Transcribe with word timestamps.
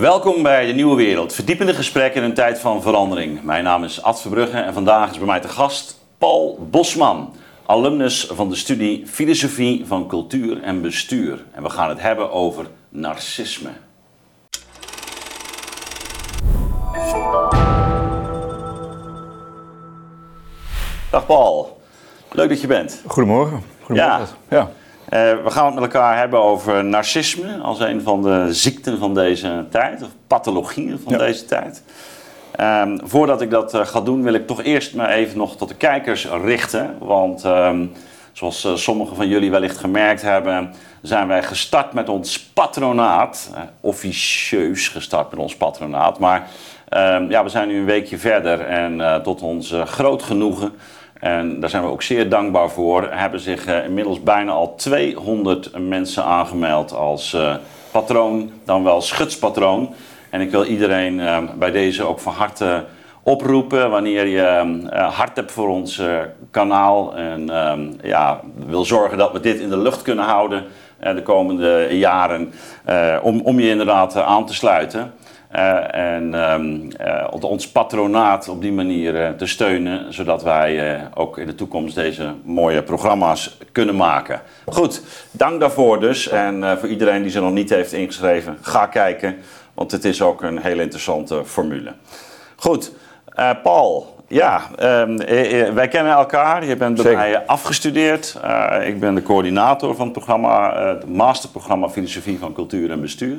Welkom 0.00 0.42
bij 0.42 0.66
de 0.66 0.72
Nieuwe 0.72 0.96
Wereld. 0.96 1.32
Verdiepende 1.32 1.74
gesprekken 1.74 2.22
in 2.22 2.28
een 2.28 2.34
tijd 2.34 2.58
van 2.58 2.82
verandering. 2.82 3.42
Mijn 3.42 3.64
naam 3.64 3.84
is 3.84 4.02
Ad 4.02 4.20
Verbrugge 4.20 4.58
en 4.58 4.72
vandaag 4.72 5.10
is 5.10 5.18
bij 5.18 5.26
mij 5.26 5.40
te 5.40 5.48
gast 5.48 6.00
Paul 6.18 6.66
Bosman, 6.70 7.34
alumnus 7.66 8.26
van 8.32 8.48
de 8.48 8.54
studie 8.54 9.06
Filosofie 9.06 9.86
van 9.86 10.08
Cultuur 10.08 10.62
en 10.62 10.82
Bestuur. 10.82 11.44
En 11.52 11.62
we 11.62 11.70
gaan 11.70 11.88
het 11.88 12.00
hebben 12.00 12.30
over 12.30 12.66
narcisme. 12.88 13.70
Dag 21.10 21.26
Paul, 21.26 21.80
leuk 22.30 22.48
dat 22.48 22.60
je 22.60 22.66
bent. 22.66 23.02
Goedemorgen. 23.06 23.62
Goedemorgen. 23.82 24.26
Ja. 24.50 24.56
ja. 24.56 24.70
Uh, 25.04 25.42
we 25.44 25.50
gaan 25.50 25.64
het 25.64 25.74
met 25.74 25.82
elkaar 25.82 26.18
hebben 26.18 26.40
over 26.40 26.84
narcisme 26.84 27.58
als 27.62 27.80
een 27.80 28.02
van 28.02 28.22
de 28.22 28.54
ziekten 28.54 28.98
van 28.98 29.14
deze 29.14 29.64
tijd, 29.70 30.02
of 30.02 30.08
pathologieën 30.26 31.00
van 31.04 31.18
deze 31.18 31.44
tijd. 31.44 31.82
Um, 32.60 33.00
voordat 33.04 33.40
ik 33.40 33.50
dat 33.50 33.74
uh, 33.74 33.86
ga 33.86 34.00
doen, 34.00 34.22
wil 34.22 34.34
ik 34.34 34.46
toch 34.46 34.62
eerst 34.62 34.94
maar 34.94 35.10
even 35.10 35.38
nog 35.38 35.56
tot 35.56 35.68
de 35.68 35.74
kijkers 35.74 36.28
richten. 36.44 36.96
Want 36.98 37.44
um, 37.44 37.92
zoals 38.32 38.64
uh, 38.64 38.74
sommigen 38.74 39.16
van 39.16 39.28
jullie 39.28 39.50
wellicht 39.50 39.78
gemerkt 39.78 40.22
hebben, 40.22 40.74
zijn 41.02 41.28
wij 41.28 41.42
gestart 41.42 41.92
met 41.92 42.08
ons 42.08 42.40
patronaat. 42.40 43.50
officieus 43.80 44.88
gestart 44.88 45.30
met 45.30 45.40
ons 45.40 45.56
patronaat. 45.56 46.18
Maar 46.18 46.48
um, 46.88 47.30
ja, 47.30 47.42
we 47.42 47.48
zijn 47.48 47.68
nu 47.68 47.78
een 47.78 47.84
weekje 47.84 48.18
verder 48.18 48.60
en 48.60 49.22
tot 49.22 49.42
ons 49.42 49.74
groot 49.84 50.22
genoegen 50.22 50.72
en 51.24 51.60
daar 51.60 51.70
zijn 51.70 51.82
we 51.82 51.88
ook 51.88 52.02
zeer 52.02 52.28
dankbaar 52.28 52.70
voor. 52.70 53.08
Hebben 53.10 53.40
zich 53.40 53.68
uh, 53.68 53.84
inmiddels 53.84 54.22
bijna 54.22 54.52
al 54.52 54.74
200 54.74 55.70
mensen 55.78 56.24
aangemeld 56.24 56.92
als 56.92 57.32
uh, 57.32 57.54
patroon, 57.90 58.52
dan 58.64 58.84
wel 58.84 59.00
schutspatroon. 59.00 59.94
En 60.30 60.40
ik 60.40 60.50
wil 60.50 60.64
iedereen 60.64 61.18
uh, 61.18 61.38
bij 61.58 61.70
deze 61.70 62.04
ook 62.04 62.20
van 62.20 62.32
harte 62.32 62.84
oproepen 63.22 63.90
wanneer 63.90 64.26
je 64.26 64.86
hart 64.92 65.36
hebt 65.36 65.52
voor 65.52 65.68
ons 65.68 66.02
kanaal. 66.50 67.16
En 67.16 67.50
ehm, 67.50 67.92
ja, 68.02 68.40
wil 68.66 68.84
zorgen 68.84 69.18
dat 69.18 69.32
we 69.32 69.40
dit 69.40 69.60
in 69.60 69.68
de 69.68 69.78
lucht 69.78 70.02
kunnen 70.02 70.24
houden 70.24 70.64
de 71.00 71.22
komende 71.22 71.88
jaren. 71.90 72.52
om, 73.22 73.40
om 73.40 73.60
je 73.60 73.68
inderdaad 73.68 74.16
aan 74.16 74.46
te 74.46 74.54
sluiten. 74.54 75.12
Uh, 75.56 75.94
en 75.94 76.52
um, 76.52 76.88
uh, 77.00 77.26
ons 77.40 77.68
patronaat 77.68 78.48
op 78.48 78.60
die 78.60 78.72
manier 78.72 79.14
uh, 79.14 79.28
te 79.28 79.46
steunen, 79.46 80.12
zodat 80.12 80.42
wij 80.42 81.00
ook 81.14 81.38
in 81.38 81.46
de 81.46 81.54
toekomst 81.54 81.94
deze 81.94 82.34
mooie 82.44 82.82
programma's 82.82 83.58
kunnen 83.72 83.96
maken. 83.96 84.40
Goed, 84.66 85.02
dank 85.30 85.60
daarvoor 85.60 86.00
dus. 86.00 86.28
En 86.28 86.78
voor 86.78 86.88
iedereen 86.88 87.22
die 87.22 87.30
zich 87.30 87.40
nog 87.40 87.52
niet 87.52 87.70
heeft 87.70 87.92
ingeschreven, 87.92 88.58
ga 88.60 88.86
kijken, 88.86 89.36
want 89.74 89.90
het 89.90 90.04
is 90.04 90.22
ook 90.22 90.42
een 90.42 90.58
hele 90.58 90.82
interessante 90.82 91.44
formule. 91.44 91.92
Goed, 92.56 92.92
Paul, 93.62 94.16
ja, 94.28 94.62
um, 94.82 95.16
wij 95.74 95.88
kennen 95.88 96.12
elkaar. 96.12 96.64
Je 96.64 96.76
bent 96.76 96.94
bij 96.94 97.04
Zeker. 97.04 97.18
mij 97.18 97.46
afgestudeerd. 97.46 98.40
ik 98.84 99.00
ben 99.00 99.14
de 99.14 99.22
coördinator 99.22 99.94
van 99.94 100.04
het 100.04 100.12
programma, 100.12 100.84
het 100.86 101.08
masterprogramma 101.08 101.88
Filosofie 101.88 102.38
van 102.38 102.52
Cultuur 102.52 102.90
en 102.90 103.00
Bestuur. 103.00 103.38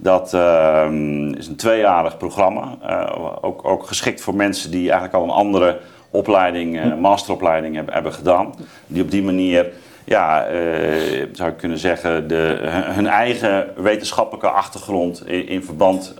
Dat 0.00 0.34
uh, 0.34 0.88
is 1.36 1.46
een 1.46 1.56
tweejarig 1.56 2.16
programma. 2.16 2.76
Uh, 2.86 3.34
ook, 3.40 3.64
ook, 3.64 3.86
geschikt 3.86 4.20
voor 4.20 4.34
mensen 4.34 4.70
die 4.70 4.90
eigenlijk 4.90 5.14
al 5.14 5.22
een 5.22 5.30
andere 5.30 5.78
opleiding, 6.10 6.84
uh, 6.84 6.94
masteropleiding 6.94 7.74
hebben, 7.74 7.94
hebben, 7.94 8.12
gedaan. 8.12 8.54
Die 8.86 9.02
op 9.02 9.10
die 9.10 9.22
manier, 9.22 9.70
ja, 10.04 10.50
uh, 10.50 11.26
zou 11.32 11.50
ik 11.50 11.56
kunnen 11.56 11.78
zeggen, 11.78 12.28
de, 12.28 12.58
hun 12.70 13.06
eigen 13.06 13.66
wetenschappelijke 13.76 14.48
achtergrond 14.48 15.26
in, 15.26 15.48
in 15.48 15.64
verband 15.64 16.14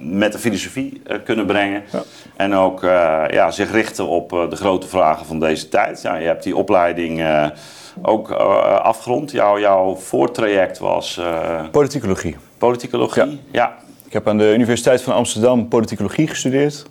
met 0.00 0.32
de 0.32 0.38
filosofie 0.38 1.02
kunnen 1.24 1.46
brengen. 1.46 1.82
Ja. 1.92 2.02
En 2.36 2.54
ook 2.54 2.80
ja, 3.30 3.50
zich 3.50 3.72
richten 3.72 4.06
op 4.06 4.30
de 4.30 4.56
grote 4.56 4.86
vragen 4.86 5.26
van 5.26 5.40
deze 5.40 5.68
tijd. 5.68 6.02
Ja, 6.02 6.16
je 6.16 6.26
hebt 6.26 6.42
die 6.42 6.56
opleiding 6.56 7.24
ook 8.02 8.30
afgerond. 8.30 9.30
Jouw, 9.30 9.58
jouw 9.58 9.94
voortraject 9.94 10.78
was... 10.78 11.20
Politicologie. 11.70 12.36
Politicologie, 12.64 13.40
ja. 13.50 13.74
Ik 14.06 14.12
heb 14.12 14.28
aan 14.28 14.38
de 14.38 14.54
Universiteit 14.54 15.02
van 15.02 15.14
Amsterdam 15.14 15.68
politicologie 15.68 16.28
gestudeerd. 16.28 16.86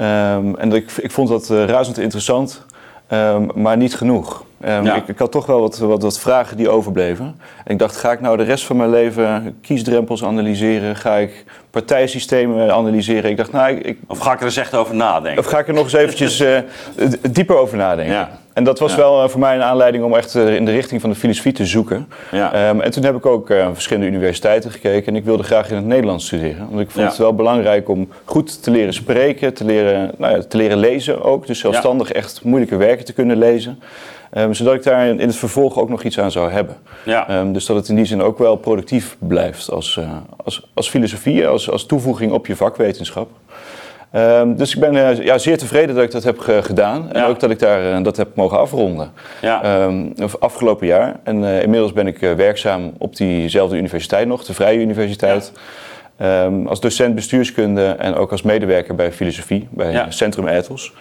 Um, 0.00 0.56
en 0.56 0.72
ik, 0.72 0.90
ik 0.90 1.10
vond 1.10 1.28
dat 1.28 1.50
uh, 1.50 1.64
razend 1.64 1.98
interessant, 1.98 2.64
um, 3.10 3.50
maar 3.54 3.76
niet 3.76 3.94
genoeg. 3.94 4.44
Um, 4.64 4.84
ja. 4.84 4.94
ik, 4.94 5.08
ik, 5.08 5.18
had 5.18 5.32
toch 5.32 5.46
wel 5.46 5.60
wat, 5.60 5.78
wat, 5.78 6.02
wat, 6.02 6.18
vragen 6.18 6.56
die 6.56 6.68
overbleven. 6.68 7.40
En 7.64 7.72
ik 7.72 7.78
dacht, 7.78 7.96
ga 7.96 8.12
ik 8.12 8.20
nou 8.20 8.36
de 8.36 8.42
rest 8.42 8.64
van 8.64 8.76
mijn 8.76 8.90
leven 8.90 9.58
kiesdrempels 9.62 10.24
analyseren? 10.24 10.96
Ga 10.96 11.16
ik 11.16 11.44
partijsystemen 11.70 12.72
analyseren? 12.72 13.30
Ik 13.30 13.36
dacht, 13.36 13.52
nou, 13.52 13.74
ik, 13.74 13.98
of 14.06 14.18
ga 14.18 14.32
ik 14.32 14.38
er 14.38 14.44
eens 14.44 14.56
echt 14.56 14.74
over 14.74 14.94
nadenken? 14.94 15.44
Of 15.44 15.50
ga 15.50 15.58
ik 15.58 15.68
er 15.68 15.74
nog 15.74 15.84
eens 15.84 15.92
eventjes 15.92 16.40
uh, 16.40 16.58
dieper 17.30 17.56
over 17.56 17.76
nadenken? 17.76 18.14
Ja. 18.14 18.38
En 18.56 18.64
dat 18.64 18.78
was 18.78 18.94
wel 18.94 19.22
uh, 19.22 19.28
voor 19.28 19.40
mij 19.40 19.54
een 19.54 19.62
aanleiding 19.62 20.04
om 20.04 20.14
echt 20.14 20.34
uh, 20.34 20.54
in 20.54 20.64
de 20.64 20.70
richting 20.70 21.00
van 21.00 21.10
de 21.10 21.16
filosofie 21.16 21.52
te 21.52 21.66
zoeken. 21.66 22.08
Ja. 22.32 22.68
Um, 22.68 22.80
en 22.80 22.90
toen 22.90 23.04
heb 23.04 23.16
ik 23.16 23.26
ook 23.26 23.50
uh, 23.50 23.68
verschillende 23.72 24.08
universiteiten 24.08 24.70
gekeken 24.70 25.06
en 25.06 25.16
ik 25.16 25.24
wilde 25.24 25.42
graag 25.42 25.70
in 25.70 25.76
het 25.76 25.84
Nederlands 25.84 26.26
studeren. 26.26 26.66
Want 26.70 26.80
ik 26.80 26.90
vond 26.90 27.04
ja. 27.04 27.08
het 27.08 27.16
wel 27.16 27.34
belangrijk 27.34 27.88
om 27.88 28.08
goed 28.24 28.62
te 28.62 28.70
leren 28.70 28.94
spreken, 28.94 29.54
te 29.54 29.64
leren, 29.64 30.10
nou 30.18 30.36
ja, 30.36 30.42
te 30.42 30.56
leren 30.56 30.78
lezen 30.78 31.22
ook. 31.22 31.46
Dus 31.46 31.58
zelfstandig 31.58 32.12
echt 32.12 32.44
moeilijke 32.44 32.76
werken 32.76 33.04
te 33.04 33.12
kunnen 33.12 33.38
lezen. 33.38 33.82
Um, 34.36 34.54
zodat 34.54 34.74
ik 34.74 34.82
daar 34.82 35.06
in 35.06 35.18
het 35.18 35.36
vervolg 35.36 35.78
ook 35.78 35.88
nog 35.88 36.02
iets 36.02 36.18
aan 36.18 36.30
zou 36.30 36.50
hebben. 36.50 36.76
Ja. 37.04 37.38
Um, 37.38 37.52
dus 37.52 37.66
dat 37.66 37.76
het 37.76 37.88
in 37.88 37.96
die 37.96 38.04
zin 38.04 38.22
ook 38.22 38.38
wel 38.38 38.56
productief 38.56 39.16
blijft 39.18 39.70
als, 39.70 40.00
als, 40.44 40.68
als 40.74 40.88
filosofie, 40.88 41.46
als, 41.46 41.70
als 41.70 41.86
toevoeging 41.86 42.32
op 42.32 42.46
je 42.46 42.56
vakwetenschap. 42.56 43.28
Um, 44.16 44.56
dus 44.56 44.74
ik 44.74 44.80
ben 44.80 44.94
uh, 44.94 45.24
ja, 45.24 45.38
zeer 45.38 45.58
tevreden 45.58 45.94
dat 45.94 46.04
ik 46.04 46.10
dat 46.10 46.24
heb 46.24 46.38
gedaan. 46.38 47.12
En 47.12 47.20
ja. 47.20 47.26
ook 47.26 47.40
dat 47.40 47.50
ik 47.50 47.58
daar, 47.58 47.98
uh, 47.98 48.04
dat 48.04 48.16
heb 48.16 48.28
mogen 48.34 48.58
afronden. 48.58 49.12
Ja. 49.42 49.84
Um, 49.84 50.12
afgelopen 50.38 50.86
jaar. 50.86 51.16
En 51.22 51.42
uh, 51.42 51.62
inmiddels 51.62 51.92
ben 51.92 52.06
ik 52.06 52.18
werkzaam 52.18 52.92
op 52.98 53.16
diezelfde 53.16 53.76
universiteit 53.76 54.26
nog, 54.26 54.44
de 54.44 54.54
Vrije 54.54 54.78
Universiteit. 54.78 55.52
Ja. 56.18 56.44
Um, 56.44 56.66
als 56.66 56.80
docent 56.80 57.14
bestuurskunde 57.14 57.84
en 57.84 58.14
ook 58.14 58.30
als 58.30 58.42
medewerker 58.42 58.94
bij 58.94 59.12
filosofie, 59.12 59.68
bij 59.70 60.06
Centrum 60.08 60.48
Ethos. 60.48 60.92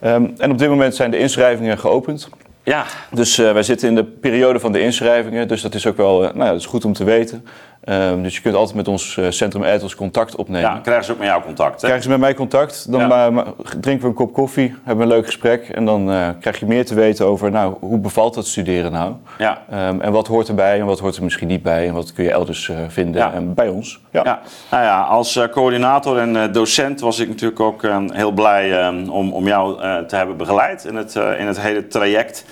en 0.00 0.50
op 0.50 0.58
dit 0.58 0.68
moment 0.68 0.94
zijn 0.94 1.10
de 1.10 1.18
inschrijvingen 1.18 1.78
geopend. 1.78 2.28
Ja. 2.62 2.84
Dus 3.10 3.36
wij 3.36 3.62
zitten 3.62 3.88
in 3.88 3.94
de 3.94 4.04
periode 4.04 4.58
van 4.58 4.72
de 4.72 4.80
inschrijvingen. 4.80 5.48
Dus 5.48 5.62
dat 5.62 5.74
is 5.74 5.86
ook 5.86 5.96
wel 5.96 6.20
nou 6.20 6.34
dat 6.34 6.60
is 6.60 6.66
goed 6.66 6.84
om 6.84 6.92
te 6.92 7.04
weten. 7.04 7.44
Um, 7.88 8.22
dus 8.22 8.34
je 8.34 8.40
kunt 8.40 8.54
altijd 8.54 8.76
met 8.76 8.88
ons 8.88 9.16
uh, 9.16 9.30
Centrum 9.30 9.62
Ethos 9.62 9.94
contact 9.94 10.36
opnemen. 10.36 10.70
Ja, 10.70 10.78
krijgen 10.78 11.04
ze 11.04 11.12
ook 11.12 11.18
met 11.18 11.26
jou 11.26 11.42
contact. 11.42 11.72
Hè? 11.72 11.78
Krijgen 11.78 12.02
ze 12.02 12.08
met 12.08 12.18
mij 12.18 12.34
contact. 12.34 12.92
Dan 12.92 13.00
ja. 13.00 13.30
uh, 13.30 13.38
drinken 13.80 14.02
we 14.02 14.06
een 14.06 14.14
kop 14.14 14.32
koffie, 14.32 14.74
hebben 14.84 15.06
we 15.06 15.12
een 15.12 15.18
leuk 15.18 15.26
gesprek. 15.26 15.68
En 15.68 15.84
dan 15.84 16.10
uh, 16.10 16.28
krijg 16.40 16.60
je 16.60 16.66
meer 16.66 16.86
te 16.86 16.94
weten 16.94 17.26
over 17.26 17.50
nou, 17.50 17.76
hoe 17.80 17.98
bevalt 17.98 18.34
dat 18.34 18.46
studeren 18.46 18.92
nou? 18.92 19.12
Ja. 19.38 19.62
Um, 19.88 20.00
en 20.00 20.12
wat 20.12 20.26
hoort 20.26 20.48
erbij 20.48 20.80
en 20.80 20.86
wat 20.86 20.98
hoort 20.98 21.16
er 21.16 21.22
misschien 21.22 21.48
niet 21.48 21.62
bij. 21.62 21.88
En 21.88 21.94
wat 21.94 22.12
kun 22.12 22.24
je 22.24 22.30
elders 22.30 22.70
vinden 22.88 23.20
ja. 23.20 23.32
en 23.32 23.54
bij 23.54 23.68
ons. 23.68 24.00
Ja. 24.10 24.20
ja. 24.24 24.40
Nou 24.70 24.84
ja, 24.84 25.00
als 25.00 25.40
coördinator 25.50 26.18
en 26.18 26.52
docent 26.52 27.00
was 27.00 27.18
ik 27.18 27.28
natuurlijk 27.28 27.60
ook 27.60 27.82
heel 28.12 28.32
blij 28.32 28.88
om, 28.88 29.32
om 29.32 29.46
jou 29.46 29.78
te 30.06 30.16
hebben 30.16 30.36
begeleid 30.36 30.84
in 30.84 30.96
het, 30.96 31.14
in 31.14 31.46
het 31.46 31.60
hele 31.60 31.86
traject. 31.86 32.44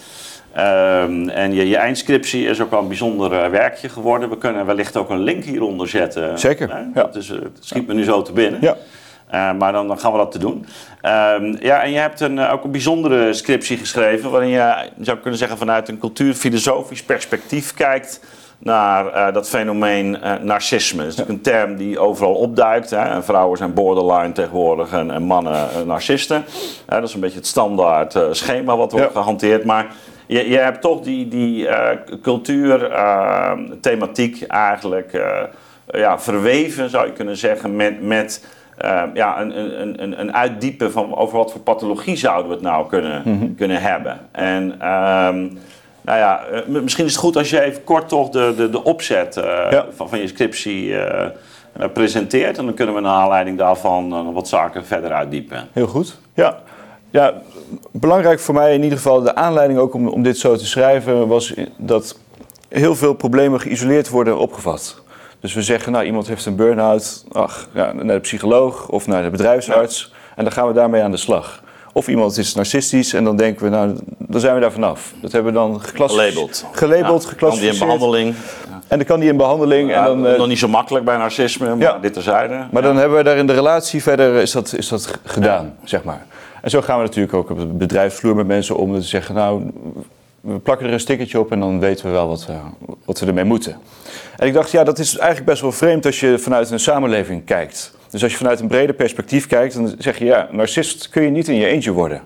Um, 0.56 1.28
en 1.28 1.54
je, 1.54 1.68
je, 1.68 1.76
eindscriptie 1.76 2.46
is 2.46 2.60
ook 2.60 2.70
wel 2.70 2.80
een 2.80 2.88
bijzonder 2.88 3.32
uh, 3.32 3.46
werkje 3.46 3.88
geworden. 3.88 4.28
We 4.28 4.38
kunnen 4.38 4.66
wellicht 4.66 4.96
ook 4.96 5.10
een 5.10 5.22
link 5.22 5.44
hieronder 5.44 5.88
zetten. 5.88 6.38
Zeker. 6.38 6.86
Ja. 6.94 7.04
Dus 7.04 7.28
het 7.28 7.58
schiet 7.60 7.86
me 7.86 7.94
nu 7.94 8.04
zo 8.04 8.22
te 8.22 8.32
binnen. 8.32 8.60
Ja. 8.60 8.76
Uh, 9.34 9.58
maar 9.58 9.72
dan, 9.72 9.88
dan, 9.88 9.98
gaan 9.98 10.12
we 10.12 10.18
dat 10.18 10.32
te 10.32 10.38
doen. 10.38 10.66
Um, 11.02 11.56
ja, 11.60 11.82
en 11.82 11.90
je 11.90 11.98
hebt 11.98 12.20
een, 12.20 12.38
ook 12.38 12.64
een 12.64 12.70
bijzondere 12.70 13.32
scriptie 13.32 13.76
geschreven. 13.76 14.30
waarin 14.30 14.48
je, 14.48 14.74
zou 15.00 15.18
kunnen 15.18 15.38
zeggen, 15.38 15.58
vanuit 15.58 15.88
een 15.88 15.98
cultuurfilosofisch 15.98 17.02
perspectief 17.02 17.74
kijkt. 17.74 18.20
naar 18.58 19.32
dat 19.32 19.48
fenomeen 19.48 20.18
narcisme. 20.42 21.02
Dat 21.02 21.12
is 21.12 21.16
ja. 21.16 21.24
een 21.28 21.40
term 21.40 21.76
die 21.76 21.98
overal 21.98 22.34
opduikt. 22.34 22.90
Hè. 22.90 23.22
Vrouwen 23.22 23.58
zijn 23.58 23.74
borderline 23.74 24.32
tegenwoordig 24.32 24.92
en, 24.92 25.10
en 25.10 25.22
mannen 25.22 25.68
narcisten. 25.86 26.44
dat 26.86 27.02
is 27.02 27.14
een 27.14 27.20
beetje 27.20 27.38
het 27.38 27.46
standaard 27.46 28.18
schema 28.30 28.76
wat 28.76 28.92
wordt 28.92 29.06
ja. 29.06 29.20
gehanteerd. 29.20 29.64
Maar 29.64 29.86
je, 30.26 30.48
je 30.48 30.58
hebt 30.58 30.80
toch 30.80 31.00
die, 31.00 31.28
die 31.28 31.66
uh, 31.66 31.88
cultuurthematiek 32.22 34.40
uh, 34.40 34.46
eigenlijk 34.48 35.12
uh, 35.12 35.40
ja, 35.86 36.18
verweven, 36.18 36.90
zou 36.90 37.06
je 37.06 37.12
kunnen 37.12 37.36
zeggen, 37.36 37.76
met, 37.76 38.02
met 38.02 38.46
ja, 39.14 39.40
een, 39.40 39.80
een, 39.80 40.02
een, 40.02 40.20
een 40.20 40.34
uitdiepen 40.34 40.92
van 40.92 41.16
over 41.16 41.36
wat 41.36 41.52
voor 41.52 41.60
pathologie 41.60 42.16
zouden 42.16 42.48
we 42.48 42.54
het 42.54 42.62
nou 42.62 42.88
kunnen, 42.88 43.22
mm 43.24 43.38
-hmm. 43.38 43.54
kunnen 43.54 43.80
hebben. 43.80 44.20
En 44.32 44.62
um, 44.62 45.58
nou 46.00 46.18
ja, 46.18 46.40
misschien 46.66 47.04
is 47.04 47.12
het 47.12 47.20
goed 47.20 47.36
als 47.36 47.50
je 47.50 47.60
even 47.60 47.84
kort 47.84 48.08
toch 48.08 48.28
de, 48.28 48.54
de, 48.56 48.70
de 48.70 48.84
opzet 48.84 49.34
ja. 49.70 49.86
van, 49.94 50.08
van 50.08 50.18
je 50.18 50.26
scriptie 50.26 50.94
presenteert. 51.92 52.58
En 52.58 52.64
dan 52.64 52.74
kunnen 52.74 52.94
we 52.94 53.00
naar 53.00 53.12
aanleiding 53.12 53.58
daarvan 53.58 54.32
wat 54.32 54.48
zaken 54.48 54.84
verder 54.84 55.12
uitdiepen. 55.12 55.68
Heel 55.72 55.86
goed, 55.86 56.18
ja. 56.34 56.58
Ja, 57.12 57.34
belangrijk 57.90 58.40
voor 58.40 58.54
mij 58.54 58.74
in 58.74 58.82
ieder 58.82 58.98
geval, 58.98 59.22
de 59.22 59.34
aanleiding 59.34 59.78
ook 59.78 59.94
om, 59.94 60.08
om 60.08 60.22
dit 60.22 60.38
zo 60.38 60.56
te 60.56 60.66
schrijven, 60.66 61.28
was 61.28 61.54
dat 61.76 62.16
heel 62.68 62.94
veel 62.94 63.14
problemen 63.14 63.60
geïsoleerd 63.60 64.08
worden 64.08 64.38
opgevat. 64.38 65.00
Dus 65.40 65.54
we 65.54 65.62
zeggen, 65.62 65.92
nou, 65.92 66.04
iemand 66.04 66.26
heeft 66.26 66.46
een 66.46 66.56
burn-out, 66.56 67.24
ach, 67.32 67.68
ja, 67.74 67.92
naar 67.92 68.14
de 68.14 68.20
psycholoog 68.20 68.88
of 68.88 69.06
naar 69.06 69.22
de 69.22 69.30
bedrijfsarts. 69.30 70.12
En 70.36 70.44
dan 70.44 70.52
gaan 70.52 70.66
we 70.66 70.72
daarmee 70.72 71.02
aan 71.02 71.10
de 71.10 71.16
slag. 71.16 71.62
Of 71.92 72.08
iemand 72.08 72.36
is 72.36 72.54
narcistisch 72.54 73.12
en 73.12 73.24
dan 73.24 73.36
denken 73.36 73.64
we, 73.64 73.70
nou, 73.70 73.96
dan 74.18 74.40
zijn 74.40 74.54
we 74.54 74.60
daar 74.60 74.72
vanaf. 74.72 75.12
Dat 75.20 75.32
hebben 75.32 75.52
we 75.52 75.58
dan 75.58 75.80
Gelabeld. 75.80 76.64
Gelabeld, 76.72 77.22
ja, 77.22 77.28
geclassificeerd. 77.28 77.80
in 77.80 77.86
behandeling. 77.86 78.34
En 78.88 78.98
dan 78.98 79.06
kan 79.06 79.20
die 79.20 79.28
in 79.28 79.36
behandeling. 79.36 79.90
Ja, 79.90 79.98
en 79.98 80.04
dan, 80.04 80.26
uh, 80.26 80.38
nog 80.38 80.46
niet 80.46 80.58
zo 80.58 80.68
makkelijk 80.68 81.04
bij 81.04 81.16
narcisme, 81.16 81.76
maar 81.76 82.00
dit 82.00 82.12
terzijde. 82.12 82.66
Maar 82.70 82.82
dan 82.82 82.96
hebben 82.96 83.18
we 83.18 83.24
daar 83.24 83.36
in 83.36 83.46
de 83.46 83.52
relatie 83.52 84.02
verder, 84.02 84.34
is 84.34 84.50
dat, 84.50 84.74
is 84.76 84.88
dat 84.88 85.18
gedaan, 85.24 85.74
zeg 85.84 86.04
maar. 86.04 86.26
En 86.62 86.70
zo 86.70 86.80
gaan 86.80 86.96
we 86.98 87.04
natuurlijk 87.04 87.34
ook 87.34 87.50
op 87.50 87.58
de 87.58 87.66
bedrijfsvloer 87.66 88.34
met 88.34 88.46
mensen 88.46 88.76
om 88.76 88.94
te 88.94 89.02
zeggen, 89.02 89.34
nou, 89.34 89.70
we 90.40 90.58
plakken 90.58 90.86
er 90.86 90.92
een 90.92 91.00
stickertje 91.00 91.38
op 91.38 91.52
en 91.52 91.60
dan 91.60 91.80
weten 91.80 92.06
we 92.06 92.10
wel 92.10 92.28
wat, 92.28 92.46
uh, 92.50 92.56
wat 93.04 93.20
we 93.20 93.26
ermee 93.26 93.44
moeten. 93.44 93.76
En 94.36 94.46
ik 94.46 94.52
dacht, 94.52 94.70
ja, 94.70 94.84
dat 94.84 94.98
is 94.98 95.16
eigenlijk 95.16 95.50
best 95.50 95.62
wel 95.62 95.72
vreemd 95.72 96.06
als 96.06 96.20
je 96.20 96.38
vanuit 96.38 96.70
een 96.70 96.80
samenleving 96.80 97.44
kijkt. 97.44 97.94
Dus 98.10 98.22
als 98.22 98.32
je 98.32 98.38
vanuit 98.38 98.60
een 98.60 98.68
breder 98.68 98.94
perspectief 98.94 99.46
kijkt, 99.46 99.74
dan 99.74 99.94
zeg 99.98 100.18
je, 100.18 100.24
ja, 100.24 100.48
narcist 100.50 101.08
kun 101.08 101.22
je 101.22 101.30
niet 101.30 101.48
in 101.48 101.54
je 101.54 101.66
eentje 101.66 101.92
worden. 101.92 102.22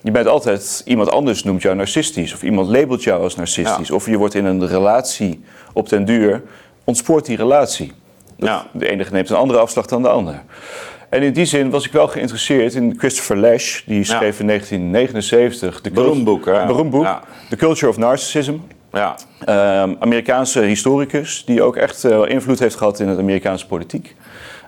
Je 0.00 0.10
bent 0.10 0.26
altijd, 0.26 0.82
iemand 0.84 1.10
anders 1.10 1.44
noemt 1.44 1.62
jou 1.62 1.76
narcistisch, 1.76 2.34
of 2.34 2.42
iemand 2.42 2.68
labelt 2.68 3.02
jou 3.02 3.22
als 3.22 3.36
narcistisch. 3.36 3.90
Of 3.90 4.06
je 4.06 4.16
wordt 4.16 4.34
in 4.34 4.44
een 4.44 4.66
relatie 4.66 5.44
op 5.72 5.88
den 5.88 6.04
duur, 6.04 6.42
ontspoort 6.84 7.24
die 7.26 7.36
relatie. 7.36 7.92
ja. 8.36 8.66
De 8.72 8.88
ene 8.88 9.06
neemt 9.10 9.30
een 9.30 9.36
andere 9.36 9.58
afslag 9.58 9.86
dan 9.86 10.02
de 10.02 10.08
ander. 10.08 10.42
En 11.08 11.22
in 11.22 11.32
die 11.32 11.44
zin 11.44 11.70
was 11.70 11.86
ik 11.86 11.92
wel 11.92 12.08
geïnteresseerd 12.08 12.74
in 12.74 12.94
Christopher 12.98 13.36
Lash, 13.36 13.82
die 13.84 14.04
schreef 14.04 14.40
in 14.40 14.46
1979 14.46 15.80
de 15.80 15.90
beroemd 15.90 16.24
boek, 16.24 16.44
beroemd 16.44 16.90
boek 16.90 17.20
The 17.48 17.56
Culture 17.56 17.90
of 17.90 17.96
Narcissism. 17.96 18.54
Ja. 18.92 19.16
Um, 19.82 19.96
Amerikaanse 19.98 20.60
historicus 20.60 21.44
die 21.44 21.62
ook 21.62 21.76
echt 21.76 22.04
uh, 22.04 22.28
invloed 22.28 22.58
heeft 22.58 22.76
gehad 22.76 23.00
in 23.00 23.08
het 23.08 23.18
Amerikaanse 23.18 23.66
politiek. 23.66 24.16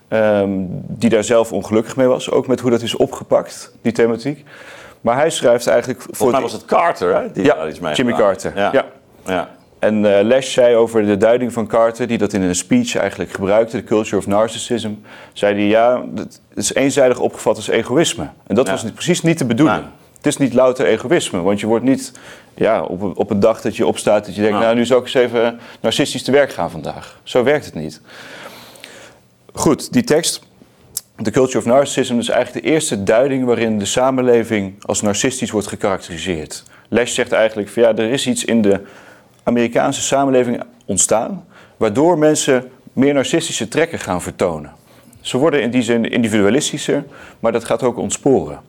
Um, 0.08 0.68
die 0.88 1.10
daar 1.10 1.24
zelf 1.24 1.52
ongelukkig 1.52 1.96
mee 1.96 2.06
was, 2.06 2.30
ook 2.30 2.46
met 2.46 2.60
hoe 2.60 2.70
dat 2.70 2.82
is 2.82 2.96
opgepakt, 2.96 3.72
die 3.82 3.92
thematiek. 3.92 4.44
Maar 5.00 5.16
hij 5.16 5.30
schrijft 5.30 5.66
eigenlijk... 5.66 6.02
Volgens 6.02 6.32
mij 6.32 6.40
was 6.40 6.52
het 6.52 6.64
Carter, 6.64 7.14
hè? 7.14 7.32
Die 7.32 7.44
ja, 7.44 7.68
iets 7.68 7.78
mee 7.78 7.94
Jimmy 7.94 8.12
Carter. 8.12 8.52
Ja. 8.56 8.84
ja. 9.26 9.48
Ja. 9.80 9.86
En 9.86 10.04
uh, 10.04 10.18
Lesch 10.22 10.52
zei 10.52 10.76
over 10.76 11.06
de 11.06 11.16
duiding 11.16 11.52
van 11.52 11.66
Carter, 11.66 12.06
die 12.06 12.18
dat 12.18 12.32
in 12.32 12.42
een 12.42 12.54
speech 12.54 12.96
eigenlijk 12.96 13.32
gebruikte, 13.32 13.76
de 13.76 13.84
culture 13.84 14.16
of 14.16 14.26
narcissism, 14.26 14.90
zei 15.32 15.54
hij 15.54 15.66
ja, 15.66 16.04
het 16.14 16.40
is 16.54 16.74
eenzijdig 16.74 17.18
opgevat 17.18 17.56
als 17.56 17.68
egoïsme. 17.68 18.28
En 18.46 18.54
dat 18.54 18.68
was 18.68 18.82
niet, 18.82 18.94
precies 18.94 19.22
niet 19.22 19.38
de 19.38 19.44
bedoeling. 19.44 19.84
Het 20.16 20.26
is 20.26 20.36
niet 20.36 20.54
louter 20.54 20.86
egoïsme, 20.86 21.40
want 21.42 21.60
je 21.60 21.66
wordt 21.66 21.84
niet 21.84 22.12
ja, 22.54 22.82
op, 22.82 23.18
op 23.18 23.30
een 23.30 23.40
dag 23.40 23.60
dat 23.60 23.76
je 23.76 23.86
opstaat 23.86 24.26
dat 24.26 24.34
je 24.34 24.42
denkt, 24.42 24.58
nou 24.58 24.74
nu 24.74 24.86
zou 24.86 25.00
ik 25.00 25.06
eens 25.06 25.14
even 25.14 25.60
narcistisch 25.80 26.22
te 26.22 26.30
werk 26.30 26.52
gaan 26.52 26.70
vandaag. 26.70 27.20
Zo 27.22 27.42
werkt 27.42 27.64
het 27.64 27.74
niet. 27.74 28.00
Goed, 29.52 29.92
die 29.92 30.04
tekst, 30.04 30.42
The 31.22 31.30
Culture 31.30 31.58
of 31.58 31.64
Narcissism, 31.64 32.18
is 32.18 32.28
eigenlijk 32.28 32.66
de 32.66 32.72
eerste 32.72 33.02
duiding 33.02 33.44
waarin 33.44 33.78
de 33.78 33.84
samenleving 33.84 34.74
als 34.84 35.00
narcistisch 35.00 35.50
wordt 35.50 35.66
gekarakteriseerd. 35.66 36.62
Lesch 36.88 37.14
zegt 37.14 37.32
eigenlijk 37.32 37.68
van 37.68 37.82
ja, 37.82 37.94
er 37.94 38.10
is 38.10 38.26
iets 38.26 38.44
in 38.44 38.62
de 38.62 38.80
Amerikaanse 39.42 40.00
samenleving 40.00 40.62
ontstaan, 40.84 41.44
waardoor 41.76 42.18
mensen 42.18 42.70
meer 42.92 43.14
narcistische 43.14 43.68
trekken 43.68 43.98
gaan 43.98 44.22
vertonen. 44.22 44.72
Ze 45.20 45.38
worden 45.38 45.62
in 45.62 45.70
die 45.70 45.82
zin 45.82 46.04
individualistischer, 46.04 47.04
maar 47.40 47.52
dat 47.52 47.64
gaat 47.64 47.82
ook 47.82 47.96
ontsporen. 47.96 48.60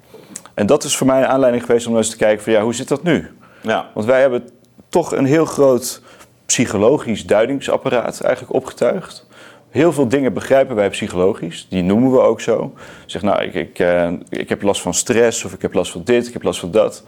En 0.53 0.65
dat 0.65 0.83
is 0.83 0.95
voor 0.95 1.07
mij 1.07 1.21
een 1.21 1.27
aanleiding 1.27 1.65
geweest 1.65 1.87
om 1.87 1.97
eens 1.97 2.09
te 2.09 2.17
kijken 2.17 2.43
van 2.43 2.53
ja, 2.53 2.61
hoe 2.61 2.73
zit 2.73 2.87
dat 2.87 3.03
nu? 3.03 3.27
Ja. 3.61 3.89
Want 3.93 4.05
wij 4.05 4.21
hebben 4.21 4.49
toch 4.89 5.11
een 5.11 5.25
heel 5.25 5.45
groot 5.45 6.01
psychologisch 6.45 7.25
duidingsapparaat 7.25 8.21
eigenlijk 8.21 8.53
opgetuigd. 8.53 9.27
Heel 9.69 9.93
veel 9.93 10.07
dingen 10.07 10.33
begrijpen 10.33 10.75
wij 10.75 10.89
psychologisch, 10.89 11.67
die 11.69 11.83
noemen 11.83 12.11
we 12.11 12.19
ook 12.19 12.41
zo. 12.41 12.73
Zeg 13.05 13.21
nou, 13.21 13.43
ik, 13.43 13.53
ik, 13.53 13.79
uh, 13.79 14.11
ik 14.29 14.49
heb 14.49 14.61
last 14.61 14.81
van 14.81 14.93
stress 14.93 15.43
of 15.43 15.53
ik 15.53 15.61
heb 15.61 15.73
last 15.73 15.91
van 15.91 16.01
dit, 16.03 16.27
ik 16.27 16.33
heb 16.33 16.43
last 16.43 16.59
van 16.59 16.71
dat. 16.71 17.03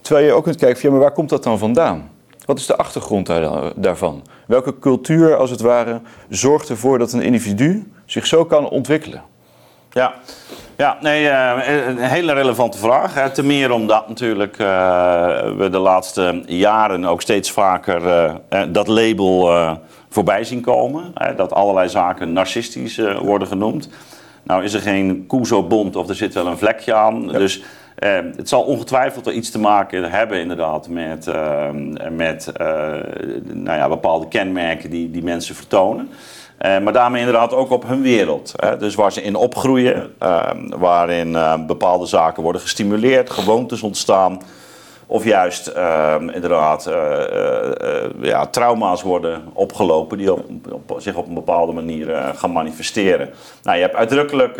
Terwijl 0.00 0.26
je 0.26 0.32
ook 0.32 0.44
kunt 0.44 0.56
kijken 0.56 0.80
van 0.80 0.90
ja, 0.90 0.94
maar 0.94 1.04
waar 1.04 1.14
komt 1.14 1.28
dat 1.28 1.42
dan 1.42 1.58
vandaan? 1.58 2.10
Wat 2.44 2.58
is 2.58 2.66
de 2.66 2.76
achtergrond 2.76 3.26
daar, 3.26 3.72
daarvan? 3.76 4.22
Welke 4.46 4.78
cultuur, 4.78 5.36
als 5.36 5.50
het 5.50 5.60
ware, 5.60 6.00
zorgt 6.28 6.68
ervoor 6.68 6.98
dat 6.98 7.12
een 7.12 7.22
individu 7.22 7.92
zich 8.06 8.26
zo 8.26 8.44
kan 8.44 8.68
ontwikkelen? 8.68 9.22
Ja, 9.90 10.14
ja 10.76 10.96
nee, 11.00 11.24
uh, 11.24 11.52
een 11.88 11.98
hele 11.98 12.32
relevante 12.32 12.78
vraag. 12.78 13.14
Hè. 13.14 13.30
Ten 13.30 13.46
meer 13.46 13.70
omdat 13.70 14.08
natuurlijk 14.08 14.58
uh, 14.58 14.66
we 15.56 15.68
de 15.70 15.78
laatste 15.78 16.42
jaren 16.46 17.04
ook 17.04 17.22
steeds 17.22 17.50
vaker 17.50 18.06
uh, 18.52 18.62
dat 18.68 18.88
label 18.88 19.50
voorbij 20.08 20.44
zien 20.44 20.60
komen. 20.60 21.10
Hè, 21.14 21.34
dat 21.34 21.52
allerlei 21.52 21.88
zaken 21.88 22.32
narcistisch 22.32 23.00
worden 23.20 23.48
genoemd. 23.48 23.88
Nou 24.42 24.64
is 24.64 24.74
er 24.74 24.80
geen 24.80 25.26
koe 25.26 25.46
zo 25.46 25.62
bont 25.62 25.96
of 25.96 26.08
er 26.08 26.14
zit 26.14 26.34
wel 26.34 26.46
een 26.46 26.58
vlekje 26.58 26.94
aan. 26.94 27.28
Dus 27.28 27.62
uh, 28.02 28.18
het 28.36 28.48
zal 28.48 28.62
ongetwijfeld 28.62 29.24
wel 29.24 29.34
iets 29.34 29.50
te 29.50 29.58
maken 29.58 30.10
hebben 30.10 30.40
inderdaad 30.40 30.88
met, 30.88 31.26
uh, 31.26 31.68
met 32.10 32.52
uh, 32.60 32.66
nou 33.42 33.78
ja, 33.78 33.88
bepaalde 33.88 34.28
kenmerken 34.28 34.90
die, 34.90 35.10
die 35.10 35.22
mensen 35.22 35.54
vertonen. 35.54 36.08
maar 36.58 36.92
daarmee 36.92 37.20
inderdaad 37.20 37.52
ook 37.52 37.70
op 37.70 37.86
hun 37.86 38.02
wereld. 38.02 38.52
Hè? 38.56 38.76
Dus 38.76 38.94
waar 38.94 39.12
ze 39.12 39.22
in 39.22 39.34
opgroeien, 39.34 40.14
ehm, 40.18 40.68
waarin 40.68 41.36
bepaalde 41.66 42.06
zaken 42.06 42.42
worden 42.42 42.60
gestimuleerd, 42.60 43.30
gewoontes 43.30 43.82
ontstaan. 43.82 44.40
Of 45.06 45.24
juist 45.24 45.66
ehm, 45.66 46.28
inderdaad 46.28 46.90
ja, 48.20 48.46
trauma's 48.46 49.02
worden 49.02 49.42
opgelopen 49.52 50.18
die 50.18 50.32
op, 50.32 50.94
zich 50.96 51.14
op 51.14 51.26
een 51.26 51.34
bepaalde 51.34 51.72
manier 51.72 52.32
gaan 52.34 52.52
manifesteren. 52.52 53.30
Nou, 53.62 53.76
je 53.76 53.82
hebt 53.82 53.96
uitdrukkelijk 53.96 54.56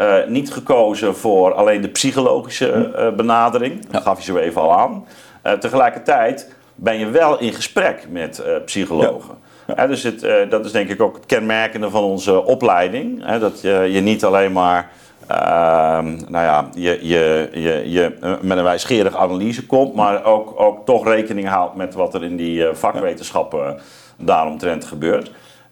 uh, 0.00 0.14
niet 0.26 0.52
gekozen 0.52 1.16
voor 1.16 1.52
alleen 1.52 1.80
de 1.80 1.88
psychologische 1.88 2.92
uh, 2.96 3.10
benadering. 3.16 3.86
Dat 3.90 4.02
gaf 4.02 4.18
je 4.18 4.24
zo 4.24 4.36
even 4.36 4.60
al 4.60 4.78
aan. 4.78 5.06
Uh, 5.46 5.52
tegelijkertijd 5.52 6.52
ben 6.74 6.98
je 6.98 7.10
wel 7.10 7.38
in 7.38 7.52
gesprek 7.52 8.06
met 8.10 8.42
psychologen. 8.64 9.34
Ja. 9.76 9.86
dus 9.86 10.02
het, 10.02 10.50
dat 10.50 10.64
is 10.64 10.72
denk 10.72 10.88
ik 10.88 11.02
ook 11.02 11.14
het 11.14 11.26
kenmerkende 11.26 11.90
van 11.90 12.02
onze 12.02 12.44
opleiding. 12.44 13.38
dat 13.38 13.60
je, 13.60 13.88
je 13.90 14.00
niet 14.00 14.24
alleen 14.24 14.52
maar 14.52 14.90
ehm, 15.26 16.06
nou 16.06 16.44
ja, 16.44 16.68
je, 16.74 16.98
je, 17.02 17.48
je, 17.52 17.90
je 17.90 18.36
met 18.40 18.58
een 18.58 18.64
wijsgerige 18.64 19.16
analyse 19.16 19.66
komt, 19.66 19.94
maar 19.94 20.24
ook, 20.24 20.60
ook 20.60 20.84
toch 20.84 21.04
rekening 21.04 21.48
houdt 21.48 21.74
met 21.74 21.94
wat 21.94 22.14
er 22.14 22.24
in 22.24 22.36
die 22.36 22.66
vakwetenschappen 22.72 23.80
daaromtrent 24.16 24.84
gebeurt. 24.84 25.30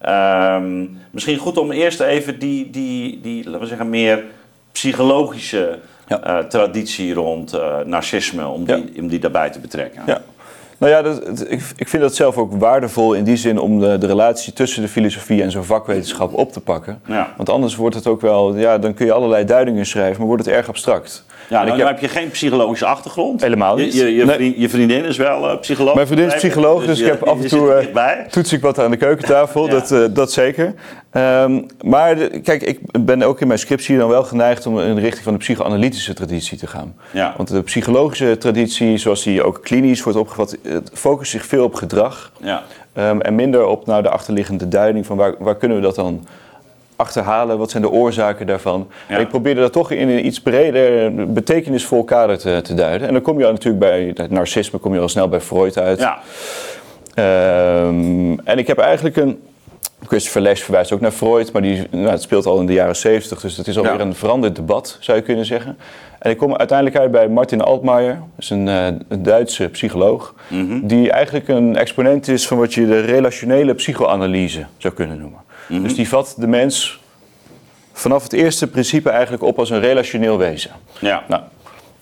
Um, 0.08 0.98
misschien 1.10 1.38
goed 1.38 1.58
om 1.58 1.70
eerst 1.70 2.00
even 2.00 2.38
die, 2.38 2.70
die, 2.70 3.20
die 3.20 3.44
laten 3.44 3.60
we 3.60 3.66
zeggen, 3.66 3.90
meer 3.90 4.24
psychologische 4.72 5.78
ja. 6.06 6.26
uh, 6.26 6.44
traditie 6.44 7.14
rond 7.14 7.54
uh, 7.54 7.78
narcisme, 7.84 8.46
om, 8.46 8.64
die, 8.64 8.92
om 8.98 9.08
die 9.08 9.18
daarbij 9.18 9.50
te 9.50 9.58
betrekken. 9.58 10.02
Ja. 10.06 10.22
Nou 10.78 10.92
ja, 10.92 11.02
dat, 11.02 11.44
ik, 11.48 11.62
ik 11.76 11.88
vind 11.88 12.02
dat 12.02 12.14
zelf 12.14 12.36
ook 12.36 12.52
waardevol 12.52 13.12
in 13.12 13.24
die 13.24 13.36
zin 13.36 13.58
om 13.58 13.80
de, 13.80 13.98
de 13.98 14.06
relatie 14.06 14.52
tussen 14.52 14.82
de 14.82 14.88
filosofie 14.88 15.42
en 15.42 15.50
zo'n 15.50 15.64
vakwetenschap 15.64 16.34
op 16.34 16.52
te 16.52 16.60
pakken. 16.60 17.00
Ja. 17.06 17.34
Want 17.36 17.48
anders 17.48 17.76
wordt 17.76 17.94
het 17.94 18.06
ook 18.06 18.20
wel, 18.20 18.56
ja, 18.56 18.78
dan 18.78 18.94
kun 18.94 19.06
je 19.06 19.12
allerlei 19.12 19.44
duidingen 19.44 19.86
schrijven, 19.86 20.18
maar 20.18 20.26
wordt 20.26 20.44
het 20.44 20.54
erg 20.54 20.68
abstract. 20.68 21.24
Ja, 21.52 21.64
nou, 21.64 21.82
heb 21.82 21.98
je 21.98 22.08
geen 22.08 22.30
psychologische 22.30 22.86
achtergrond. 22.86 23.40
Helemaal 23.40 23.76
niet. 23.76 23.94
Je, 23.94 24.14
je, 24.14 24.60
je, 24.60 24.68
vriendin 24.68 25.04
is 25.04 25.16
wel 25.16 25.50
uh, 25.50 25.58
psycholoog. 25.60 25.94
Mijn 25.94 26.06
vriendin 26.06 26.26
is 26.26 26.34
psycholoog, 26.34 26.78
dus, 26.78 26.86
dus 26.86 27.00
ik 27.00 27.06
heb 27.06 27.22
af 27.22 27.40
en 27.40 27.48
toe 27.48 27.88
uh, 27.94 28.10
toets 28.30 28.52
ik 28.52 28.60
wat 28.60 28.78
aan 28.78 28.90
de 28.90 28.96
keukentafel, 28.96 29.68
dat, 29.78 29.90
uh, 29.90 30.04
dat 30.10 30.32
zeker. 30.32 30.74
Um, 31.12 31.66
maar 31.84 32.16
de, 32.16 32.40
kijk, 32.40 32.62
ik 32.62 32.78
ben 33.00 33.22
ook 33.22 33.40
in 33.40 33.46
mijn 33.46 33.58
scriptie 33.58 33.98
dan 33.98 34.08
wel 34.08 34.24
geneigd 34.24 34.66
om 34.66 34.80
in 34.80 34.94
de 34.94 35.00
richting 35.00 35.24
van 35.24 35.32
de 35.32 35.38
psychoanalytische 35.38 36.14
traditie 36.14 36.58
te 36.58 36.66
gaan. 36.66 36.94
Ja. 37.10 37.34
Want 37.36 37.48
de 37.48 37.62
psychologische 37.62 38.38
traditie, 38.38 38.98
zoals 38.98 39.22
die 39.22 39.42
ook 39.42 39.60
klinisch 39.62 40.02
wordt 40.02 40.18
opgevat, 40.18 40.56
focust 40.92 41.30
zich 41.30 41.46
veel 41.46 41.64
op 41.64 41.74
gedrag. 41.74 42.32
Ja. 42.40 42.62
Um, 42.98 43.20
en 43.20 43.34
minder 43.34 43.66
op 43.66 43.86
nou, 43.86 44.02
de 44.02 44.08
achterliggende 44.08 44.68
duiding 44.68 45.06
van 45.06 45.16
waar, 45.16 45.34
waar 45.38 45.56
kunnen 45.56 45.76
we 45.76 45.82
dat 45.82 45.94
dan 45.94 46.26
achterhalen? 47.02 47.58
Wat 47.58 47.70
zijn 47.70 47.82
de 47.82 47.90
oorzaken 47.90 48.46
daarvan? 48.46 48.88
ik 49.08 49.28
probeerde 49.28 49.60
dat 49.60 49.72
toch 49.72 49.90
in 49.90 50.08
een 50.08 50.26
iets 50.26 50.40
breder, 50.40 51.12
betekenisvol 51.32 52.04
kader 52.04 52.38
te, 52.38 52.60
te 52.62 52.74
duiden. 52.74 53.06
En 53.06 53.12
dan 53.12 53.22
kom 53.22 53.38
je 53.38 53.44
natuurlijk 53.44 53.78
bij 53.78 54.12
het 54.14 54.30
narcisme, 54.30 54.78
kom 54.78 54.94
je 54.94 55.00
al 55.00 55.08
snel 55.08 55.28
bij 55.28 55.40
Freud 55.40 55.78
uit. 55.78 55.98
Ja. 55.98 56.18
Um, 57.14 58.40
en 58.40 58.58
ik 58.58 58.66
heb 58.66 58.78
eigenlijk 58.78 59.16
een. 59.16 59.42
Christopher 60.06 60.42
Lash 60.42 60.60
verwijst 60.60 60.92
ook 60.92 61.00
naar 61.00 61.10
Freud, 61.10 61.52
maar 61.52 61.62
die, 61.62 61.86
nou, 61.90 62.08
het 62.08 62.22
speelt 62.22 62.46
al 62.46 62.60
in 62.60 62.66
de 62.66 62.72
jaren 62.72 62.96
70, 62.96 63.40
dus 63.40 63.56
het 63.56 63.66
is 63.66 63.76
alweer 63.76 63.92
ja. 63.92 64.00
een 64.00 64.14
veranderd 64.14 64.56
debat, 64.56 64.96
zou 65.00 65.18
je 65.18 65.24
kunnen 65.24 65.44
zeggen. 65.44 65.78
En 66.18 66.30
ik 66.30 66.36
kom 66.36 66.56
uiteindelijk 66.56 66.98
uit 66.98 67.10
bij 67.10 67.28
Martin 67.28 67.60
Altmaier, 67.60 68.14
dat 68.14 68.24
is 68.38 68.50
een, 68.50 68.66
uh, 68.66 68.86
een 69.08 69.22
Duitse 69.22 69.68
psycholoog, 69.68 70.34
mm 70.48 70.68
-hmm. 70.68 70.86
die 70.86 71.10
eigenlijk 71.10 71.48
een 71.48 71.76
exponent 71.76 72.28
is 72.28 72.46
van 72.46 72.58
wat 72.58 72.74
je 72.74 72.86
de 72.86 73.00
relationele 73.00 73.74
psychoanalyse 73.74 74.66
zou 74.76 74.94
kunnen 74.94 75.18
noemen. 75.18 75.40
Mhm. 75.68 75.82
Dus 75.82 75.94
die 75.94 76.08
vat 76.08 76.34
de 76.38 76.46
mens 76.46 77.00
vanaf 77.92 78.22
het 78.22 78.32
eerste 78.32 78.66
principe 78.66 79.10
eigenlijk 79.10 79.42
op 79.42 79.58
als 79.58 79.70
een 79.70 79.80
relationeel 79.80 80.38
wezen. 80.38 80.70
Ja. 80.98 81.22
Nou, 81.28 81.42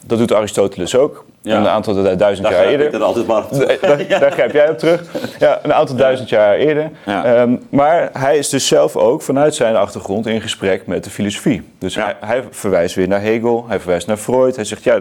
Dat 0.07 0.19
doet 0.19 0.33
Aristoteles 0.33 0.97
ook. 0.97 1.25
Een 1.43 1.69
aantal 1.69 2.17
duizend 2.17 2.49
daar 2.49 2.53
jaar 2.53 2.67
eerder. 2.67 2.91
Dat 2.91 3.01
altijd 3.01 3.27
maar 3.27 3.45
daar, 3.81 4.09
daar 4.21 4.33
grijp 4.33 4.53
jij 4.53 4.71
op 4.71 4.79
terug. 4.79 5.03
Ja, 5.39 5.59
een 5.63 5.73
aantal 5.73 5.97
duizend 5.97 6.29
jaar 6.29 6.57
eerder. 6.57 6.91
Ehm, 7.05 7.57
maar 7.71 8.11
hij 8.13 8.39
is 8.39 8.49
dus 8.49 8.67
zelf 8.67 8.97
ook 8.97 9.23
vanuit 9.23 9.55
zijn 9.55 9.77
achtergrond 9.77 10.27
in 10.27 10.41
gesprek 10.41 10.87
met 10.87 11.05
de 11.05 11.11
filosofie. 11.11 11.63
Dus 11.79 11.95
hij, 11.95 12.17
hij, 12.21 12.45
verwijst 12.51 12.95
weer 12.95 13.09
naar 13.09 13.21
Hegel, 13.21 13.65
hij 13.69 13.81
verwijst 13.81 14.07
naar 14.07 14.17
Freud. 14.17 14.57
Hij 14.57 14.65
zegt, 14.65 14.85
ja, 14.85 15.01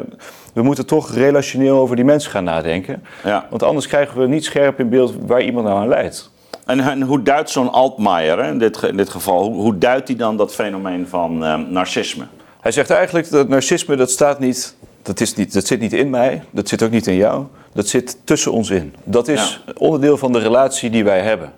we 0.54 0.62
moeten 0.62 0.86
toch 0.86 1.14
relationeel 1.14 1.78
over 1.78 1.96
die 1.96 2.06
mensen 2.06 2.32
gaan 2.32 2.44
nadenken. 2.44 3.04
Want 3.50 3.64
anders 3.64 3.88
krijgen 3.88 4.22
we 4.22 4.28
niet 4.28 4.46
scherp 4.46 4.80
in 4.80 4.90
beeld 4.90 5.14
waar 5.26 5.42
iemand 5.42 5.66
nou 5.66 5.80
aan 5.80 5.88
leidt. 5.88 6.30
En, 6.70 7.02
hoe 7.02 7.24
duidt 7.24 7.50
zo'n 7.50 7.72
Altmaier, 7.72 8.40
in, 8.40 8.58
dit, 8.58 8.82
in 8.82 8.98
dit 8.98 9.10
geval, 9.10 9.44
hoe, 9.44 9.62
hoe 9.62 9.78
duidt 9.78 10.08
hij 10.08 10.18
dan 10.18 10.38
dat 10.38 10.54
fenomeen 10.54 11.08
van 11.08 11.44
uh, 11.44 11.56
narcisme? 11.56 12.26
Hij 12.62 12.72
zegt 12.72 12.90
eigenlijk 12.90 13.30
dat 13.30 13.48
narcisme 13.48 13.96
dat 13.96 14.12
staat 14.12 14.40
niet 14.40 14.76
dat, 15.02 15.20
is 15.20 15.36
niet, 15.36 15.54
dat 15.54 15.66
zit 15.66 15.80
niet 15.80 15.94
in 15.94 16.10
mij, 16.10 16.44
dat 16.52 16.68
zit 16.68 16.84
ook 16.84 16.92
niet 16.92 17.08
in 17.08 17.16
jou, 17.16 17.46
dat 17.74 17.88
zit 17.88 18.18
tussen 18.24 18.52
ons 18.52 18.70
in. 18.70 18.96
Dat 19.04 19.28
is 19.28 19.64
onderdeel 19.78 20.18
van 20.18 20.32
de 20.32 20.40
relatie 20.40 20.90
die 20.90 21.04
wij 21.04 21.22
hebben. 21.22 21.54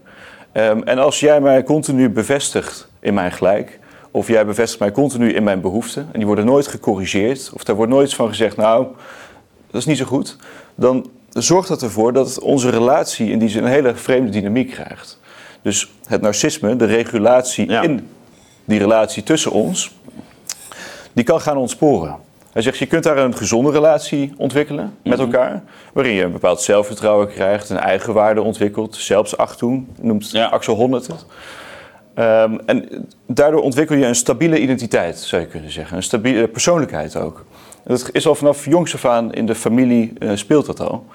Ehm, 0.52 0.82
en 0.82 1.00
als 1.00 1.20
jij 1.20 1.42
mij 1.42 1.64
continu 1.64 2.10
bevestigt 2.10 2.88
in 3.00 3.14
mijn 3.14 3.32
gelijk, 3.32 3.80
of 4.12 4.28
jij 4.28 4.46
bevestigt 4.46 4.80
mij 4.80 4.92
continu 4.92 5.34
in 5.34 5.44
mijn 5.44 5.62
behoeften, 5.62 6.02
en 6.12 6.18
die 6.18 6.26
worden 6.26 6.46
nooit 6.46 6.68
gecorrigeerd, 6.68 7.52
of 7.54 7.64
daar 7.64 7.76
wordt 7.76 7.92
nooit 7.92 8.14
van 8.14 8.28
gezegd, 8.28 8.58
nou, 8.58 8.88
dat 9.72 9.82
is 9.82 9.86
niet 9.86 9.98
zo 9.98 10.06
goed, 10.06 10.38
dan 10.76 11.10
zorgt 11.34 11.68
dat 11.68 11.82
ervoor 11.82 12.14
dat 12.14 12.40
onze 12.40 12.70
relatie 12.70 13.32
in 13.32 13.40
die 13.40 13.50
zin 13.50 13.64
een 13.64 13.70
hele 13.70 13.96
vreemde 13.96 14.32
dynamiek 14.32 14.72
krijgt. 14.72 15.20
Dus 15.62 15.92
het 16.06 16.22
narcisme, 16.22 16.76
de 16.76 16.86
regulatie 16.86 17.66
in 17.66 18.08
die 18.66 18.80
relatie 18.80 19.24
tussen 19.24 19.52
ons, 19.52 19.96
die 21.14 21.24
kan 21.24 21.42
gaan 21.42 21.58
ontsporen. 21.58 22.16
Hij 22.52 22.62
zegt, 22.62 22.78
je 22.78 22.86
kunt 22.86 23.04
daar 23.04 23.18
een 23.18 23.36
gezonde 23.36 23.72
relatie 23.72 24.34
ontwikkelen 24.38 24.98
met 25.04 25.18
mhm. 25.18 25.26
elkaar. 25.26 25.64
Waarin 25.94 26.14
je 26.14 26.24
een 26.24 26.32
bepaald 26.32 26.62
zelfvertrouwen 26.62 27.28
krijgt, 27.28 27.70
een 27.70 27.78
eigenwaarde 27.78 28.42
ontwikkelt. 28.42 28.96
Zelfs 28.96 29.58
doen, 29.58 29.88
noemt 30.02 30.36
Axel 30.36 30.76
Honneth 30.76 31.08
het. 31.08 31.26
Ehm, 32.14 32.58
en 32.66 33.08
daardoor 33.28 33.62
ontwikkel 33.62 33.96
je 33.96 34.06
een 34.06 34.16
stabiele 34.16 34.60
identiteit, 34.60 35.20
zou 35.20 35.42
je 35.42 35.48
kunnen 35.48 35.72
zeggen. 35.72 35.98
Een 35.98 36.04
stabiele 36.04 36.48
persoonlijkheid 36.48 37.16
ook. 37.16 37.46
Dat 37.84 38.10
is 38.12 38.28
al 38.28 38.36
vanaf 38.36 38.66
jongs 38.66 38.94
af 38.94 39.06
aan 39.06 39.34
in 39.34 39.46
de 39.46 39.56
familie 39.56 40.14
uh, 40.20 40.32
speelt 40.36 40.66
dat 40.66 40.80
al. 40.80 41.06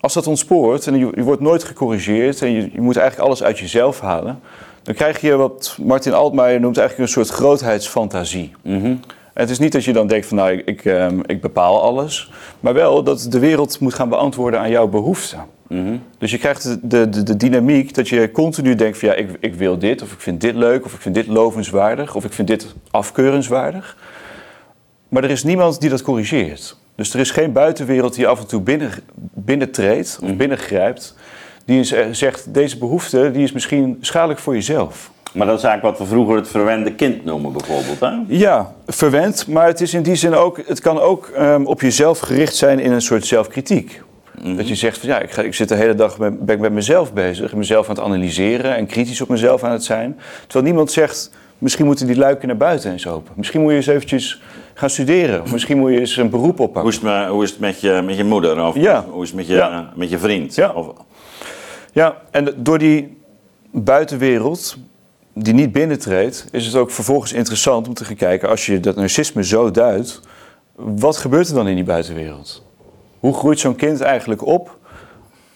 Als 0.00 0.14
dat 0.14 0.26
ontspoort 0.26 0.86
en 0.86 0.98
je, 0.98 1.10
je 1.14 1.22
wordt 1.22 1.40
nooit 1.40 1.64
gecorrigeerd 1.64 2.42
en 2.42 2.50
je, 2.50 2.70
je, 2.72 2.80
moet 2.80 2.96
eigenlijk 2.96 3.28
alles 3.28 3.42
uit 3.42 3.58
jezelf 3.58 4.00
halen, 4.00 4.40
dan 4.82 4.94
krijg 4.94 5.20
je 5.20 5.36
wat 5.36 5.76
Martin 5.82 6.14
Altmaier 6.14 6.60
noemt 6.60 6.78
eigenlijk 6.78 7.08
een 7.08 7.14
soort 7.14 7.36
grootheidsfantasie. 7.36 8.52
Mm 8.62 9.00
het 9.38 9.50
is 9.50 9.58
niet 9.58 9.72
dat 9.72 9.84
je 9.84 9.92
dan 9.92 10.06
denkt 10.06 10.26
van 10.26 10.36
nou, 10.36 10.62
ik, 10.64 10.84
ehm, 10.84 11.20
ik 11.26 11.40
bepaal 11.40 11.82
alles. 11.82 12.30
Maar 12.60 12.74
wel 12.74 13.02
dat 13.02 13.26
de 13.30 13.38
wereld 13.38 13.80
moet 13.80 13.94
gaan 13.94 14.08
beantwoorden 14.08 14.60
aan 14.60 14.70
jouw 14.70 14.88
behoeften. 14.88 15.38
Mhm. 15.68 15.96
Dus 16.18 16.30
je 16.30 16.38
krijgt 16.38 16.90
de, 16.90 17.08
de, 17.08 17.22
de, 17.22 17.36
dynamiek 17.36 17.94
dat 17.94 18.08
je 18.08 18.30
continu 18.30 18.74
denkt 18.74 18.98
van 18.98 19.08
ja, 19.08 19.14
ik, 19.14 19.28
ik 19.40 19.54
wil 19.54 19.78
dit. 19.78 20.02
Of 20.02 20.12
ik 20.12 20.20
vind 20.20 20.40
dit 20.40 20.54
leuk. 20.54 20.84
Of 20.84 20.94
ik 20.94 21.00
vind 21.00 21.14
dit 21.14 21.26
lovenswaardig. 21.26 22.14
Of 22.14 22.24
ik 22.24 22.32
vind 22.32 22.48
dit 22.48 22.74
afkeurenswaardig. 22.90 23.96
Maar 25.08 25.24
er 25.24 25.30
is 25.30 25.44
niemand 25.44 25.80
die 25.80 25.90
dat 25.90 26.02
corrigeert. 26.02 26.76
Dus 26.94 27.14
er 27.14 27.20
is 27.20 27.30
geen 27.30 27.52
buitenwereld 27.52 28.14
die 28.14 28.26
af 28.26 28.40
en 28.40 28.46
toe 28.46 28.60
binnen, 28.60 28.90
binnentreedt 29.34 30.18
of 30.22 30.28
mhm. 30.28 30.36
binnengrijpt. 30.36 31.14
Die 31.64 31.84
zegt, 32.14 32.54
deze 32.54 32.78
behoefte 32.78 33.30
die 33.30 33.42
is 33.42 33.52
misschien 33.52 33.98
schadelijk 34.00 34.40
voor 34.40 34.54
jezelf. 34.54 35.10
Maar 35.32 35.46
dat 35.46 35.58
is 35.58 35.64
eigenlijk 35.64 35.98
wat 35.98 36.08
we 36.08 36.14
vroeger 36.14 36.36
het 36.36 36.48
verwende 36.48 36.94
kind 36.94 37.24
noemen, 37.24 37.52
bijvoorbeeld. 37.52 38.00
Hè? 38.00 38.10
Ja, 38.26 38.74
verwend. 38.86 39.46
Maar 39.46 39.66
het 39.66 39.80
is 39.80 39.94
in 39.94 40.02
die 40.02 40.14
zin 40.14 40.34
ook, 40.34 40.60
het 40.66 40.80
kan 40.80 41.00
ook 41.00 41.30
um, 41.38 41.66
op 41.66 41.80
jezelf 41.80 42.18
gericht 42.18 42.56
zijn 42.56 42.78
in 42.78 42.92
een 42.92 43.02
soort 43.02 43.26
zelfkritiek. 43.26 44.02
Mhm. 44.42 44.56
Dat 44.56 44.68
je 44.68 44.74
zegt 44.74 44.98
van 44.98 45.08
ja, 45.08 45.18
ik, 45.18 45.30
ga, 45.30 45.42
ik 45.42 45.54
zit 45.54 45.68
de 45.68 45.74
hele 45.74 45.94
dag 45.94 46.18
met, 46.18 46.44
ben 46.44 46.54
ik 46.54 46.60
met 46.60 46.72
mezelf 46.72 47.12
bezig, 47.12 47.54
mezelf 47.54 47.88
aan 47.88 47.94
het 47.94 48.04
analyseren 48.04 48.76
en 48.76 48.86
kritisch 48.86 49.20
op 49.20 49.28
mezelf 49.28 49.64
aan 49.64 49.72
het 49.72 49.84
zijn. 49.84 50.18
Terwijl 50.42 50.64
niemand 50.64 50.92
zegt, 50.92 51.30
misschien 51.58 51.86
moeten 51.86 52.06
die 52.06 52.16
luiken 52.16 52.48
naar 52.48 52.56
buiten 52.56 52.90
eens 52.92 53.06
open. 53.06 53.32
Misschien 53.36 53.60
moet 53.60 53.70
je 53.70 53.76
eens 53.76 53.86
eventjes 53.86 54.42
gaan 54.78 54.90
studeren. 54.90 55.42
Of 55.42 55.52
misschien 55.52 55.78
moet 55.78 55.92
je 55.92 56.00
eens 56.00 56.16
een 56.16 56.30
beroep 56.30 56.60
oppakken. 56.60 56.82
Hoe 56.82 56.90
is 56.90 57.00
het, 57.00 57.28
hoe 57.28 57.42
is 57.42 57.50
het 57.50 57.58
met, 57.58 57.80
je, 57.80 58.02
met 58.04 58.16
je 58.16 58.24
moeder? 58.24 58.66
Of 58.66 58.74
ja. 58.74 59.04
hoe 59.10 59.22
is 59.22 59.28
het 59.28 59.36
met 59.36 59.46
je, 59.46 59.84
met 59.94 60.10
je 60.10 60.18
vriend? 60.18 60.54
Ja. 60.54 60.70
Of... 60.70 60.86
ja, 61.92 62.16
en 62.30 62.54
door 62.56 62.78
die 62.78 63.16
buitenwereld 63.70 64.76
die 65.32 65.54
niet 65.54 65.72
binnentreedt, 65.72 66.48
is 66.50 66.66
het 66.66 66.74
ook 66.74 66.90
vervolgens 66.90 67.32
interessant 67.32 67.88
om 67.88 67.94
te 67.94 68.04
gaan 68.04 68.16
kijken, 68.16 68.48
als 68.48 68.66
je 68.66 68.80
dat 68.80 68.96
narcisme 68.96 69.44
zo 69.44 69.70
duidt, 69.70 70.20
wat 70.74 71.16
gebeurt 71.16 71.48
er 71.48 71.54
dan 71.54 71.68
in 71.68 71.74
die 71.74 71.84
buitenwereld? 71.84 72.64
Hoe 73.18 73.34
groeit 73.34 73.60
zo'n 73.60 73.76
kind 73.76 74.00
eigenlijk 74.00 74.46
op, 74.46 74.78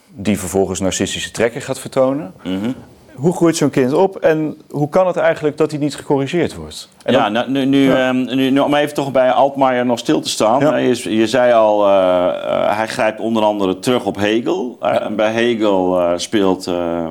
die 0.08 0.38
vervolgens 0.38 0.80
narcistische 0.80 1.30
trekken 1.30 1.62
gaat 1.62 1.78
vertonen? 1.78 2.32
Mhm 2.44 2.70
hoe 3.14 3.32
groeit 3.34 3.56
zo'n 3.56 3.70
kind 3.70 3.92
op 3.92 4.16
en 4.16 4.56
hoe 4.70 4.88
kan 4.88 5.06
het 5.06 5.16
eigenlijk 5.16 5.56
dat 5.56 5.70
hij 5.70 5.80
niet 5.80 5.94
gecorrigeerd 5.94 6.54
wordt? 6.54 6.88
En 7.04 7.12
ja, 7.12 7.28
nou, 7.28 7.50
nu, 7.50 7.64
nu, 7.64 7.92
ehm, 7.92 8.24
nu, 8.24 8.50
nu, 8.50 8.58
om 8.58 8.74
even 8.74 8.94
toch 8.94 9.12
bij 9.12 9.30
Altmaier 9.30 9.86
nog 9.86 9.98
stil 9.98 10.20
te 10.20 10.28
staan. 10.28 10.82
Je, 10.82 11.16
je, 11.16 11.26
zei 11.26 11.52
al, 11.52 11.88
uh, 11.88 11.94
uh, 11.94 12.76
hij 12.76 12.88
grijpt 12.88 13.20
onder 13.20 13.42
andere 13.42 13.78
terug 13.78 14.04
op 14.04 14.16
Hegel. 14.16 14.78
Uh, 14.82 15.06
bij 15.06 15.32
Hegel 15.32 16.00
speelt 16.16 16.64
de, 16.64 17.08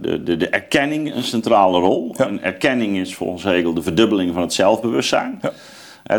de, 0.00 0.22
de, 0.22 0.36
de, 0.36 0.48
erkenning 0.48 1.14
een 1.14 1.22
centrale 1.22 1.78
rol. 1.78 2.14
En 2.16 2.42
erkenning 2.42 2.96
is 2.96 3.14
volgens 3.14 3.42
Hegel 3.42 3.74
de 3.74 3.82
verdubbeling 3.82 4.32
van 4.32 4.42
het 4.42 4.52
zelfbewustzijn. 4.52 5.40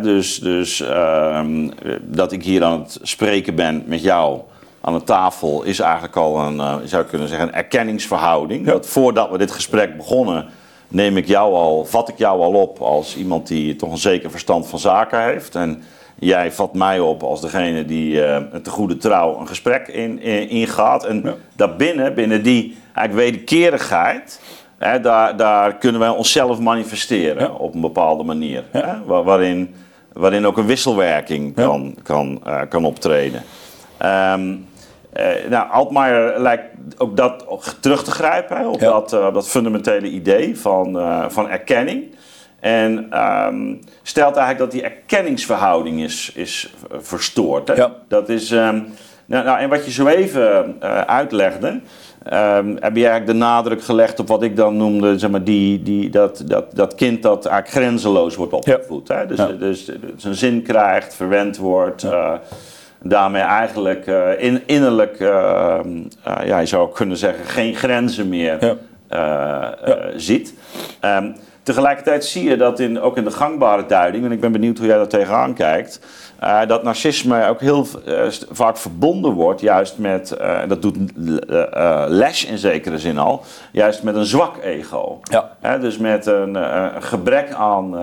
dus 0.02 0.40
dus 0.40 0.82
ehm, 0.82 1.70
dat 2.02 2.32
ik 2.32 2.44
hier 2.44 2.64
aan 2.64 2.80
het 2.80 3.00
spreken 3.02 3.56
ben 3.56 3.84
met 3.86 4.02
jou 4.02 4.40
aan 4.86 4.94
de 4.94 5.04
tafel 5.04 5.64
is 5.64 5.80
eigenlijk 5.80 6.16
al 6.16 6.40
een, 6.40 6.56
uh, 6.56 6.76
zou 6.84 7.04
ik 7.04 7.10
kunnen 7.10 7.28
zeggen, 7.28 7.48
een 7.48 7.54
erkenningsverhouding. 7.54 8.66
Dat 8.66 8.88
voordat 8.88 9.30
we 9.30 9.38
dit 9.38 9.52
gesprek 9.52 9.98
begonnen, 9.98 10.46
neem 10.88 11.18
ik 11.18 11.28
jou 11.28 11.54
al, 11.54 11.86
vat 11.86 12.10
ik 12.10 12.18
jou 12.18 12.42
al 12.42 12.54
op 12.54 12.80
als 12.80 13.16
iemand 13.16 13.48
die 13.48 13.76
toch 13.76 13.92
een 13.92 13.98
zeker 13.98 14.32
verstand 14.32 14.68
van 14.68 14.80
zaken 14.80 15.24
heeft. 15.24 15.56
En 15.56 15.84
jij 16.20 16.52
vat 16.52 16.74
mij 16.74 17.00
op 17.00 17.24
als 17.24 17.42
degene 17.42 17.86
die 17.86 18.16
uh, 18.16 18.38
te 18.38 18.70
goede 18.70 18.98
trouw 18.98 19.40
een 19.40 19.48
gesprek 19.48 19.88
in, 19.88 20.22
ingaat. 20.50 21.06
En 21.06 21.36
daarbinnen, 21.56 22.14
binnen 22.14 22.44
die 22.44 22.78
eigenlijk 22.94 23.30
wederkerigheid, 23.30 24.42
hè, 24.78 25.00
daar, 25.00 25.38
daar 25.38 25.76
kunnen 25.76 26.02
wij 26.02 26.10
onszelf 26.10 26.60
manifesteren 26.60 27.60
op 27.60 27.74
een 27.74 27.82
bepaalde 27.82 28.24
manier. 28.24 28.64
Hè, 28.72 29.04
waarin, 29.24 29.76
waarin 30.14 30.48
ook 30.48 30.58
een 30.58 30.66
wisselwerking 30.66 31.56
kan, 31.56 31.96
kan, 32.04 32.42
uh, 32.48 32.62
kan 32.70 32.86
optreden. 32.86 33.44
Um, 34.04 34.74
uh, 35.20 35.50
nou, 35.50 35.72
Altmaier 35.72 36.40
lijkt 36.40 36.64
ook 36.98 37.18
dat 37.18 37.46
terug 37.80 38.04
te 38.04 38.12
grijpen 38.12 38.70
op 38.70 38.80
dat, 38.80 39.14
uh, 39.14 39.34
dat 39.34 39.50
fundamentele 39.50 40.08
idee 40.08 40.60
van, 40.60 40.98
uh, 40.98 41.26
van 41.28 41.50
erkenning. 41.50 42.04
En 42.60 43.22
um, 43.48 43.80
stelt 44.04 44.36
eigenlijk 44.36 44.58
dat 44.58 44.72
die 44.72 44.84
erkenningsverhouding 44.84 46.02
is, 46.02 46.32
is 46.36 46.74
verstoord. 46.92 47.68
Hè? 47.68 47.74
Ja. 47.74 47.92
Dat 48.08 48.30
is, 48.30 48.52
um, 48.52 48.86
nou, 49.26 49.46
nou, 49.46 49.60
en 49.60 49.70
wat 49.70 49.86
je 49.86 49.92
zo 49.92 50.08
even 50.08 50.82
uitlegde, 51.08 51.68
um, 51.68 52.78
heb 52.80 52.96
je 52.96 53.08
eigenlijk 53.08 53.26
de 53.26 53.34
nadruk 53.34 53.84
gelegd 53.84 54.20
op 54.20 54.28
wat 54.28 54.44
ik 54.44 54.56
dan 54.56 54.78
noemde, 54.78 55.20
zeg 55.20 55.30
maar, 55.30 55.44
die, 55.44 55.84
die, 55.84 56.10
dat, 56.10 56.44
dat, 56.46 56.76
dat 56.76 56.96
kind 56.96 57.22
dat 57.22 57.46
eigenlijk 57.46 57.86
grenzeloos 57.86 58.36
wordt 58.36 58.54
opgevoed. 58.54 59.08
Ja. 59.08 59.16
Hè? 59.16 59.26
Dus, 59.26 59.38
dus, 59.38 59.86
dus, 59.86 59.96
zijn 60.16 60.36
zin 60.36 60.62
krijgt, 60.62 61.16
verwend 61.16 61.58
wordt 61.58 62.06
daarmee 63.08 63.42
eigenlijk 63.42 64.08
uh, 64.08 64.44
in, 64.44 64.62
innerlijk, 64.66 65.20
uh, 65.20 65.78
uh, 66.28 66.46
ja, 66.46 66.60
je 66.60 66.66
zou 66.66 66.92
kunnen 66.94 67.18
zeggen, 67.18 67.46
geen 67.46 67.76
grenzen 67.76 68.30
meer 68.30 68.78
ja. 69.10 69.74
ziet. 70.16 70.54
Um, 71.02 71.36
tegelijkertijd 71.64 72.26
zie 72.26 72.50
je 72.50 72.58
dat 72.58 72.80
in, 72.80 73.02
ook 73.02 73.18
in 73.18 73.24
de 73.24 73.32
gangbare 73.32 73.86
duiding, 73.86 74.26
en 74.26 74.32
ik 74.32 74.40
ben 74.40 74.52
benieuwd 74.52 74.78
hoe 74.78 74.88
jij 74.88 74.98
daar 74.98 75.08
tegenaan 75.08 75.54
kijkt, 75.54 76.00
dat 76.68 76.84
narcisme 76.84 77.48
ook 77.48 77.60
heel 77.60 77.88
vaak 78.52 78.78
verbonden 78.78 79.32
wordt, 79.32 79.62
juist 79.62 79.98
met, 79.98 80.38
dat 80.68 80.82
doet 80.82 80.98
Les 82.08 82.46
in 82.46 82.58
zekere 82.58 83.00
zin 83.00 83.18
al, 83.18 83.44
juist 83.72 84.04
met 84.04 84.16
een 84.16 84.26
zwak 84.26 84.58
ego. 84.64 85.20
Ja. 85.24 85.78
dus 85.78 85.98
met 85.98 86.26
een 86.26 86.58
gebrek 87.00 87.54
aan 87.54 87.96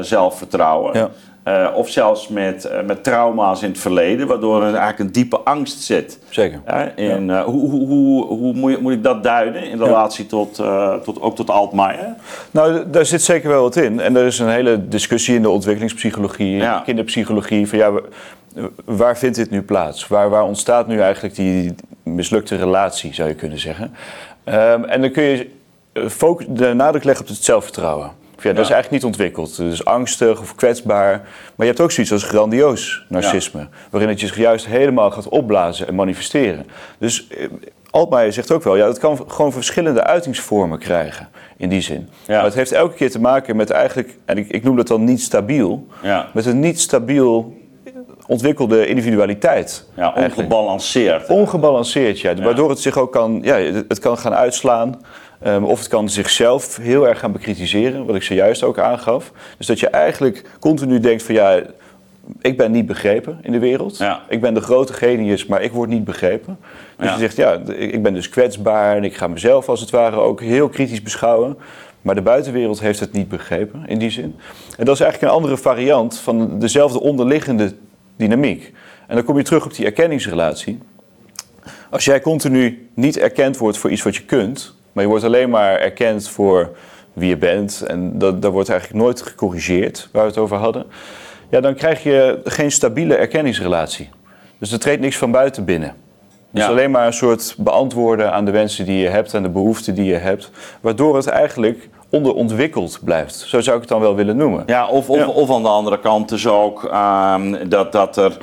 zelfvertrouwen. 0.00 0.98
Ja. 0.98 1.08
Uh, 1.44 1.68
of 1.74 1.88
zelfs 1.88 2.28
met, 2.28 2.70
uh, 2.72 2.86
met 2.86 3.04
trauma's 3.04 3.62
in 3.62 3.68
het 3.68 3.78
verleden, 3.78 4.26
waardoor 4.26 4.62
er 4.62 4.74
eigenlijk 4.74 4.98
een 4.98 5.12
diepe 5.12 5.38
angst 5.38 5.82
zit. 5.82 6.18
Zeker. 6.28 6.60
In, 6.96 7.26
ja. 7.26 7.44
hoe, 7.44 7.70
hoe, 7.70 7.86
hoe, 7.86 8.24
hoe 8.24 8.52
moet, 8.52 8.80
moet, 8.80 8.92
ik 8.92 9.02
dat 9.02 9.22
duiden 9.22 9.62
in 9.62 9.78
relatie 9.78 10.24
ja. 10.24 10.30
tot, 10.30 10.54
tot, 11.04 11.20
ook 11.20 11.36
tot 11.36 11.50
Altmaier? 11.50 12.14
Nou, 12.50 12.90
daar 12.90 13.06
zit 13.06 13.22
zeker 13.22 13.48
wel 13.48 13.62
wat 13.62 13.76
in. 13.76 14.00
En 14.00 14.16
er 14.16 14.26
is 14.26 14.38
een 14.38 14.48
hele 14.48 14.88
discussie 14.88 15.34
in 15.34 15.42
de 15.42 15.50
ontwikkelingspsychologie, 15.50 16.64
kinderpsychologie, 16.84 17.68
van 17.68 17.78
ja, 17.78 17.90
waar 18.84 19.18
vindt 19.18 19.36
dit 19.36 19.50
nu 19.50 19.62
plaats? 19.62 20.08
Waar, 20.08 20.30
waar 20.30 20.44
ontstaat 20.44 20.86
nu 20.86 21.00
eigenlijk 21.00 21.34
die 21.34 21.74
mislukte 22.02 22.56
relatie, 22.56 23.14
zou 23.14 23.28
je 23.28 23.34
kunnen 23.34 23.58
zeggen? 23.58 23.94
Um, 24.44 24.84
en 24.84 25.00
dan 25.00 25.10
kun 25.10 25.22
je 25.22 25.50
de 26.48 26.74
nadruk 26.74 27.04
leggen 27.04 27.24
op 27.24 27.30
het 27.30 27.44
zelfvertrouwen. 27.44 28.10
Ja, 28.42 28.52
dat 28.52 28.64
is 28.64 28.70
eigenlijk 28.70 28.90
niet 28.90 29.04
ontwikkeld. 29.04 29.56
Dus 29.56 29.84
angstig 29.84 30.40
of 30.40 30.54
kwetsbaar. 30.54 31.10
Maar 31.56 31.66
je 31.66 31.72
hebt 31.72 31.80
ook 31.80 31.90
zoiets 31.90 32.12
als 32.12 32.22
grandioos 32.22 33.04
narcisme. 33.08 33.66
Waarin 33.90 34.08
het 34.08 34.20
je 34.20 34.32
juist 34.34 34.66
helemaal 34.66 35.10
gaat 35.10 35.28
opblazen 35.28 35.88
en 35.88 35.94
manifesteren. 35.94 36.66
Dus 36.98 37.28
eh, 37.28 37.48
Altmaier 37.90 38.32
zegt 38.32 38.52
ook 38.52 38.62
wel, 38.62 38.76
ja, 38.76 38.86
dat 38.86 38.98
kan 38.98 39.24
gewoon 39.26 39.52
verschillende 39.52 40.04
uitingsvormen 40.04 40.78
krijgen 40.78 41.28
in 41.56 41.68
die 41.68 41.80
zin. 41.80 42.08
Maar 42.26 42.44
het 42.44 42.54
heeft 42.54 42.72
elke 42.72 42.94
keer 42.94 43.10
te 43.10 43.20
maken 43.20 43.56
met 43.56 43.70
eigenlijk, 43.70 44.16
en 44.24 44.38
ik, 44.38 44.48
ik 44.48 44.62
noem 44.62 44.76
dat 44.76 44.88
dan 44.88 45.04
niet 45.04 45.20
stabiel, 45.20 45.86
ja. 46.02 46.28
met 46.32 46.46
een 46.46 46.60
niet 46.60 46.80
stabiel 46.80 47.58
ontwikkelde 48.26 48.86
individualiteit. 48.86 49.88
Ja, 49.96 50.12
ongebalanceerd. 50.16 51.28
Ongebalanceerd, 51.28 52.20
ja. 52.20 52.34
Waardoor 52.34 52.70
het 52.70 52.78
zich 52.78 52.98
ook 52.98 53.12
kan, 53.12 53.40
ja, 53.42 53.56
het 53.88 53.98
kan 53.98 54.18
gaan 54.18 54.34
uitslaan. 54.34 55.00
Um, 55.46 55.64
of 55.64 55.78
het 55.78 55.88
kan 55.88 56.08
zichzelf 56.08 56.76
heel 56.76 57.08
erg 57.08 57.18
gaan 57.18 57.32
bekritiseren, 57.32 58.06
wat 58.06 58.16
ik 58.16 58.22
zojuist 58.22 58.62
ook 58.62 58.78
aangaf. 58.78 59.32
Dus 59.58 59.66
dat 59.66 59.80
je 59.80 59.88
eigenlijk 59.88 60.44
continu 60.58 61.00
denkt 61.00 61.22
van 61.22 61.34
ja, 61.34 61.62
ik 62.40 62.56
ben 62.56 62.70
niet 62.70 62.86
begrepen 62.86 63.38
in 63.42 63.52
de 63.52 63.58
wereld. 63.58 63.96
Ja. 63.96 64.22
Ik 64.28 64.40
ben 64.40 64.54
de 64.54 64.60
grote 64.60 64.92
genius, 64.92 65.46
maar 65.46 65.62
ik 65.62 65.72
word 65.72 65.88
niet 65.88 66.04
begrepen. 66.04 66.58
Dus 66.96 67.12
je 67.12 67.18
zegt, 67.18 67.36
ja, 67.36 67.60
ik 67.68 68.02
ben 68.02 68.14
dus 68.14 68.28
kwetsbaar 68.28 68.96
en 68.96 69.04
ik 69.04 69.16
ga 69.16 69.26
mezelf 69.26 69.68
als 69.68 69.80
het 69.80 69.90
ware 69.90 70.16
ook 70.16 70.40
heel 70.40 70.68
kritisch 70.68 71.02
beschouwen. 71.02 71.56
Maar 72.02 72.14
de 72.14 72.22
buitenwereld 72.22 72.80
heeft 72.80 73.00
het 73.00 73.12
niet 73.12 73.28
begrepen 73.28 73.82
in 73.86 73.98
die 73.98 74.10
zin. 74.10 74.36
En 74.76 74.84
dat 74.84 74.94
is 74.94 75.00
eigenlijk 75.00 75.32
een 75.32 75.38
andere 75.38 75.56
variant 75.56 76.18
van 76.18 76.58
dezelfde 76.58 77.00
onderliggende 77.00 77.74
dynamiek. 78.16 78.72
En 79.06 79.14
dan 79.14 79.24
kom 79.24 79.36
je 79.36 79.42
terug 79.42 79.64
op 79.64 79.74
die 79.74 79.84
erkenningsrelatie. 79.84 80.78
Als 81.90 82.04
jij 82.04 82.20
continu 82.20 82.88
niet 82.94 83.18
erkend 83.18 83.56
wordt 83.56 83.78
voor 83.78 83.90
iets 83.90 84.02
wat 84.02 84.16
je 84.16 84.24
kunt, 84.24 84.78
maar 84.92 85.04
je 85.04 85.10
wordt 85.10 85.24
alleen 85.24 85.50
maar 85.50 85.78
erkend 85.78 86.28
voor 86.28 86.70
wie 87.12 87.28
je 87.28 87.36
bent, 87.36 87.84
en 87.86 88.18
dat, 88.18 88.42
dat 88.42 88.52
wordt 88.52 88.68
eigenlijk 88.68 89.02
nooit 89.02 89.22
gecorrigeerd, 89.22 90.08
waar 90.12 90.22
we 90.22 90.28
het 90.28 90.38
over 90.38 90.56
hadden, 90.56 90.86
ja, 91.50 91.60
dan 91.60 91.74
krijg 91.74 92.02
je 92.02 92.40
geen 92.44 92.70
stabiele 92.72 93.14
erkenningsrelatie. 93.14 94.08
Dus 94.58 94.72
er 94.72 94.78
treedt 94.78 95.00
niks 95.00 95.16
van 95.16 95.30
buiten 95.30 95.64
binnen. 95.64 95.94
Dus 96.50 96.64
alleen 96.64 96.90
maar 96.90 97.06
een 97.06 97.12
soort 97.12 97.54
beantwoorden 97.58 98.32
aan 98.32 98.44
de 98.44 98.50
wensen 98.50 98.84
die 98.84 99.02
je 99.02 99.08
hebt 99.08 99.34
en 99.34 99.42
de 99.42 99.48
behoeften 99.48 99.94
die 99.94 100.04
je 100.04 100.14
hebt, 100.14 100.50
waardoor 100.80 101.16
het 101.16 101.26
eigenlijk 101.26 101.88
onderontwikkeld 102.10 102.98
blijft. 103.04 103.34
Zo 103.34 103.60
zou 103.60 103.74
ik 103.76 103.82
het 103.82 103.90
dan 103.90 104.00
wel 104.00 104.14
willen 104.14 104.36
noemen. 104.36 104.62
Ja, 104.66 104.88
of, 104.88 105.10
of, 105.10 105.26
of 105.26 105.50
aan 105.50 105.62
de 105.62 105.68
andere 105.68 106.00
kant 106.00 106.28
dus 106.28 106.46
ook 106.46 106.84
ehm, 106.84 107.68
dat, 107.68 107.92
dat, 107.92 108.16
er, 108.16 108.36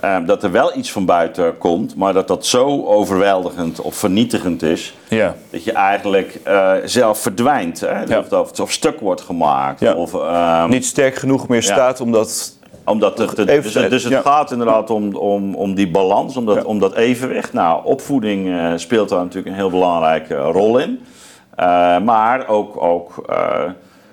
ehm, 0.00 0.24
dat 0.24 0.42
er 0.42 0.50
wel 0.50 0.76
iets 0.76 0.92
van 0.92 1.04
buiten 1.04 1.58
komt, 1.58 1.96
maar 1.96 2.12
dat 2.12 2.28
dat 2.28 2.46
zo 2.46 2.84
overweldigend 2.84 3.80
of 3.80 3.94
vernietigend 3.94 4.62
is, 4.62 4.94
ja. 5.08 5.34
dat 5.50 5.64
je 5.64 5.72
eigenlijk 5.72 6.40
uh, 6.46 6.72
zelf 6.84 7.18
verdwijnt. 7.18 7.80
Hè? 7.80 8.18
Of, 8.18 8.32
of, 8.32 8.60
of, 8.60 8.72
stuk 8.72 9.00
wordt 9.00 9.20
gemaakt. 9.20 9.94
Of, 9.94 10.14
ehm, 10.14 10.68
Niet 10.68 10.86
sterk 10.86 11.14
genoeg 11.14 11.48
meer 11.48 11.62
staat 11.62 12.00
omdat 12.00 12.56
omdat 12.84 13.18
het, 13.18 13.36
dus, 13.36 13.72
dus, 13.72 14.04
het 14.04 14.14
gaat 14.14 14.50
inderdaad 14.50 14.90
om, 14.90 15.16
om, 15.16 15.54
om 15.54 15.74
die 15.74 15.90
balans, 15.90 16.36
om 16.36 16.46
dat, 16.46 16.64
om 16.64 16.78
dat 16.78 16.94
evenwicht. 16.94 17.52
Nou, 17.52 17.84
opvoeding 17.84 18.46
uh, 18.46 18.72
speelt 18.76 19.08
daar 19.08 19.18
natuurlijk 19.18 19.46
een 19.46 19.54
heel 19.54 19.70
belangrijke 19.70 20.36
rol 20.36 20.78
in. 20.78 21.00
Uh, 21.58 21.98
maar 22.00 22.48
ook, 22.48 22.82
ook 22.82 23.24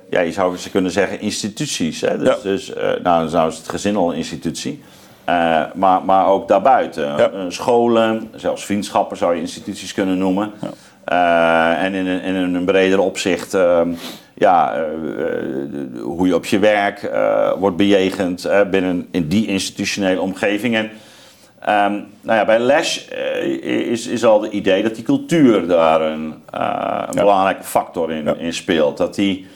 ja, 0.10 0.20
je 0.20 0.32
zou 0.32 0.58
ze 0.58 0.70
kunnen 0.70 0.92
zeggen 0.92 1.20
instituties. 1.20 2.02
Hè? 2.02 2.18
Dus, 2.18 2.42
dus 2.42 2.74
nou, 3.04 3.30
dan 3.30 3.48
is 3.48 3.58
het 3.58 3.70
gezin 3.70 3.96
al 3.96 4.12
een 4.12 4.18
institutie. 4.18 4.84
Maar, 5.74 6.04
maar 6.06 6.28
ook 6.28 6.48
daarbuiten. 6.48 7.18
Ja. 7.18 7.50
scholen, 7.50 8.30
zelfs 8.36 8.66
vriendschappen 8.66 9.18
zou 9.18 9.36
je 9.36 9.42
instituties 9.42 9.94
kunnen 9.94 10.18
noemen. 10.18 10.52
Ja. 11.06 11.78
en 11.78 11.94
in, 11.94 12.06
in, 12.22 12.36
een 12.36 12.66
breder 12.66 13.00
opzicht 13.00 13.54
ehm, 13.54 13.90
ja, 14.34 14.86
hoe 16.02 16.28
je 16.28 16.36
op 16.36 16.46
je 16.46 16.60
werk 16.60 17.12
wordt 17.60 17.78
bejegend 17.78 18.50
binnen 18.72 19.08
in 19.12 19.28
die 19.28 19.48
institutionele 19.48 20.22
omgeving. 20.22 20.76
En 20.76 20.92
um, 21.70 22.06
nou 22.22 22.40
ja, 22.40 22.46
bij 22.46 22.60
Les 22.60 23.08
is, 23.62 24.08
is 24.08 24.26
al 24.26 24.42
het 24.42 24.52
idee 24.52 24.84
dat 24.84 24.96
die 24.96 25.04
cultuur 25.04 25.68
daar 25.68 26.02
een, 26.02 26.34
een 26.52 27.16
belangrijke 27.16 27.64
factor 27.64 28.12
in, 28.12 28.40
in 28.40 28.54
speelt. 28.54 28.98
Dat 28.98 29.16
die, 29.16 29.48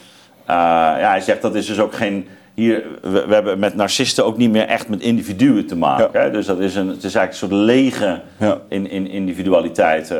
ja, 1.00 1.08
hij 1.08 1.20
zegt 1.20 1.42
dat 1.42 1.54
is 1.54 1.66
dus 1.66 1.80
ook 1.80 1.94
geen. 1.94 2.28
Hier, 2.54 2.84
we, 3.02 3.26
we, 3.26 3.34
hebben 3.34 3.58
met 3.58 3.74
narcisten 3.74 4.24
ook 4.24 4.36
niet 4.36 4.50
meer 4.50 4.66
echt 4.66 4.88
met 4.88 5.00
individuen 5.00 5.66
te 5.66 5.76
maken. 5.76 6.20
Hè? 6.20 6.30
Dus 6.30 6.46
dat 6.46 6.58
is 6.58 6.74
een, 6.74 6.88
het 6.88 7.04
is 7.04 7.14
eigenlijk 7.14 7.30
een 7.30 7.48
soort 7.48 7.52
lege 7.52 8.20
in, 8.68 8.90
in 8.90 9.08
individualiteit 9.08 10.14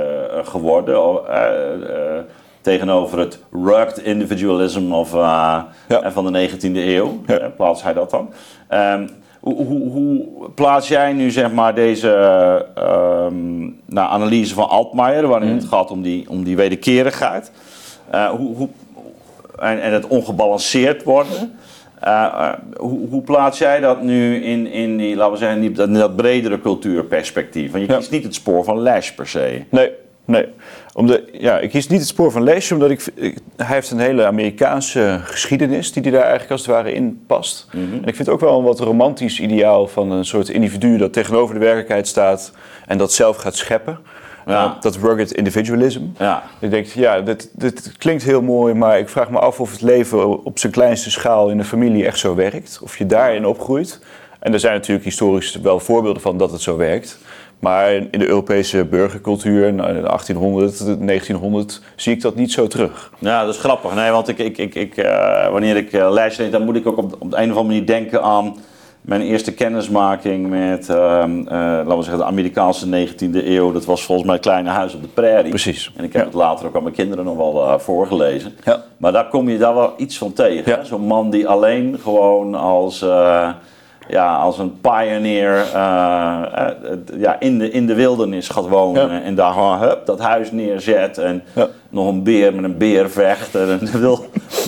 geworden 0.45 1.01
tegenover 2.61 3.19
het 3.19 3.39
rugged 3.53 3.99
individualism 3.99 4.93
of, 4.93 5.11
van 6.03 6.33
de 6.33 6.49
19e 6.51 6.75
eeuw. 6.75 7.21
Plaats 7.57 7.83
hij 7.83 7.93
dat 7.93 8.11
dan? 8.11 8.33
Um, 8.71 9.09
hoe, 9.41 9.67
hoe, 9.67 9.91
hoe, 9.91 10.27
plaats 10.55 10.89
jij 10.89 11.13
nu 11.13 11.31
zeg 11.31 11.53
maar 11.53 11.75
deze 11.75 12.09
um, 12.79 13.81
nou, 13.87 14.11
analyse 14.11 14.55
van 14.55 14.69
Altmaier, 14.69 15.27
waarin 15.27 15.49
mm. 15.49 15.55
het 15.55 15.65
gaat 15.65 15.91
om 15.91 16.03
die, 16.03 16.29
om 16.29 16.45
die 16.45 16.57
wederkerigheid? 16.57 17.53
Uh, 18.15 18.31
hoe, 18.31 18.57
hoe, 18.57 18.69
en, 19.61 19.83
en 19.83 19.93
het 19.93 20.07
ongebalanceerd 20.07 21.03
worden. 21.03 21.59
Uh, 22.05 22.53
hoe, 22.77 23.09
hoe, 23.09 23.23
plaats 23.23 23.59
jij 23.59 23.81
dat 23.81 24.03
nu 24.03 24.45
in, 24.45 24.67
in, 24.67 24.97
die, 24.97 25.17
laten 25.17 25.33
we 25.33 25.39
zeggen, 25.39 25.63
in, 25.63 25.73
die, 25.73 25.99
dat 25.99 26.17
bredere 26.17 26.61
cultuurperspectief? 26.61 27.73
Want 27.73 27.87
je 27.87 27.97
kiest 27.97 28.11
niet 28.11 28.25
het 28.25 28.35
spoor 28.35 28.65
van 28.65 28.79
Lash 28.79 29.11
per 29.11 29.29
se. 29.29 29.63
Nee, 29.71 29.91
nee 30.25 30.47
omdat, 30.95 31.21
ja, 31.33 31.59
ik 31.59 31.71
kies 31.71 31.89
niet 31.89 31.99
het 31.99 32.09
spoor 32.09 32.31
van 32.31 32.43
Leesje, 32.43 32.75
omdat 32.75 32.91
ik, 32.91 33.05
hij 33.57 33.75
heeft 33.75 33.91
een 33.91 33.99
hele 33.99 34.25
Amerikaanse 34.25 35.21
geschiedenis 35.23 35.93
die 35.93 36.03
hij 36.03 36.11
daar 36.11 36.21
eigenlijk 36.21 36.51
als 36.51 36.61
het 36.61 36.71
ware 36.71 36.93
in 36.93 37.23
past. 37.27 37.67
Mhm. 37.73 37.95
En 38.03 38.05
ik 38.05 38.17
vind 38.17 38.29
ook 38.29 38.41
wel 38.41 38.59
een 38.59 38.65
wat 38.65 38.81
romantisch 38.81 39.41
ideaal 39.41 39.87
van 39.87 40.11
een 40.11 40.25
soort 40.25 40.49
individu 40.49 40.97
dat 40.97 41.13
tegenover 41.13 41.55
de 41.55 41.61
werkelijkheid 41.61 42.09
staat 42.09 42.53
en 42.87 42.99
dat 42.99 43.13
zelf 43.13 43.37
gaat 43.37 43.57
scheppen. 43.57 43.99
Ja. 44.51 44.77
Dat 44.81 44.97
rugged 44.97 45.33
individualism. 45.33 46.03
Ja. 46.19 46.43
Ik 46.59 46.71
denk, 46.71 46.87
ja, 46.87 47.21
dit, 47.21 47.51
dit 47.53 47.93
klinkt 47.99 48.23
heel 48.23 48.43
mooi, 48.43 48.75
maar 48.75 48.99
ik 48.99 49.09
vraag 49.09 49.31
me 49.31 49.39
af 49.39 49.61
of 49.61 49.71
het 49.71 49.83
leven 49.83 50.45
op 50.45 50.59
zijn 50.59 50.73
kleinste 50.73 51.11
schaal 51.11 51.51
in 51.51 51.59
een 51.59 51.65
familie 51.65 52.07
echt 52.07 52.19
zo 52.19 52.35
werkt. 52.35 52.81
Of 52.83 52.99
je 52.99 53.07
daarin 53.07 53.47
opgroeit. 53.47 54.01
En 54.41 54.53
er 54.53 54.61
zijn 54.61 54.75
natuurlijk 54.75 55.05
historisch 55.05 55.57
wel 55.63 55.81
voorbeelden 55.81 56.23
van 56.23 56.39
dat 56.39 56.53
het 56.53 56.61
zo 56.61 56.77
werkt. 56.77 57.19
Maar 57.59 57.93
in 57.93 58.19
de 58.19 58.27
Europese 58.27 58.85
burgercultuur, 58.85 59.67
in 59.67 59.77
1800, 59.77 60.79
1900, 60.79 61.81
zie 61.97 62.13
ik 62.13 62.21
dat 62.21 62.35
niet 62.35 62.53
zo 62.53 62.67
terug. 62.67 63.13
Ja, 63.19 63.45
dat 63.45 63.55
is 63.55 63.61
grappig. 63.61 63.95
Nee, 63.95 64.11
want 64.11 64.29
ik, 64.29 64.39
ik, 64.39 64.59
ik, 64.59 64.75
ik 64.75 64.97
uh, 64.97 65.49
wanneer 65.51 65.77
ik 65.77 65.93
uh, 65.93 66.11
les 66.11 66.37
lees, 66.37 66.51
dan 66.51 66.65
moet 66.65 66.77
ik 66.77 66.87
ook 66.87 66.97
op, 66.97 67.17
op 67.19 67.31
de 67.31 67.37
een 67.37 67.51
of 67.51 67.57
andere 67.57 67.63
manier 67.63 67.87
denken 67.87 68.23
aan 68.23 68.57
mijn 69.01 69.21
eerste 69.21 69.53
kennismaking 69.53 70.49
met, 70.49 70.89
uh, 70.89 70.97
laten 70.97 71.97
we 71.97 72.03
zeggen, 72.03 72.19
de 72.19 72.25
Amerikaanse 72.25 72.87
19e 72.87 73.47
eeuw. 73.47 73.73
Dat 73.73 73.85
was 73.85 74.05
volgens 74.05 74.27
mij 74.27 74.37
het 74.37 74.45
kleine 74.45 74.69
huis 74.69 74.95
op 74.95 75.03
de 75.03 75.09
prairie. 75.09 75.51
Precies. 75.51 75.93
En 75.97 76.05
ik 76.05 76.13
heb 76.13 76.25
het 76.25 76.35
later 76.35 76.67
ook 76.67 76.77
aan 76.77 76.83
mijn 76.83 76.95
kinderen 76.95 77.25
nog 77.25 77.37
wel 77.37 77.79
voorgelezen. 77.79 78.53
Ja. 78.65 78.85
Maar 78.97 79.13
daar 79.13 79.29
kom 79.29 79.49
je 79.49 79.59
daar 79.59 79.75
wel 79.75 79.95
iets 79.97 80.19
van 80.19 80.33
tegen. 80.33 80.73
Ja. 80.73 80.85
Zo'n 80.85 81.07
man 81.07 81.31
die 81.31 81.49
alleen 81.49 81.99
gewoon 82.03 82.55
als 82.55 83.05
ja, 84.09 84.37
als 84.37 84.59
een 84.59 84.81
pioneer 84.81 85.67
ja, 87.19 87.37
in, 87.39 87.59
de, 87.59 87.71
in 87.71 87.87
de 87.87 87.95
wildernis 87.95 88.49
gaat 88.49 88.69
wonen. 88.69 89.23
En 89.23 89.35
daar 89.35 89.53
gewoon 89.53 89.79
hup, 89.79 90.07
dat 90.07 90.21
huis 90.21 90.53
neerzet. 90.53 91.19
En 91.19 91.43
nog 91.89 92.09
een 92.09 92.23
beer 92.23 92.55
met 92.55 92.65
een 92.65 92.77
beer 92.77 93.11
vechten. 93.11 93.81
En 93.81 94.01
wil, 94.01 94.25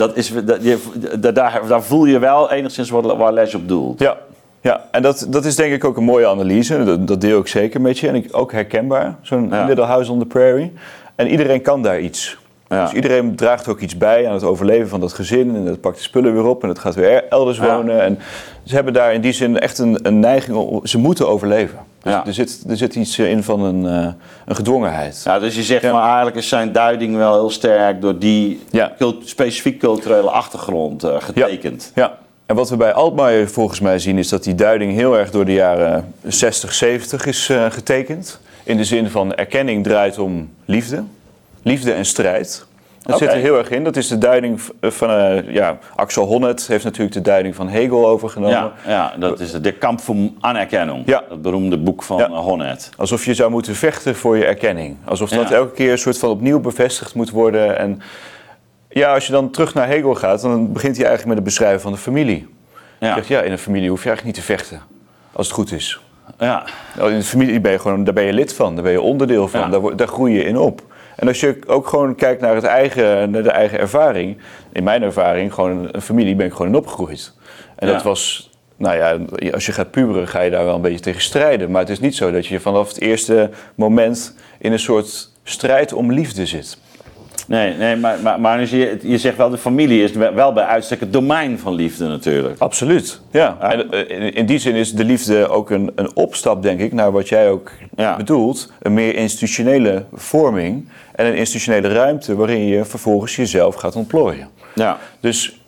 dat 0.07 0.17
is, 0.17 0.33
dat, 0.45 0.63
je, 0.63 0.79
daar, 1.19 1.61
daar 1.69 1.83
voel 1.83 2.05
je 2.05 2.19
wel 2.19 2.51
enigszins 2.51 2.91
wat, 2.91 3.17
waar 3.17 3.33
Les 3.33 3.55
op 3.55 3.69
doelt. 3.69 3.99
Ja, 3.99 4.17
ja, 4.61 4.81
en 4.91 5.03
dat, 5.03 5.27
dat 5.29 5.45
is 5.45 5.57
denk 5.57 5.73
ik 5.73 5.85
ook 5.85 5.97
een 5.97 6.05
mooie 6.05 6.27
analyse. 6.27 6.85
Dat, 6.85 7.07
dat 7.07 7.21
deel 7.21 7.41
ik 7.41 7.47
zeker 7.47 7.81
met 7.81 7.99
je. 7.99 8.09
En 8.09 8.15
ik, 8.15 8.29
ook 8.31 8.53
herkenbaar, 8.53 9.17
zo'n 9.23 9.53
Little 9.67 9.85
House 9.85 10.13
on 10.13 10.19
the 10.19 10.27
Prairie. 10.27 10.73
En 11.15 11.29
iedereen 11.29 11.63
kan 11.63 11.83
daar 11.83 12.01
iets. 12.01 12.41
Dus 12.69 12.93
iedereen 12.93 13.37
draagt 13.37 13.69
ook 13.69 13.81
iets 13.81 13.97
bij 13.97 14.27
aan 14.27 14.35
het 14.35 14.45
overleven 14.45 14.89
van 14.89 15.01
dat 15.01 15.13
gezin. 15.13 15.57
En 15.57 15.65
dat 15.65 15.81
pakt 15.81 15.97
de 15.97 16.03
spullen 16.03 16.33
weer 16.35 16.47
op 16.47 16.63
en 16.63 16.69
het 16.69 16.79
gaat 16.79 16.95
weer 16.95 17.25
elders 17.29 17.59
wonen. 17.59 18.03
En 18.03 18.19
ze 18.65 18.75
hebben 18.75 18.93
daar 18.93 19.15
in 19.15 19.21
die 19.21 19.33
zin 19.33 19.59
echt 19.59 19.79
een, 19.79 19.99
een 20.03 20.21
neiging 20.21 20.57
om... 20.57 20.87
Ze 20.87 20.99
moeten 20.99 21.29
overleven. 21.29 21.79
Dus 22.03 22.15
er, 22.15 22.35
zit, 22.35 22.65
er 22.69 22.77
zit 22.77 22.95
iets 22.95 23.19
in 23.19 23.43
van 23.43 23.63
een, 23.63 23.85
uh, 23.85 24.13
een 24.47 24.57
gedwongenheid. 24.57 25.21
Ja, 25.25 25.39
dus 25.39 25.55
je 25.55 25.63
zegt 25.63 25.83
maar 25.83 26.07
eigenlijk 26.07 26.37
is 26.37 26.49
zijn 26.49 26.73
duiding 26.73 27.17
wel 27.17 27.33
heel 27.33 27.51
sterk... 27.51 28.01
door 28.01 28.19
die 28.19 28.61
cult, 28.99 29.29
specifiek 29.29 29.79
culturele 29.79 30.31
achtergrond 30.31 31.05
uh, 31.05 31.17
getekend. 31.19 31.93
ja. 31.95 32.21
En 32.47 32.59
wat 32.59 32.71
we 32.71 32.77
bij 32.77 32.93
Altmaier 32.93 33.49
volgens 33.49 33.81
mij 33.81 33.99
zien, 33.99 34.19
is 34.19 34.29
dat 34.29 34.45
die 34.45 34.55
duiding 34.55 34.93
heel 34.93 35.19
erg 35.19 35.31
door 35.31 35.45
de 35.45 35.53
jaren 35.53 36.15
60, 36.23 36.73
70 36.73 37.27
is 37.27 37.49
uh, 37.49 37.71
getekend. 37.71 38.41
In 38.63 38.77
de 38.77 38.85
zin 38.85 39.11
van 39.11 39.35
erkenning 39.35 39.85
draait 39.85 40.19
om 40.19 40.51
liefde 40.65 41.05
liefde 41.63 41.93
en 41.93 42.05
strijd. 42.05 42.67
Dat 43.03 43.19
zit 43.19 43.29
er 43.29 43.37
heel 43.37 43.59
erg 43.59 43.71
in. 43.71 43.85
Dat 43.85 43.97
is 43.97 44.09
de 44.09 44.19
duiding 44.19 44.61
van, 44.81 45.11
uh, 45.11 45.55
ja, 45.55 45.79
Axel 45.97 46.27
Honneth 46.27 46.67
heeft 46.67 46.85
natuurlijk 46.85 47.15
de 47.15 47.21
duiding 47.21 47.55
van 47.55 47.69
Hegel 47.69 48.07
overgenomen. 48.09 48.57
Ja, 48.57 48.73
ja 48.87 49.15
dat 49.19 49.41
is 49.41 49.53
de 49.53 49.73
Kamp 49.73 50.01
van 50.01 50.37
Anerkennung. 50.41 51.03
Ja. 51.07 51.23
Dat 51.29 51.43
beroemde 51.43 51.79
boek 51.79 52.03
van 52.03 52.19
ja. 52.19 52.29
Honneth. 52.29 52.91
Alsof 52.97 53.25
je 53.25 53.35
zou 53.35 53.51
moeten 53.51 53.75
vechten 53.75 54.17
voor 54.17 54.37
je 54.37 54.45
erkenning. 54.45 54.97
Alsof 55.05 55.31
dat 55.31 55.51
elke 55.51 55.73
keer 55.73 55.93
een 55.93 55.99
soort 55.99 56.19
van 56.19 56.31
opnieuw 56.31 56.61
bevestigd 56.61 57.15
moet 57.15 57.31
worden. 57.31 57.79
En 57.79 58.03
Ja, 58.89 59.15
als 59.15 59.27
je 59.27 59.33
dan 59.33 59.51
terug 59.51 59.75
naar 59.75 59.87
Hegel 59.87 60.15
gaat, 60.15 60.43
dan 60.43 60.73
begint 60.73 60.97
hij 60.97 61.07
eigenlijk 61.07 61.27
met 61.27 61.37
het 61.37 61.45
beschrijven 61.45 61.81
van 61.81 61.93
de 61.93 61.99
familie. 61.99 62.49
Ja. 63.01 63.15
Zegt, 63.15 63.27
ja, 63.27 63.41
in 63.41 63.53
een 63.53 63.59
familie 63.59 63.89
hoef 63.89 64.03
je 64.03 64.09
eigenlijk 64.09 64.37
niet 64.37 64.47
te 64.47 64.53
vechten, 64.53 64.81
als 65.33 65.47
het 65.47 65.57
goed 65.57 65.73
is. 65.73 66.01
Ja. 66.39 66.65
Nou, 66.97 67.13
in 67.13 67.19
de 67.19 67.25
familie 67.25 67.61
ben 67.61 67.73
je 67.73 67.79
gewoon, 67.79 68.05
daar 68.05 68.15
ben 68.15 68.25
je 68.25 68.33
lid 68.33 68.55
van, 68.55 68.75
daar 68.75 68.83
ben 68.83 68.93
je 68.93 69.01
onderdeel 69.01 69.49
van, 69.49 69.71
daar, 69.71 69.97
daar 69.97 70.09
groei 70.09 70.35
je 70.35 70.45
in 70.45 70.57
op. 70.59 70.83
En 71.23 71.29
als 71.29 71.41
je 71.41 71.59
ook 71.67 71.87
gewoon 71.89 72.15
kijkt 72.15 72.41
naar, 72.41 72.55
het 72.55 72.65
eigen, 72.65 73.31
naar 73.31 73.43
de 73.43 73.51
eigen 73.51 73.79
ervaring, 73.79 74.39
in 74.73 74.85
mijn 74.85 75.03
ervaring, 75.03 75.55
gewoon 75.55 75.89
een 75.93 76.03
familie 76.03 76.35
ben 76.35 76.47
ik 76.47 76.53
gewoon 76.53 76.67
in 76.67 76.77
opgegroeid. 76.77 77.33
En 77.77 77.89
dat 77.89 78.03
was 78.03 78.51
nou 78.77 78.97
ja, 78.97 79.19
als 79.53 79.67
je 79.67 79.73
gaat 79.73 79.91
puberen 79.91 80.29
ga 80.29 80.41
je 80.41 80.51
daar 80.51 80.65
wel 80.65 80.75
een 80.75 80.81
beetje 80.81 81.01
tegen 81.01 81.21
strijden. 81.21 81.71
Maar 81.71 81.81
het 81.81 81.91
is 81.91 82.01
niet 82.01 82.17
zo 82.17 82.31
dat 82.31 82.47
je 82.47 82.61
vanaf 82.61 82.89
het 82.89 83.01
eerste 83.01 83.51
moment 83.75 84.37
in 84.59 84.73
een 84.73 84.79
soort 84.79 85.31
strijd 85.43 85.93
om 85.93 86.13
liefde 86.13 86.47
zit. 86.47 86.79
Nee, 87.47 87.75
nee 87.75 87.97
maar, 87.97 88.19
maar, 88.23 88.41
maar 88.41 88.61
je, 88.61 88.99
je 89.03 89.19
zegt 89.19 89.37
wel, 89.37 89.51
de 89.51 89.59
familie 89.59 90.03
is 90.03 90.13
wel 90.13 90.53
bij 90.53 90.65
uitstek 90.65 91.01
het 91.01 91.13
domein 91.13 91.59
van 91.59 91.75
liefde 91.75 92.07
natuurlijk. 92.07 92.59
Absoluut, 92.59 93.21
ja. 93.31 93.57
En 93.61 93.91
eh, 93.91 94.37
in 94.37 94.47
die 94.47 94.59
zin 94.59 94.75
is 94.75 94.93
de 94.93 95.05
liefde 95.05 95.49
ook 95.49 95.71
een, 95.71 95.93
een 95.95 96.17
opstap, 96.17 96.63
denk 96.63 96.81
ik, 96.81 96.93
naar 96.93 97.13
wat 97.13 97.29
jij 97.29 97.51
ook 97.51 97.71
bedoelt. 98.17 98.73
Een 98.81 98.95
meer 98.95 99.15
institutionele 99.15 100.05
vorming 100.13 100.89
en 101.15 101.27
een 101.27 101.35
institutionele 101.37 101.89
ruimte 101.89 102.37
waarin 102.37 102.67
je 102.67 102.85
vervolgens 102.85 103.37
jezelf 103.37 103.75
gaat 103.75 103.97
ontplooien. 103.97 104.49
Ja. 104.75 104.99
Dus 105.21 105.62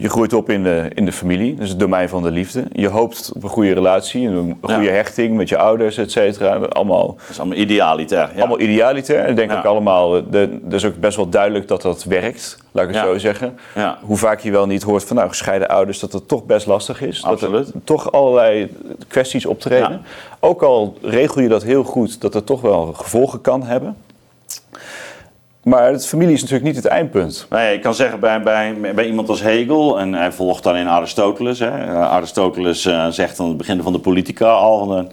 je 0.00 0.08
groeit 0.08 0.32
op 0.32 0.50
in 0.50 0.62
de, 0.62 0.90
in 0.94 1.04
de 1.04 1.12
familie, 1.12 1.54
dus 1.54 1.68
het 1.68 1.78
domein 1.78 2.08
van 2.08 2.22
de 2.22 2.30
liefde. 2.30 2.64
Je 2.72 2.88
hoopt 2.88 3.30
op 3.34 3.42
een 3.42 3.48
goede 3.48 3.72
relatie, 3.72 4.26
een 4.28 4.58
goede 4.60 4.90
hechting 4.90 5.36
met 5.36 5.48
je 5.48 5.58
ouders, 5.58 5.96
et 5.96 6.10
cetera. 6.10 6.54
Allemaal, 6.54 7.06
dat 7.06 7.28
is 7.28 7.38
allemaal 7.38 7.58
idealitair. 7.58 8.30
Ja. 8.34 8.38
Allemaal 8.38 8.60
idealitair. 8.60 9.28
Ik 9.28 9.36
denk 9.36 9.52
ook 9.52 9.64
allemaal, 9.64 10.16
eh, 10.16 10.22
de, 10.30 10.60
is 10.70 10.84
ook 10.84 10.96
best 10.96 11.16
wel 11.16 11.28
duidelijk 11.28 11.68
dat 11.68 11.82
dat 11.82 12.04
werkt, 12.04 12.58
laat 12.72 12.88
ik 12.88 12.94
het 12.94 13.04
zo 13.04 13.18
zeggen. 13.18 13.58
Hoe 14.00 14.16
vaak 14.16 14.40
je 14.40 14.50
wel 14.50 14.66
niet 14.66 14.82
hoort 14.82 15.04
van 15.04 15.16
nou, 15.16 15.28
gescheiden 15.28 15.68
ouders, 15.68 15.98
dat 15.98 16.12
het 16.12 16.28
toch 16.28 16.44
best 16.44 16.66
lastig 16.66 17.02
is. 17.02 17.24
Absoluut. 17.24 17.66
Dat 17.66 17.74
er 17.74 17.84
toch 17.84 18.12
allerlei 18.12 18.72
kwesties 19.08 19.46
optreden. 19.46 20.02
Ook 20.40 20.62
al 20.62 20.96
regel 21.02 21.40
je 21.40 21.48
dat 21.48 21.62
heel 21.62 21.84
goed, 21.84 22.20
dat 22.20 22.34
het 22.34 22.46
toch 22.46 22.60
wel 22.60 22.92
gevolgen 22.92 23.40
kan 23.40 23.62
hebben. 23.62 23.96
Maar 25.68 25.90
het 25.92 26.06
familie 26.06 26.34
is 26.34 26.40
natuurlijk 26.40 26.66
niet 26.66 26.76
het 26.76 26.92
eindpunt. 26.92 27.46
Nee, 27.50 27.74
ik 27.74 27.82
kan 27.82 27.94
zeggen 27.94 28.20
bij, 28.20 28.42
bij, 28.42 28.94
bij 28.94 29.06
iemand 29.06 29.28
als 29.28 29.40
Hegel, 29.40 30.00
en 30.00 30.12
hij 30.12 30.32
volgt 30.32 30.62
dan 30.62 30.76
in 30.76 30.88
Aristoteles. 30.88 31.58
Hè. 31.58 31.70
Aristoteles 31.94 32.86
uh, 32.86 33.06
zegt 33.08 33.40
aan 33.40 33.48
het 33.48 33.56
begin 33.56 33.82
van 33.82 33.92
de 33.92 33.98
politica 33.98 34.50
al: 34.50 34.86
de, 34.86 35.06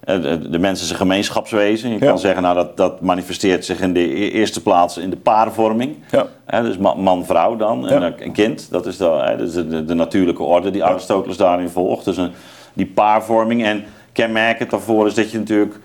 eh, 0.00 0.22
de, 0.22 0.48
de 0.48 0.58
mens 0.58 0.82
is 0.82 0.90
een 0.90 0.96
gemeenschapswezen. 0.96 1.90
Je 1.90 1.98
kan 1.98 2.18
zeggen, 2.18 2.42
nou, 2.42 2.54
dat, 2.54 2.76
dat 2.76 3.00
manifesteert 3.00 3.64
zich 3.64 3.80
in 3.80 3.92
de 3.92 4.00
e-, 4.00 4.30
eerste 4.30 4.62
plaats 4.62 4.96
in 4.96 5.10
de 5.10 5.16
paarvorming. 5.16 5.96
Ja. 6.10 6.62
dus 6.62 6.78
man-vrouw 6.78 7.56
dan, 7.56 7.88
en 7.88 8.14
een 8.18 8.32
kind. 8.32 8.70
Dat 8.70 8.86
is, 8.86 8.96
de, 8.96 9.34
dus 9.38 9.52
de, 9.52 9.84
de, 9.84 9.94
natuurlijke 9.94 10.42
orde 10.42 10.70
die 10.70 10.84
Aristoteles 10.84 11.36
daarin 11.36 11.68
volgt. 11.68 12.04
Dus 12.04 12.16
een, 12.16 12.30
die 12.72 12.86
paarvorming. 12.86 13.64
En 13.64 13.84
kenmerkend 14.12 14.70
daarvoor 14.70 15.06
is 15.06 15.14
dat 15.14 15.30
je 15.30 15.38
natuurlijk 15.38 15.78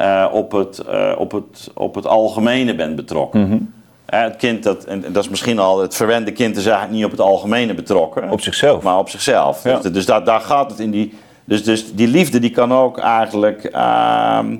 uh, 0.00 0.26
op, 0.32 0.52
het, 0.52 0.82
uh, 0.88 1.12
op, 1.18 1.32
het, 1.32 1.70
op 1.74 1.94
het 1.94 2.06
algemene 2.06 2.74
bent 2.74 2.96
betrokken. 2.96 3.40
Mm 3.40 3.46
-hmm. 3.46 3.72
uh, 4.14 4.22
het 4.22 4.36
kind, 4.36 4.62
dat, 4.62 4.84
en 4.84 5.04
dat 5.12 5.24
is 5.24 5.28
misschien 5.28 5.58
al, 5.58 5.80
het 5.80 5.94
verwende 5.94 6.32
kind 6.32 6.56
is 6.56 6.66
eigenlijk 6.66 6.94
niet 6.94 7.04
op 7.04 7.10
het 7.10 7.20
algemene 7.20 7.74
betrokken. 7.74 8.30
Op 8.30 8.40
zichzelf. 8.40 8.82
Maar 8.82 8.98
op 8.98 9.08
zichzelf. 9.08 9.64
Ja. 9.64 9.78
Dus, 9.78 9.92
dus 9.92 10.06
daar, 10.06 10.24
daar 10.24 10.40
gaat 10.40 10.70
het 10.70 10.80
in 10.80 10.90
die. 10.90 11.14
Dus, 11.44 11.64
dus 11.64 11.94
die 11.94 12.08
liefde 12.08 12.38
die 12.38 12.50
kan 12.50 12.72
ook 12.72 12.98
eigenlijk 12.98 13.64
ehm, 13.64 14.56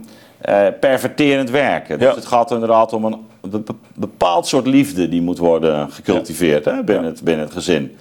perverterend 0.80 1.50
werken. 1.50 1.98
Dus 1.98 2.08
ja. 2.08 2.14
het 2.14 2.26
gaat 2.26 2.50
inderdaad 2.50 2.92
om 2.92 3.04
een 3.04 3.18
bepaald 3.94 4.46
soort 4.46 4.66
liefde 4.66 5.08
die 5.08 5.22
moet 5.22 5.38
worden 5.38 5.90
gecultiveerd 5.90 6.64
hè, 6.64 6.84
binnen, 6.84 7.04
het, 7.04 7.22
binnen 7.22 7.44
het 7.44 7.54
gezin. 7.54 7.96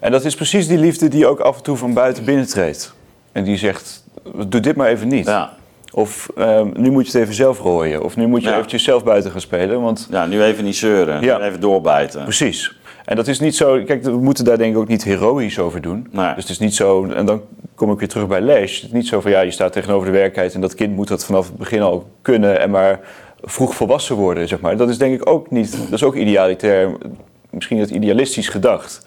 En 0.00 0.10
dat 0.10 0.24
is 0.24 0.34
precies 0.34 0.68
die 0.68 0.78
liefde 0.78 1.08
die 1.08 1.26
ook 1.26 1.40
af 1.40 1.56
en 1.56 1.62
toe 1.62 1.76
van 1.76 1.92
buiten 1.92 2.24
binnentreedt. 2.24 2.94
En 3.32 3.44
die 3.44 3.56
zegt, 3.56 4.04
doe 4.48 4.60
dit 4.60 4.76
maar 4.76 4.88
even 4.88 5.08
niet. 5.08 5.26
Ja. 5.26 5.52
Of 5.96 6.28
ehm, 6.36 6.68
nu 6.76 6.90
moet 6.90 7.06
je 7.06 7.12
het 7.12 7.20
even 7.20 7.34
zelf 7.34 7.58
rooien. 7.58 8.02
Of 8.02 8.16
nu 8.16 8.26
moet 8.26 8.42
je 8.42 8.48
ja. 8.48 8.54
eventjes 8.54 8.84
zelf 8.84 9.04
buiten 9.04 9.30
gaan 9.30 9.40
spelen. 9.40 9.80
Want... 9.80 10.08
Ja, 10.10 10.26
nu 10.26 10.42
even 10.42 10.64
niet 10.64 10.76
zeuren. 10.76 11.22
Ja. 11.22 11.40
Even 11.40 11.60
doorbijten. 11.60 12.22
Precies. 12.22 12.78
En 13.04 13.16
dat 13.16 13.28
is 13.28 13.40
niet 13.40 13.56
zo... 13.56 13.82
Kijk, 13.84 14.02
we 14.02 14.10
moeten 14.10 14.44
daar 14.44 14.58
denk 14.58 14.74
ik 14.74 14.80
ook 14.80 14.88
niet 14.88 15.04
heroïsch 15.04 15.58
over 15.58 15.80
doen. 15.80 16.08
Nee. 16.10 16.34
Dus 16.34 16.42
het 16.42 16.52
is 16.52 16.58
niet 16.58 16.74
zo... 16.74 17.04
En 17.04 17.26
dan 17.26 17.42
kom 17.74 17.92
ik 17.92 17.98
weer 17.98 18.08
terug 18.08 18.26
bij 18.26 18.40
Les. 18.40 18.74
Het 18.74 18.84
is 18.84 18.92
niet 18.92 19.06
zo 19.06 19.20
van 19.20 19.30
ja, 19.30 19.40
je 19.40 19.50
staat 19.50 19.72
tegenover 19.72 20.06
de 20.06 20.12
werkelijkheid... 20.12 20.54
en 20.54 20.60
dat 20.60 20.74
kind 20.74 20.94
moet 20.96 21.08
dat 21.08 21.24
vanaf 21.24 21.46
het 21.46 21.56
begin 21.56 21.82
al 21.82 22.06
kunnen... 22.22 22.60
en 22.60 22.70
maar 22.70 23.00
vroeg 23.42 23.74
volwassen 23.74 24.16
worden, 24.16 24.48
zeg 24.48 24.60
maar. 24.60 24.76
Dat 24.76 24.88
is 24.88 24.98
denk 24.98 25.14
ik 25.14 25.28
ook 25.28 25.50
niet... 25.50 25.72
Dat 25.82 25.92
is 25.92 26.04
ook 26.04 26.14
idealitair... 26.14 26.92
Misschien 27.50 27.78
het 27.78 27.90
idealistisch 27.90 28.48
gedacht. 28.48 29.06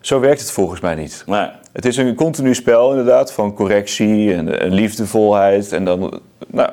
Zo 0.00 0.20
werkt 0.20 0.40
het 0.40 0.50
volgens 0.50 0.80
mij 0.80 0.94
niet. 0.94 1.22
Nee. 1.26 1.48
Het 1.72 1.84
is 1.84 1.96
een 1.96 2.14
continu 2.14 2.54
spel 2.54 2.90
inderdaad 2.90 3.32
van 3.32 3.54
correctie 3.54 4.34
en, 4.34 4.60
en 4.60 4.72
liefdevolheid 4.72 5.72
en 5.72 5.84
dan 5.84 6.20
nou, 6.46 6.70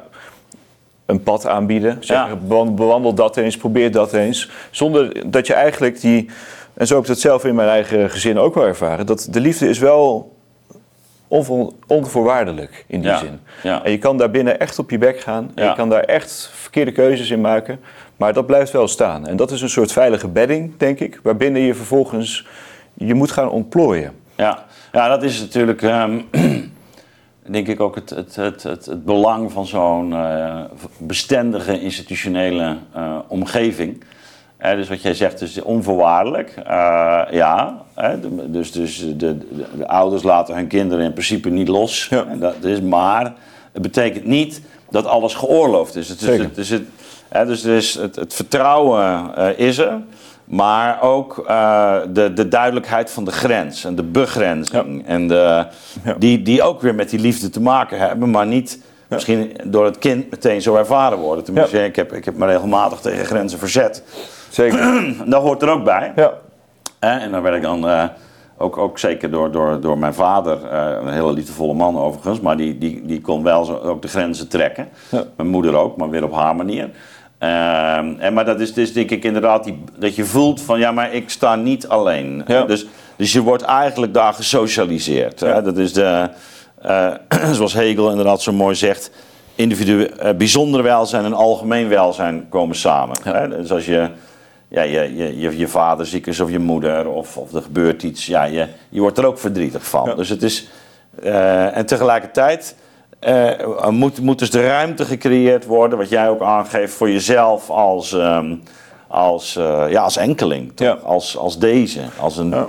een 1.06 1.24
pad 1.24 1.48
aanbieden. 1.48 1.98
Zeg, 2.00 2.40
Bewandel 2.76 3.14
dat 3.14 3.38
eens, 3.38 3.58
probeer 3.58 3.92
dat 3.92 4.14
eens. 4.14 4.50
Zonder 4.72 5.32
dat 5.32 5.48
je 5.48 5.54
eigenlijk 5.54 6.02
die, 6.02 6.30
en 6.74 6.88
zo 6.88 6.94
heb 6.94 7.04
ik 7.04 7.10
dat 7.10 7.20
zelf 7.20 7.46
in 7.46 7.56
mijn 7.56 7.70
eigen 7.70 8.10
gezin 8.10 8.38
ook 8.38 8.56
wel 8.56 8.66
ervaren, 8.66 9.06
dat 9.06 9.28
de 9.32 9.40
liefde 9.40 9.70
is 9.70 9.80
wel 9.80 10.36
onvoorwaardelijk 11.88 12.86
in 12.88 13.02
die 13.02 13.18
zin. 13.18 13.40
Ja. 13.64 13.84
En 13.84 13.92
je 13.92 13.98
kan 13.98 14.18
daar 14.18 14.32
binnen 14.32 14.60
echt 14.60 14.80
op 14.80 14.90
je 14.90 14.98
bek 14.98 15.20
gaan. 15.20 15.52
En 15.56 15.68
je 15.68 15.74
kan 15.74 15.90
daar 15.90 16.04
echt 16.04 16.50
verkeerde 16.54 16.92
keuzes 16.92 17.30
in 17.30 17.42
maken. 17.42 17.80
Maar 18.18 18.34
dat 18.34 18.46
blijft 18.46 18.72
wel 18.72 18.88
staan. 18.88 19.28
En 19.28 19.36
dat 19.36 19.52
is 19.52 19.62
een 19.62 19.70
soort 19.70 19.92
veilige 19.92 20.28
bedding, 20.28 20.78
denk 20.78 21.00
ik. 21.00 21.20
Waarbinnen 21.24 21.62
je 21.62 21.74
vervolgens 21.74 22.48
je 22.98 23.14
moet 23.14 23.32
gaan 23.32 23.50
ontplooien. 23.50 24.14
Ja, 24.36 24.64
ja 24.92 25.08
dat 25.08 25.24
is 25.24 25.40
natuurlijk, 25.40 25.82
um, 25.82 26.28
denk 27.56 27.68
ik, 27.68 27.80
ook 27.80 27.96
het, 27.96 28.10
het, 28.10 28.36
het, 28.36 28.64
het, 28.64 29.06
belang 29.06 29.52
van 29.52 29.66
zo'n 29.66 30.12
uh, 30.12 30.62
bestendige 30.98 31.82
institutionele 31.82 32.78
uh, 32.96 33.18
omgeving. 33.28 34.04
Uh, 34.62 34.72
dus 34.72 34.90
wat 34.90 35.02
jij 35.02 35.14
zegt, 35.14 35.42
is 35.42 35.62
onvoorwaardelijk. 35.62 36.54
ja, 37.32 37.84
dus, 38.46 38.72
dus 38.72 39.00
de, 39.00 39.16
de, 39.16 39.38
de, 39.78 39.88
ouders 39.88 40.24
laten 40.24 40.56
hun 40.56 40.68
kinderen 40.68 41.06
in 41.06 41.14
principe 41.14 41.50
niet 41.50 41.68
los. 41.68 42.08
Ja. 42.10 42.26
Dat 42.40 42.64
is, 42.64 42.82
maar 42.82 43.34
het 43.72 43.82
betekent 43.82 44.26
niet 44.26 44.62
dat 44.90 45.06
alles 45.06 45.34
geoorloofd 45.34 45.96
is. 45.96 46.10
Het 46.10 46.22
is, 46.22 46.38
het, 46.38 46.58
is 46.58 46.70
het, 46.70 46.84
dus, 47.48 47.62
dus 47.62 47.94
het, 47.94 48.16
het 48.16 48.34
vertrouwen 48.34 49.58
is 49.58 49.78
er. 49.78 50.02
Maar 50.48 51.02
ook 51.02 51.46
uh, 51.50 51.96
de, 52.10 52.34
de 52.34 52.48
duidelijkheid 52.48 53.12
van 53.12 53.26
de 53.26 53.32
grens 53.32 53.86
en 53.86 53.96
de 53.96 54.04
begrenzing. 54.04 55.08
En 55.08 55.28
de, 55.28 55.66
die, 56.18 56.42
die 56.42 56.62
ook 56.62 56.82
weer 56.82 56.96
met 56.96 57.10
die 57.10 57.20
liefde 57.20 57.50
te 57.50 57.62
maken 57.62 58.00
hebben, 58.00 58.32
maar 58.32 58.48
niet 58.48 58.80
misschien 59.08 59.58
door 59.64 59.86
het 59.86 59.98
kind 59.98 60.30
meteen 60.30 60.62
zo 60.62 60.76
ervaren 60.76 61.18
worden. 61.18 61.44
Tenminste, 61.44 61.84
ik, 61.84 61.96
heb, 61.96 62.14
ik 62.14 62.26
heb 62.26 62.36
me 62.36 62.46
regelmatig 62.46 63.00
tegen 63.00 63.26
grenzen 63.26 63.60
verzet. 63.60 64.04
Zeker. 64.50 65.06
dat 65.26 65.42
hoort 65.42 65.62
er 65.62 65.70
ook 65.70 65.84
bij. 65.84 66.12
Ja. 66.16 66.34
En 67.00 67.32
dan 67.32 67.42
werd 67.42 67.56
ik 67.56 67.62
dan 67.62 67.86
uh, 67.86 68.04
ook, 68.58 68.78
ook 68.78 69.00
zeker 69.00 69.32
door, 69.32 69.52
door, 69.52 69.82
door 69.82 69.98
mijn 69.98 70.14
vader, 70.14 70.60
uh, 70.64 70.98
een 71.02 71.14
hele 71.14 71.34
liefdevolle 71.34 71.74
man 71.74 71.98
overigens, 71.98 72.40
maar 72.40 72.58
die, 72.58 72.78
die, 72.78 73.02
die 73.06 73.22
kon 73.22 73.44
wel 73.44 73.66
zo, 73.66 73.74
ook 73.74 74.02
de 74.02 74.08
grenzen 74.08 74.48
trekken. 74.48 74.90
Mijn 75.36 75.50
moeder 75.50 75.76
ook, 75.76 75.98
maar 75.98 76.10
weer 76.10 76.24
op 76.24 76.34
haar 76.34 76.56
manier. 76.56 76.90
Ehm, 77.38 78.14
en, 78.20 78.34
maar 78.34 78.46
dat 78.46 78.60
is 78.60 78.74
dus 78.74 78.94
denk 78.94 79.12
ik 79.12 79.24
inderdaad 79.24 79.64
die, 79.64 79.84
dat 79.98 80.16
je 80.16 80.26
voelt 80.26 80.62
van 80.62 80.80
ja, 80.80 80.92
maar 80.92 81.14
ik 81.14 81.30
sta 81.30 81.56
niet 81.56 81.88
alleen. 81.88 82.44
Dus, 82.68 82.86
dus 83.16 83.34
je 83.34 83.42
wordt 83.42 83.64
eigenlijk 83.64 84.14
daar 84.14 84.34
gesocialiseerd. 84.34 85.40
Hè? 85.40 85.62
Dat 85.62 85.78
is 85.78 85.94
de, 85.94 86.30
uh, 86.86 87.14
zoals 87.56 87.74
Hegel 87.74 88.10
inderdaad 88.10 88.42
zo 88.42 88.52
mooi 88.52 88.76
zegt, 88.76 89.12
individu 89.56 90.10
uh, 90.24 90.30
bijzonder 90.38 90.84
welzijn 90.84 91.26
en 91.26 91.34
algemeen 91.34 91.88
welzijn 91.88 92.50
komen 92.50 92.76
samen. 92.76 93.18
Hè? 93.24 93.50
Dus 93.50 93.72
als 93.72 93.86
je, 93.86 94.10
ja, 94.68 94.82
je, 94.82 95.16
je, 95.16 95.40
je, 95.40 95.58
je, 95.58 95.68
vader 95.68 96.06
ziek 96.06 96.28
is 96.28 96.40
of 96.40 96.52
je 96.52 96.60
moeder 96.60 97.10
of, 97.10 97.38
of 97.38 97.54
er 97.54 97.62
gebeurt 97.62 98.04
iets, 98.04 98.26
ja, 98.26 98.44
je, 98.44 98.68
je 98.90 99.00
wordt 99.00 99.18
er 99.18 99.26
ook 99.26 99.40
verdrietig 99.40 99.88
van. 99.88 100.16
Dus 100.16 100.30
het 100.30 100.44
is, 100.44 100.70
uh, 101.24 101.78
en 101.78 101.86
tegelijkertijd 101.86 102.76
uh, 103.22 103.90
moet, 103.90 104.22
moet 104.22 104.40
dus 104.40 104.52
de 104.52 104.68
ruimte 104.68 105.06
gecreëerd 105.06 105.66
worden, 105.66 105.98
wat 105.98 106.10
jij 106.10 106.30
ook 106.30 106.42
aangeeft, 106.42 106.94
voor 106.94 107.12
jezelf 107.12 107.70
als, 107.70 108.12
um, 108.12 108.64
als, 109.08 109.56
uh, 109.56 109.86
ja, 109.90 110.02
als 110.02 110.18
enkeling. 110.18 110.72
Ja. 110.76 110.92
Als, 110.92 111.38
als 111.38 111.60
deze. 111.60 112.02
Als 112.20 112.38
een... 112.38 112.50
ja. 112.50 112.68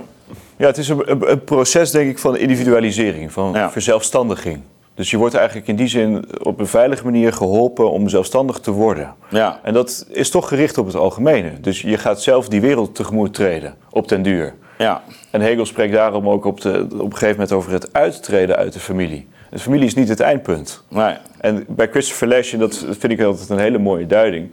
ja 0.57 0.65
het 0.65 0.77
is 0.77 0.89
een, 0.89 1.31
een, 1.31 1.43
proces, 1.43 1.91
denk 1.91 2.09
ik, 2.09 2.19
van 2.19 2.37
individualisering, 2.37 3.31
van 3.31 3.51
ja. 3.53 3.71
verzelfstandiging. 3.71 4.61
Dus 4.93 5.09
je 5.09 5.17
wordt 5.17 5.35
eigenlijk 5.35 5.67
in 5.67 5.75
die 5.75 5.87
zin 5.87 6.25
op 6.43 6.59
een 6.59 6.67
veilige 6.67 7.03
manier 7.03 7.33
geholpen 7.33 7.91
om 7.91 8.09
zelfstandig 8.09 8.59
te 8.59 8.71
worden. 8.71 9.13
Ja. 9.29 9.59
En 9.63 9.73
dat 9.73 10.05
is 10.09 10.29
toch 10.29 10.47
gericht 10.47 10.77
op 10.77 10.85
het 10.85 10.95
algemene. 10.95 11.59
Dus 11.59 11.81
je 11.81 11.97
gaat 11.97 12.21
zelf 12.21 12.47
die 12.47 12.61
wereld 12.61 12.95
tegemoet 12.95 13.33
treden, 13.33 13.75
op 13.89 14.07
den 14.07 14.21
duur. 14.21 14.53
Ja. 14.77 15.01
En 15.31 15.41
Hegel 15.41 15.65
spreekt 15.65 15.93
daarom 15.93 16.29
ook 16.29 16.45
op, 16.45 16.61
de, 16.61 16.87
op 16.93 17.01
een 17.01 17.11
gegeven 17.11 17.29
moment 17.29 17.51
over 17.51 17.71
het 17.71 17.93
uittreden 17.93 18.55
uit 18.55 18.73
de 18.73 18.79
familie. 18.79 19.27
De 19.49 19.59
familie 19.59 19.85
is 19.85 19.93
niet 19.93 20.09
het 20.09 20.19
eindpunt. 20.19 20.83
Nee. 20.87 21.15
En 21.37 21.65
bij 21.67 21.87
Christopher 21.89 22.27
Lash, 22.27 22.53
en 22.53 22.59
dat 22.59 22.85
vind 22.89 23.09
ik 23.11 23.21
altijd 23.21 23.49
een 23.49 23.59
hele 23.59 23.77
mooie 23.77 24.05
duiding, 24.05 24.51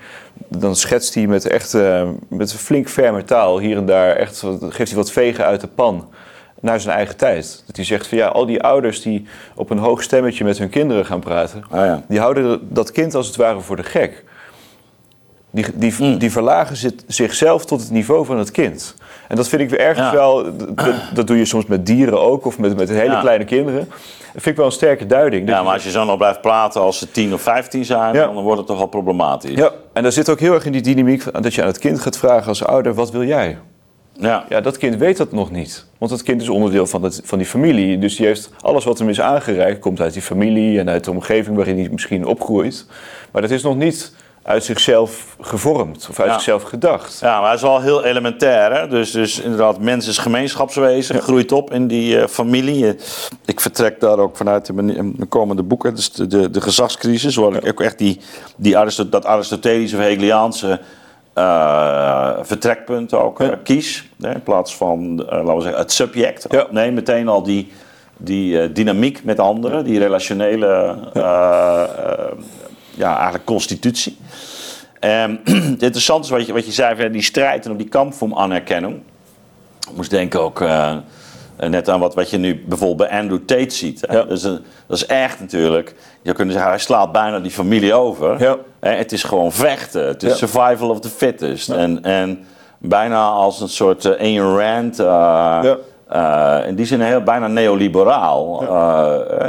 dan 0.48 0.76
schetst 0.76 1.14
hij 1.14 1.26
met 1.26 1.46
echt 1.46 1.74
uh, 1.74 2.08
met 2.28 2.52
flink 2.54 2.88
ferme 2.88 3.24
taal 3.24 3.58
hier 3.58 3.76
en 3.76 3.86
daar, 3.86 4.16
echt, 4.16 4.44
geeft 4.60 4.90
hij 4.90 4.96
wat 4.96 5.12
vegen 5.12 5.44
uit 5.44 5.60
de 5.60 5.66
pan 5.66 6.08
naar 6.60 6.80
zijn 6.80 6.96
eigen 6.96 7.16
tijd. 7.16 7.62
Dat 7.66 7.76
hij 7.76 7.84
zegt 7.84 8.06
van 8.06 8.18
ja, 8.18 8.26
al 8.26 8.46
die 8.46 8.62
ouders 8.62 9.02
die 9.02 9.26
op 9.54 9.70
een 9.70 9.78
hoog 9.78 10.02
stemmetje 10.02 10.44
met 10.44 10.58
hun 10.58 10.68
kinderen 10.68 11.06
gaan 11.06 11.20
praten, 11.20 11.64
ah, 11.70 11.84
ja. 11.84 12.04
die 12.08 12.20
houden 12.20 12.60
dat 12.72 12.92
kind 12.92 13.14
als 13.14 13.26
het 13.26 13.36
ware 13.36 13.60
voor 13.60 13.76
de 13.76 13.82
gek. 13.82 14.24
Die, 15.56 15.66
die, 15.74 15.94
mm. 15.98 16.18
die 16.18 16.32
verlagen 16.32 16.92
zichzelf 17.06 17.64
tot 17.64 17.80
het 17.80 17.90
niveau 17.90 18.24
van 18.24 18.38
het 18.38 18.50
kind. 18.50 18.94
En 19.28 19.36
dat 19.36 19.48
vind 19.48 19.62
ik 19.62 19.70
weer 19.70 19.80
ergens 19.80 20.10
wel, 20.10 20.56
dat, 20.74 20.94
dat, 21.14 21.26
doe 21.26 21.38
je 21.38 21.44
soms 21.44 21.66
met 21.66 21.86
dieren 21.86 22.20
ook, 22.20 22.44
of 22.44 22.58
met, 22.58 22.76
met 22.76 22.88
hele 22.88 23.20
kleine 23.20 23.44
kinderen. 23.44 23.88
Dat 23.88 24.42
vind 24.42 24.46
ik 24.46 24.56
wel 24.56 24.66
een 24.66 24.72
sterke 24.72 25.06
duiding. 25.06 25.48
Ja, 25.48 25.62
maar 25.62 25.72
als 25.72 25.84
je 25.84 25.90
zo 25.90 26.04
nog 26.04 26.16
blijft 26.16 26.40
praten 26.40 26.80
als 26.80 26.98
ze 26.98 27.10
10 27.10 27.34
of 27.34 27.42
15 27.42 27.84
zijn, 27.84 28.14
dan 28.14 28.34
wordt 28.34 28.58
het 28.58 28.66
toch 28.66 28.78
wel 28.78 28.86
problematisch. 28.86 29.58
Ja, 29.58 29.70
en 29.92 30.02
daar 30.02 30.12
zit 30.12 30.28
ook 30.28 30.40
heel 30.40 30.54
erg 30.54 30.64
in 30.64 30.72
die 30.72 30.80
dynamiek 30.80 31.42
dat 31.42 31.54
je 31.54 31.60
aan 31.60 31.68
het 31.68 31.78
kind 31.78 32.00
gaat 32.00 32.18
vragen 32.18 32.48
als 32.48 32.64
ouder, 32.64 32.94
wat 32.94 33.10
wil 33.10 33.24
jij? 33.24 33.58
Ja. 34.12 34.44
ja, 34.48 34.60
dat 34.60 34.76
kind 34.76 34.96
weet 34.96 35.16
dat 35.16 35.32
nog 35.32 35.50
niet. 35.50 35.86
Want 35.98 36.10
dat 36.10 36.22
kind 36.22 36.42
is 36.42 36.48
onderdeel 36.48 36.86
van, 36.86 37.02
het, 37.02 37.20
van 37.24 37.38
die 37.38 37.46
familie. 37.46 37.98
Dus 37.98 38.16
die 38.16 38.26
heeft 38.26 38.50
alles 38.60 38.84
wat 38.84 38.98
hem 38.98 39.08
is 39.08 39.20
aangereikt, 39.20 39.78
komt 39.78 40.00
uit 40.00 40.12
die 40.12 40.22
familie 40.22 40.78
en 40.78 40.88
uit 40.88 41.04
de 41.04 41.10
omgeving 41.10 41.56
waarin 41.56 41.78
hij 41.78 41.88
misschien 41.90 42.26
opgroeit. 42.26 42.86
Maar 43.32 43.42
dat 43.42 43.50
is 43.50 43.62
nog 43.62 43.76
niet 43.76 44.12
uit 44.46 44.64
zichzelf 44.64 45.36
gevormd 45.40 46.06
of 46.10 46.20
uit 46.20 46.32
zichzelf 46.32 46.62
gedacht. 46.62 47.18
Ja, 47.20 47.40
maar 47.40 47.50
het 47.50 47.58
is 47.58 47.64
wel 47.66 47.80
heel 47.80 48.04
elementair. 48.04 48.72
Hè? 48.72 48.88
Dus, 48.88 49.10
dus 49.10 49.40
inderdaad, 49.40 49.80
mens 49.80 50.08
is 50.08 50.18
gemeenschapswezen, 50.18 51.22
groeit 51.22 51.52
op 51.52 51.72
in 51.72 51.86
die 51.86 52.16
uh, 52.16 52.26
familie. 52.26 52.96
Ik 53.44 53.60
vertrek 53.60 54.00
daar 54.00 54.18
ook 54.18 54.36
vanuit 54.36 54.66
de, 54.66 54.72
mijn 54.72 55.28
komende 55.28 55.62
boeken, 55.62 55.94
dus 55.94 56.12
de, 56.12 56.26
de, 56.26 56.50
de 56.50 56.60
gezagscrisis, 56.60 57.36
waar 57.36 57.54
ik 57.54 57.66
ook 57.66 57.80
echt 57.80 57.98
die, 57.98 58.20
die 58.56 58.78
Aristot 58.78 59.12
dat 59.12 59.24
Aristotelische 59.24 59.96
of 59.96 60.02
Hegeliaanse 60.02 60.80
uh, 61.34 62.30
vertrekpunt 62.42 63.14
ook 63.14 63.40
uh, 63.40 63.48
kies. 63.62 64.08
Hè? 64.20 64.34
in 64.34 64.42
plaats 64.42 64.76
van, 64.76 65.16
laten 65.16 65.56
we 65.56 65.60
zeggen, 65.60 65.80
het 65.80 65.92
subject. 65.92 66.70
Nee, 66.70 66.90
meteen 66.90 67.28
al 67.28 67.42
die, 67.42 67.72
die 68.16 68.72
dynamiek 68.72 69.24
met 69.24 69.40
anderen, 69.40 69.84
die 69.84 69.98
relationele 69.98 70.98
ja, 72.96 73.14
eigenlijk 73.14 73.44
constitutie. 73.44 74.16
Um, 75.00 75.40
het 75.74 75.82
interessante 75.82 76.22
is 76.22 76.30
wat 76.30 76.46
je, 76.46 76.52
wat 76.52 76.66
je 76.66 76.72
zei, 76.72 77.10
die 77.10 77.22
strijd 77.22 77.64
en 77.64 77.70
op 77.70 77.78
die 77.78 77.88
kamp 77.88 78.14
voor 78.14 78.34
anerkenning. 78.34 79.02
Ik 79.90 79.96
moest 79.96 80.10
denken 80.10 80.40
ook 80.40 80.60
uh, 80.60 80.96
net 81.56 81.88
aan 81.88 82.00
wat, 82.00 82.14
wat 82.14 82.30
je 82.30 82.38
nu 82.38 82.64
bijvoorbeeld 82.66 83.08
bij 83.08 83.20
Andrew 83.20 83.38
Tate 83.46 83.74
ziet. 83.74 84.00
Hè? 84.06 84.14
Dat, 84.14 84.30
is 84.30 84.42
een, 84.42 84.64
dat 84.86 84.96
is 84.96 85.06
echt 85.06 85.40
natuurlijk, 85.40 85.94
je 86.22 86.32
kunnen 86.32 86.52
zeggen, 86.52 86.72
hij 86.72 86.80
slaat 86.80 87.12
bijna 87.12 87.38
die 87.40 87.50
familie 87.50 87.94
over. 87.94 88.40
Ja. 88.40 88.56
Het 88.80 89.12
is 89.12 89.22
gewoon 89.22 89.52
vechten, 89.52 90.06
het 90.06 90.22
is 90.22 90.38
survival 90.38 90.90
of 90.90 91.00
the 91.00 91.08
fittest. 91.08 91.68
En, 91.68 92.02
en 92.02 92.46
bijna 92.78 93.28
als 93.28 93.60
een 93.60 93.68
soort 93.68 94.04
uh, 94.04 94.20
Ayn 94.20 94.56
Rand, 94.58 95.00
uh, 95.00 96.66
in 96.66 96.74
die 96.74 96.86
zin 96.86 97.00
heel, 97.00 97.22
bijna 97.22 97.46
neoliberaal. 97.46 98.62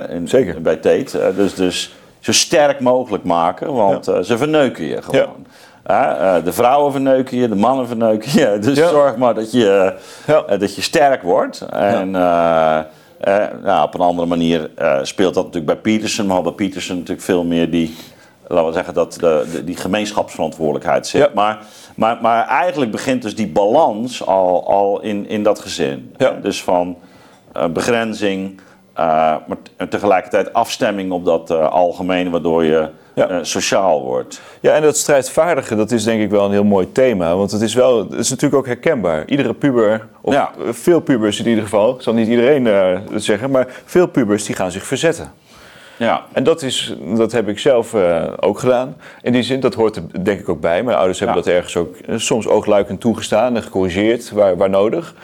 In, 0.10 0.28
Zeker. 0.28 0.62
Bij 0.62 0.76
Tate. 0.76 1.34
dus, 1.36 1.54
dus 1.54 1.92
zo 2.28 2.34
sterk 2.34 2.80
mogelijk 2.80 3.24
maken, 3.24 3.74
want 3.74 4.10
uh, 4.10 4.20
ze 4.20 4.38
verneuken 4.38 4.86
je 4.86 5.02
gewoon. 5.02 5.46
Uh, 5.90 6.36
de 6.44 6.54
vrouwen 6.54 6.92
verneuken 6.92 7.38
je, 7.38 7.48
de 7.48 7.56
mannen 7.56 7.88
verneuken 7.88 8.32
je. 8.40 8.58
Dus 8.74 8.78
zorg 8.78 9.16
maar 9.16 9.34
dat 9.34 9.52
je, 9.52 9.94
uh, 10.30 10.60
dat 10.60 10.76
je 10.76 10.82
sterk 10.82 11.22
wordt. 11.22 11.62
En 11.62 12.12
nou, 12.12 13.84
op 13.84 13.94
een 13.94 14.00
andere 14.00 14.28
manier 14.28 14.70
speelt 15.02 15.34
dat 15.34 15.46
natuurlijk 15.46 15.82
bij 15.82 15.94
Peterson. 15.94 16.26
Maar 16.26 16.42
bij 16.42 16.52
Peterson 16.52 16.96
natuurlijk 16.96 17.26
veel 17.26 17.44
meer 17.44 17.72
die, 17.72 17.96
laten 18.48 18.68
we 18.68 18.74
zeggen, 18.74 18.94
dat 18.94 19.14
de, 19.14 19.62
die 19.66 19.78
gemeenschapsverantwoordelijkheid 19.78 21.08
zit. 21.08 21.34
Maar, 21.34 21.60
maar, 21.96 22.18
maar 22.22 22.48
eigenlijk 22.48 22.92
begint 22.92 23.22
dus 23.22 23.36
die 23.36 23.48
balans 23.48 24.26
al, 24.26 24.68
al 24.68 25.02
in, 25.02 25.28
in 25.30 25.44
dat 25.44 25.60
gezin. 25.60 26.16
Dus 26.42 26.64
van 26.64 26.98
begrenzing, 27.74 28.62
maar 28.98 29.58
tegelijkertijd 29.90 30.54
afstemming 30.54 31.12
op 31.12 31.26
dat 31.26 31.52
uh, 31.52 31.70
algemene, 31.70 32.30
waardoor 32.30 32.64
je 32.64 32.90
ja. 33.14 33.32
uh, 33.32 33.38
sociaal 33.42 34.04
wordt. 34.04 34.42
Ja, 34.60 34.74
en 34.74 34.82
dat 34.82 34.98
strijdvaardige, 34.98 35.76
dat 35.76 35.92
is 35.92 36.04
denk 36.04 36.22
ik 36.22 36.30
wel 36.30 36.46
een 36.46 36.52
heel 36.52 36.64
mooi 36.64 36.92
thema. 36.92 37.36
Want 37.36 37.52
het 37.52 37.62
is, 37.62 37.74
wel, 37.74 37.98
het 37.98 38.14
is 38.14 38.30
natuurlijk 38.30 38.62
ook 38.62 38.66
herkenbaar. 38.66 39.24
Iedere 39.28 39.54
puber, 39.54 40.08
of 40.22 40.34
ja. 40.34 40.52
veel 40.70 41.00
pubers 41.00 41.40
in 41.40 41.48
ieder 41.48 41.64
geval, 41.64 41.96
ik 41.96 42.02
zal 42.02 42.14
niet 42.14 42.28
iedereen 42.28 42.66
het 42.66 43.24
zeggen, 43.24 43.52
maar 43.52 43.68
veel 43.86 44.08
pubers 44.08 44.46
die 44.46 44.56
gaan 44.56 44.72
zich 44.72 44.84
verzetten. 44.84 45.32
Ja. 45.98 46.24
En 46.32 46.44
dat, 46.44 46.62
is, 46.62 46.96
dat 47.16 47.32
heb 47.32 47.48
ik 47.48 47.60
zelf 47.60 47.96
ook 48.40 48.60
gedaan. 48.60 48.96
In 49.22 49.32
die 49.32 49.44
zin, 49.44 49.60
dat 49.60 49.74
hoort 49.74 49.96
er 49.96 50.24
denk 50.24 50.40
ik 50.40 50.50
ook 50.50 50.62
bij. 50.62 50.84
Mijn 50.84 50.98
ouders 50.98 51.20
hebben 51.20 51.38
dat 51.38 51.48
ergens 51.48 51.76
ook 51.76 51.96
soms 52.16 52.48
oogluikend 52.48 53.00
toegestaan 53.00 53.56
en 53.56 53.64
gecorrigeerd 53.64 54.32
waar, 54.32 54.58
waar 54.58 54.70
nodig. 54.70 55.16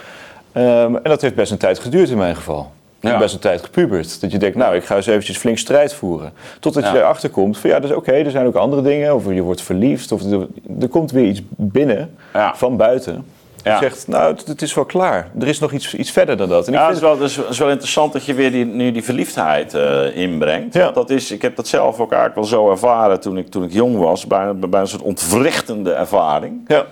Um, 0.56 0.96
en 0.96 1.02
dat 1.02 1.20
heeft 1.20 1.34
best 1.34 1.52
een 1.52 1.58
tijd 1.58 1.78
geduurd 1.78 2.10
in 2.10 2.16
mijn 2.16 2.36
geval. 2.36 2.72
Ja. 3.12 3.18
best 3.18 3.34
een 3.34 3.40
tijd 3.40 3.62
gepubert. 3.62 4.20
Dat 4.20 4.32
je 4.32 4.38
denkt, 4.38 4.56
nou, 4.56 4.74
ik 4.74 4.84
ga 4.84 4.96
eens 4.96 5.06
eventjes 5.06 5.36
flink 5.36 5.58
strijd 5.58 5.94
voeren. 5.94 6.32
Totdat 6.60 6.84
je 6.84 6.98
erachter 6.98 7.30
komt 7.30 7.58
van, 7.58 7.70
ja, 7.70 7.80
dat 7.80 7.90
is 7.90 7.96
oké, 7.96 8.12
er 8.12 8.30
zijn 8.30 8.46
ook 8.46 8.54
andere 8.54 8.82
dingen. 8.82 9.14
Of 9.14 9.32
je 9.32 9.42
wordt 9.42 9.62
verliefd, 9.62 10.12
of 10.12 10.22
er, 10.22 10.46
er 10.80 10.88
komt 10.88 11.10
weer 11.10 11.24
iets 11.24 11.42
binnen, 11.48 12.16
van 12.54 12.76
buiten. 12.76 13.24
Je 13.64 13.76
zegt, 13.80 14.08
nou, 14.08 14.36
het, 14.46 14.62
is 14.62 14.74
wel 14.74 14.84
klaar. 14.84 15.30
Er 15.40 15.48
is 15.48 15.58
nog 15.58 15.72
iets, 15.72 15.94
iets 15.94 16.10
verder 16.10 16.36
dan 16.36 16.48
dat. 16.48 16.66
En 16.66 16.72
ja, 16.72 16.88
ik 16.88 16.96
vind... 16.96 17.10
het, 17.10 17.20
is 17.20 17.36
wel, 17.36 17.48
is 17.48 17.58
wel 17.58 17.70
interessant 17.70 18.12
dat 18.12 18.24
je 18.24 18.34
weer 18.34 18.50
die, 18.50 18.64
nu 18.64 18.92
die 18.92 19.04
verliefdheid 19.04 19.74
uh, 19.74 20.16
inbrengt. 20.16 20.74
Ja. 20.74 20.90
Dat 20.90 21.10
is, 21.10 21.30
ik 21.30 21.42
heb 21.42 21.56
dat 21.56 21.68
zelf 21.68 22.00
ook 22.00 22.12
eigenlijk 22.12 22.34
wel 22.34 22.44
zo 22.44 22.70
ervaren 22.70 23.20
toen 23.20 23.38
ik, 23.38 23.50
toen 23.50 23.64
ik 23.64 23.72
jong 23.72 23.96
was. 23.96 24.26
Bij, 24.26 24.54
bij 24.54 24.80
een 24.80 24.88
soort 24.88 25.02
ontwrichtende 25.02 25.92
ervaring. 25.92 26.60
Ja. 26.66 26.86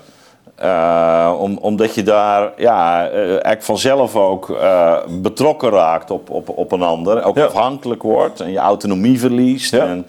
Uh, 0.63 1.35
om, 1.39 1.59
omdat 1.61 1.95
je 1.95 2.03
daar 2.03 2.53
ja, 2.57 3.11
uh, 3.11 3.29
eigenlijk 3.29 3.63
vanzelf 3.63 4.17
ook 4.17 4.49
uh, 4.49 4.97
betrokken 5.09 5.71
raakt 5.71 6.11
op, 6.11 6.31
op, 6.31 6.49
op 6.49 6.73
een 6.73 6.83
ander. 6.83 7.25
Ook 7.25 7.39
afhankelijk 7.39 8.03
wordt 8.03 8.41
en 8.41 8.53
je 8.53 8.59
autonomie 8.59 9.21
verliest. 9.21 9.73
Ja. 9.73 9.87
En, 9.87 10.07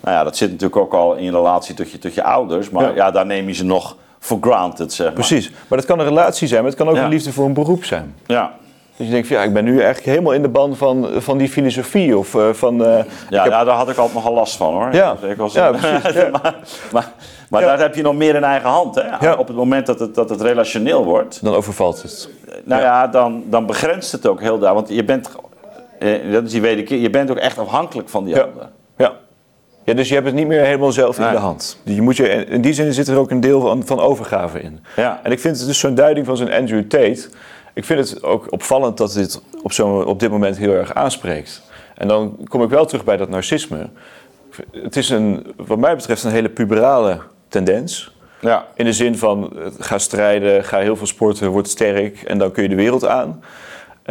nou 0.00 0.16
ja, 0.16 0.24
dat 0.24 0.36
zit 0.36 0.50
natuurlijk 0.50 0.80
ook 0.80 0.94
al 0.94 1.14
in 1.14 1.30
relatie 1.32 1.74
tot 1.74 1.90
je, 1.90 1.98
tot 1.98 2.14
je 2.14 2.24
ouders. 2.24 2.70
Maar 2.70 2.82
ja. 2.82 2.94
ja 2.94 3.10
daar 3.10 3.26
neem 3.26 3.46
je 3.46 3.54
ze 3.54 3.64
nog 3.64 3.96
for 4.18 4.38
granted, 4.40 4.92
zeg 4.92 5.06
maar. 5.06 5.14
Precies. 5.14 5.50
Maar 5.68 5.78
dat 5.78 5.86
kan 5.86 5.98
een 5.98 6.06
relatie 6.06 6.48
zijn, 6.48 6.62
maar 6.62 6.70
het 6.70 6.80
kan 6.80 6.88
ook 6.88 6.96
een 6.96 7.08
liefde 7.08 7.32
voor 7.32 7.46
een 7.46 7.54
beroep 7.54 7.84
zijn. 7.84 8.14
Ja. 8.26 8.52
Dus 8.96 9.06
je 9.06 9.12
denkt, 9.12 9.28
ja, 9.28 9.42
ik 9.42 9.52
ben 9.52 9.64
nu 9.64 9.70
eigenlijk 9.76 10.06
helemaal 10.06 10.32
in 10.32 10.42
de 10.42 10.48
band 10.48 10.76
van, 10.76 11.08
van 11.16 11.38
die 11.38 11.48
filosofie. 11.48 12.18
Of, 12.18 12.36
van, 12.52 12.76
ja, 12.76 12.84
heb... 12.84 13.06
ja, 13.28 13.64
daar 13.64 13.76
had 13.76 13.88
ik 13.88 13.96
altijd 13.96 14.14
nogal 14.14 14.34
last 14.34 14.56
van 14.56 14.74
hoor. 14.74 14.92
Ja, 14.92 15.16
dus 15.20 15.30
ik 15.30 15.36
was, 15.36 15.52
ja 15.52 15.70
precies. 15.70 16.14
maar, 16.42 16.54
maar, 16.92 17.12
maar 17.50 17.60
daar 17.60 17.78
heb 17.78 17.94
je 17.94 18.02
nog 18.02 18.14
meer 18.14 18.34
in 18.34 18.44
eigen 18.44 18.68
hand. 18.68 18.94
Hè? 18.94 19.32
Op 19.32 19.46
het 19.46 19.56
moment 19.56 19.86
dat 19.86 20.00
het, 20.00 20.14
dat 20.14 20.30
het 20.30 20.40
relationeel 20.40 21.04
wordt. 21.04 21.44
Dan 21.44 21.54
overvalt 21.54 22.02
het. 22.02 22.28
Nou 22.64 22.82
ja, 22.82 23.06
dan, 23.06 23.44
dan 23.46 23.66
begrenst 23.66 24.12
het 24.12 24.26
ook 24.26 24.40
heel 24.40 24.58
daar. 24.58 24.74
Want 24.74 24.88
je 24.88 25.04
bent, 25.04 25.30
eh, 25.98 26.32
dat 26.32 26.44
is 26.44 26.50
die 26.50 26.60
wederkeer, 26.60 26.98
je 26.98 27.10
bent 27.10 27.30
ook 27.30 27.36
echt 27.36 27.58
afhankelijk 27.58 28.08
van 28.08 28.24
die 28.24 28.42
ander. 28.42 28.62
Ja. 28.96 29.12
Ja, 29.84 29.94
dus 29.94 30.08
je 30.08 30.14
hebt 30.14 30.26
het 30.26 30.34
niet 30.34 30.46
meer 30.46 30.64
helemaal 30.64 30.92
zelf 30.92 31.18
in 31.18 31.30
de 31.30 31.36
hand. 31.36 31.78
Je 31.84 32.02
moet 32.02 32.16
je, 32.16 32.28
in 32.28 32.60
die 32.60 32.72
zin 32.72 32.92
zit 32.92 33.08
er 33.08 33.18
ook 33.18 33.30
een 33.30 33.40
deel 33.40 33.60
van, 33.60 33.86
van 33.86 34.00
overgave 34.00 34.60
in. 34.60 34.84
Ja. 34.96 35.20
En 35.22 35.32
ik 35.32 35.40
vind 35.40 35.58
het 35.58 35.66
dus 35.66 35.78
zo'n 35.78 35.94
duiding 35.94 36.26
van 36.26 36.36
zo'n 36.36 36.52
Andrew 36.52 36.82
Tate. 36.82 37.28
Ik 37.74 37.84
vind 37.84 37.98
het 37.98 38.22
ook 38.22 38.52
opvallend 38.52 38.96
dat 38.96 39.12
dit 39.12 39.42
op, 39.62 39.72
zo, 39.72 40.00
op 40.00 40.20
dit 40.20 40.30
moment 40.30 40.56
heel 40.56 40.72
erg 40.72 40.94
aanspreekt. 40.94 41.62
En 41.94 42.08
dan 42.08 42.38
kom 42.48 42.62
ik 42.62 42.68
wel 42.68 42.86
terug 42.86 43.04
bij 43.04 43.16
dat 43.16 43.28
narcisme. 43.28 43.88
Het 44.72 44.96
is 44.96 45.10
een, 45.10 45.46
wat 45.56 45.78
mij 45.78 45.96
betreft 45.96 46.24
een 46.24 46.30
hele 46.30 46.48
puberale 46.48 47.20
tendens. 47.48 48.12
Ja. 48.40 48.66
In 48.74 48.84
de 48.84 48.92
zin 48.92 49.18
van, 49.18 49.52
ga 49.78 49.98
strijden, 49.98 50.64
ga 50.64 50.78
heel 50.78 50.96
veel 50.96 51.06
sporten, 51.06 51.50
word 51.50 51.68
sterk 51.68 52.22
en 52.22 52.38
dan 52.38 52.52
kun 52.52 52.62
je 52.62 52.68
de 52.68 52.74
wereld 52.74 53.06
aan. 53.06 53.42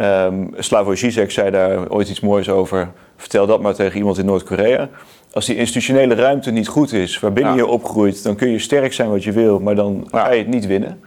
Um, 0.00 0.54
Slavoj 0.58 0.96
Zizek 0.96 1.30
zei 1.30 1.50
daar 1.50 1.90
ooit 1.90 2.08
iets 2.08 2.20
moois 2.20 2.48
over. 2.48 2.90
Vertel 3.16 3.46
dat 3.46 3.60
maar 3.60 3.74
tegen 3.74 3.98
iemand 3.98 4.18
in 4.18 4.24
Noord-Korea. 4.24 4.88
Als 5.32 5.46
die 5.46 5.56
institutionele 5.56 6.14
ruimte 6.14 6.50
niet 6.50 6.68
goed 6.68 6.92
is, 6.92 7.20
waarbinnen 7.20 7.54
je 7.54 7.66
opgroeit, 7.66 8.22
dan 8.22 8.36
kun 8.36 8.48
je 8.48 8.58
sterk 8.58 8.92
zijn 8.92 9.10
wat 9.10 9.24
je 9.24 9.32
wil, 9.32 9.60
maar 9.60 9.74
dan 9.74 10.06
ga 10.10 10.32
je 10.32 10.38
het 10.38 10.48
niet 10.48 10.66
winnen. 10.66 11.00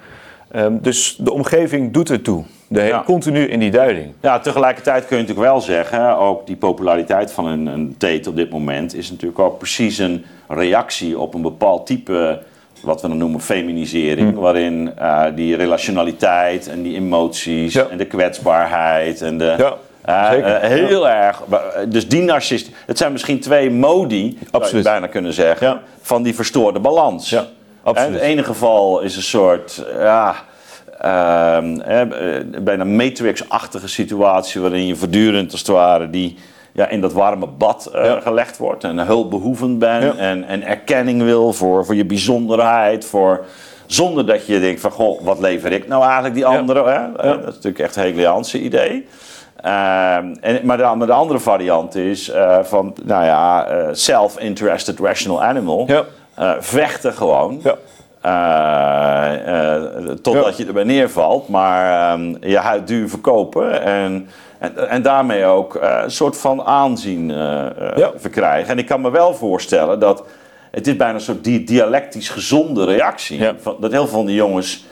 Um, 0.56 0.82
dus 0.82 1.16
de 1.20 1.34
omgeving 1.34 1.94
doet 1.94 2.10
ertoe. 2.10 2.44
De 2.68 2.82
ja. 2.82 3.04
Continu 3.06 3.48
in 3.48 3.60
die 3.60 3.72
duiding. 3.72 4.14
Ja, 4.22 4.40
tegelijkertijd 4.40 5.06
kun 5.06 5.18
je 5.18 5.24
natuurlijk 5.24 5.50
wel 5.50 5.62
zeggen, 5.62 6.18
ook 6.18 6.48
die 6.48 6.56
populariteit 6.56 7.32
van 7.32 7.46
een, 7.46 7.66
een 7.66 7.96
Tate 7.98 8.30
op 8.30 8.36
dit 8.36 8.50
moment 8.50 8.96
is 8.96 9.10
natuurlijk 9.10 9.40
ook 9.40 9.58
precies 9.58 9.98
een 9.98 10.26
reactie 10.48 11.20
op 11.20 11.34
een 11.34 11.42
bepaald 11.42 11.86
type, 11.86 12.42
wat 12.82 13.02
we 13.02 13.08
dan 13.08 13.18
noemen 13.18 13.42
feminisering, 13.42 14.34
hm. 14.34 14.40
waarin 14.40 14.94
uh, 15.00 15.24
die 15.36 15.56
relationaliteit 15.56 16.68
en 16.68 16.82
die 16.82 16.96
emoties 16.96 17.74
ja. 17.74 17.88
en 17.88 17.98
de 17.98 18.06
kwetsbaarheid 18.06 19.22
en 19.22 19.38
de. 19.38 19.56
Ja. 19.58 19.74
Uh, 20.10 20.38
uh, 20.40 20.58
heel 20.60 21.10
erg. 21.10 21.44
Dus 21.88 22.08
die 22.08 22.22
narcist. 22.22 22.70
Het 22.86 22.98
zijn 22.98 23.12
misschien 23.12 23.40
twee 23.40 23.70
modi, 23.70 24.38
zou 24.52 24.78
je 24.78 24.84
bijna 24.84 25.08
kunnen 25.08 25.34
zeggen, 25.34 25.80
van 26.02 26.24
die 26.24 26.36
verstoorde 26.36 26.80
balans. 26.80 27.30
Ja, 27.30 27.46
absoluut. 27.88 28.10
In 28.10 28.14
het 28.14 28.24
ene 28.24 28.44
geval 28.44 29.00
is 29.00 29.16
een 29.16 29.22
soort. 29.22 29.86
Ja, 30.00 30.36
uh, 31.06 32.02
bijna 32.62 32.84
matrix-achtige 32.84 33.88
situatie 33.88 34.62
waarin 34.62 34.86
je 34.86 34.96
voortdurend 34.96 35.52
als 35.52 35.60
het 35.60 35.70
ware 35.70 36.10
die, 36.10 36.38
ja, 36.74 36.88
in 36.88 37.02
dat 37.02 37.14
warme 37.14 37.48
bad 37.48 37.90
gelegd 38.22 38.58
wordt. 38.58 38.84
En 38.84 38.98
hulpbehoevend 38.98 39.80
bent 39.80 40.18
en, 40.18 40.44
en 40.44 40.64
erkenning 40.64 41.24
wil 41.24 41.54
voor, 41.54 41.86
voor 41.86 41.96
je 41.96 42.06
bijzonderheid. 42.06 43.06
Voor, 43.06 43.46
zonder 43.86 44.26
dat 44.26 44.46
je 44.46 44.60
denkt 44.60 44.82
van, 44.82 44.92
goh, 44.92 45.22
wat 45.22 45.40
lever 45.40 45.72
ik 45.72 45.88
nou 45.88 46.04
eigenlijk 46.04 46.34
die 46.34 46.46
anderen? 46.46 46.86
Hè? 46.94 47.12
Dat 47.22 47.40
is 47.40 47.46
natuurlijk 47.46 47.80
echt 47.80 47.96
een 47.96 48.02
Hegeliaanse 48.02 48.62
idee. 48.62 49.08
Ehm, 49.62 50.36
en, 50.42 50.60
maar, 50.64 50.78
de, 50.78 50.94
maar, 50.96 51.08
de, 51.08 51.14
andere 51.14 51.40
variant 51.40 51.96
is 51.96 52.32
van, 52.62 52.96
nou 53.04 53.26
ja, 53.26 53.68
self-interested 53.94 55.00
rational 55.00 55.44
animal. 55.44 55.88
Uh, 56.40 56.52
vechten 56.60 57.14
gewoon. 57.14 57.62
Ja. 57.64 57.76
totdat 60.22 60.58
je 60.58 60.66
erbij 60.66 60.84
neervalt, 60.84 61.48
maar 61.48 62.14
um, 62.14 62.38
je 62.42 62.58
huid 62.58 62.88
duur 62.88 63.10
verkopen. 63.10 63.82
En, 63.82 64.30
en, 64.60 64.90
en 64.90 65.02
daarmee 65.02 65.46
ook 65.46 65.78
een 65.82 66.12
soort 66.12 66.38
van 66.38 66.64
aanzien 66.64 67.30
ja. 67.96 68.12
verkrijgen. 68.16 68.70
En 68.70 68.78
ik 68.78 68.86
kan 68.86 69.02
me 69.02 69.12
wel 69.12 69.34
voorstellen 69.34 70.00
dat 70.00 70.24
het 70.72 70.88
is 70.88 70.96
bijna 70.96 71.14
een 71.14 71.22
soort 71.22 71.44
dialectisch 71.68 72.30
gezonde 72.30 72.86
reactie. 72.86 73.52
Van, 73.60 73.76
dat 73.80 73.92
heel 73.92 74.08
veel 74.08 74.18
van 74.18 74.26
die 74.26 74.36
jongens 74.36 74.86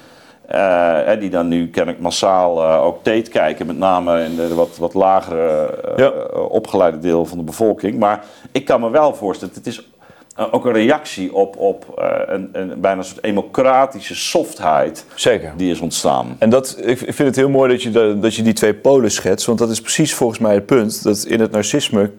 die 1.19 1.29
dan 1.29 1.47
nu 1.47 1.69
ken 1.69 1.88
ik 1.88 1.99
massaal 1.99 2.65
ook 2.65 3.03
Tate 3.03 3.29
kijken, 3.29 3.65
met 3.65 3.77
name 3.77 4.23
in 4.23 4.36
de 4.36 4.53
wat, 4.53 4.77
wat 4.77 4.93
lagere 4.93 5.69
opgeleide 6.49 6.99
deel 6.99 7.25
van 7.25 7.38
de 7.38 7.43
bevolking. 7.43 7.99
Maar 7.99 8.23
ik 8.51 8.65
kan 8.65 8.81
me 8.81 8.89
wel 8.89 9.15
voorstellen, 9.15 9.53
het 9.53 9.67
is 9.67 9.89
ook 10.51 10.65
een 10.65 10.73
reactie 10.73 11.33
op, 11.33 11.57
op 11.57 11.85
een, 12.27 12.49
een, 12.51 12.81
bijna 12.81 12.97
een 12.97 13.03
soort 13.03 13.21
democratische 13.21 14.15
softheid 14.15 15.05
Zeker. 15.15 15.53
die 15.57 15.71
is 15.71 15.79
ontstaan. 15.79 16.35
En 16.39 16.49
dat, 16.49 16.77
ik 16.81 16.97
vind 16.97 17.17
het 17.17 17.35
heel 17.35 17.49
mooi 17.49 17.71
dat 17.71 17.83
je, 17.83 18.17
dat 18.19 18.35
je 18.35 18.41
die 18.41 18.53
twee 18.53 18.73
polen 18.73 19.11
schetst, 19.11 19.45
want 19.45 19.59
dat 19.59 19.69
is 19.69 19.81
precies 19.81 20.13
volgens 20.13 20.39
mij 20.39 20.53
het 20.53 20.65
punt. 20.65 21.03
Dat 21.03 21.23
in 21.23 21.39
het 21.39 21.51
narcisme 21.51 22.11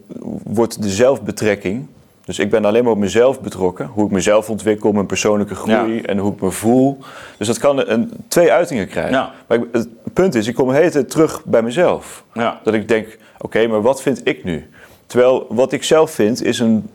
wordt 0.44 0.83
de 0.83 0.90
zelfbetrekking 0.90 1.87
dus 2.26 2.38
ik 2.38 2.50
ben 2.50 2.64
alleen 2.64 2.83
maar 2.85 2.92
op 2.92 2.98
mezelf 2.98 3.40
betrokken. 3.40 3.87
Hoe 3.87 4.05
ik 4.05 4.11
mezelf 4.11 4.50
ontwikkel, 4.50 4.92
mijn 4.92 5.07
persoonlijke 5.07 5.55
groei 5.55 6.00
en 6.00 6.18
hoe 6.18 6.33
ik 6.33 6.40
me 6.40 6.50
voel. 6.50 6.98
Dus 7.38 7.46
dat 7.46 7.59
kan 7.59 7.88
een, 7.88 8.12
twee 8.29 8.52
uitingen 8.52 8.88
krijgen. 8.88 9.12
Ja. 9.12 9.33
Maar 9.46 9.59
het 9.72 9.88
punt 10.12 10.35
is, 10.35 10.46
ik 10.46 10.55
kom 10.55 10.68
de 10.68 10.74
hele 10.74 10.90
tijd 10.90 11.11
terug 11.11 11.44
bij 11.44 11.62
mezelf. 11.62 12.24
Ja. 12.33 12.61
Dat 12.64 12.74
ik 12.74 12.88
denk, 12.88 13.18
oké, 13.38 13.66
maar 13.66 13.83
wat 13.83 14.02
vind 14.02 14.20
ik 14.24 14.44
nu? 14.44 14.70
Terwijl 15.07 15.46
wat 15.48 15.72
ik 15.72 15.83
zelf 15.83 16.11
vind 16.11 16.44
is 16.44 16.59
een 16.59 16.90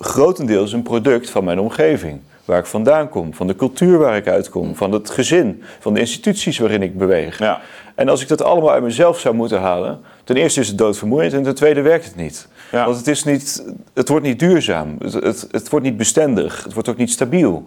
grotendeels 0.00 0.72
een 0.72 0.82
product 0.82 1.30
van 1.30 1.44
mijn 1.44 1.60
omgeving. 1.60 2.20
Waar 2.44 2.58
ik 2.58 2.66
vandaan 2.66 3.08
kom, 3.08 3.34
van 3.34 3.46
de 3.46 3.56
cultuur 3.56 3.98
waar 3.98 4.16
ik 4.16 4.28
uitkom, 4.28 4.76
van 4.76 4.92
het 4.92 5.10
gezin, 5.10 5.62
van 5.78 5.94
de 5.94 6.00
instituties 6.00 6.58
waarin 6.58 6.82
ik 6.82 6.98
beweeg. 6.98 7.38
Ja. 7.38 7.60
En 7.94 8.08
als 8.08 8.22
ik 8.22 8.28
dat 8.28 8.42
allemaal 8.42 8.70
uit 8.70 8.82
mezelf 8.82 9.18
zou 9.18 9.34
moeten 9.34 9.60
halen, 9.60 10.00
ten 10.24 10.36
eerste 10.36 10.60
is 10.60 10.68
het 10.68 10.78
doodvermoeiend 10.78 11.32
en 11.32 11.42
ten 11.42 11.54
tweede 11.54 11.80
werkt 11.80 12.04
het 12.04 12.16
niet. 12.16 12.48
Want 12.70 12.96
het, 12.96 13.06
is 13.06 13.24
niet, 13.24 13.64
het 13.94 14.08
wordt 14.08 14.26
niet 14.26 14.38
duurzaam, 14.38 14.96
het, 14.98 15.12
het, 15.12 15.48
het, 15.50 15.68
wordt 15.68 15.86
niet 15.86 15.96
bestendig, 15.96 16.64
het 16.64 16.72
wordt 16.72 16.88
ook 16.88 16.96
niet 16.96 17.10
stabiel. 17.10 17.64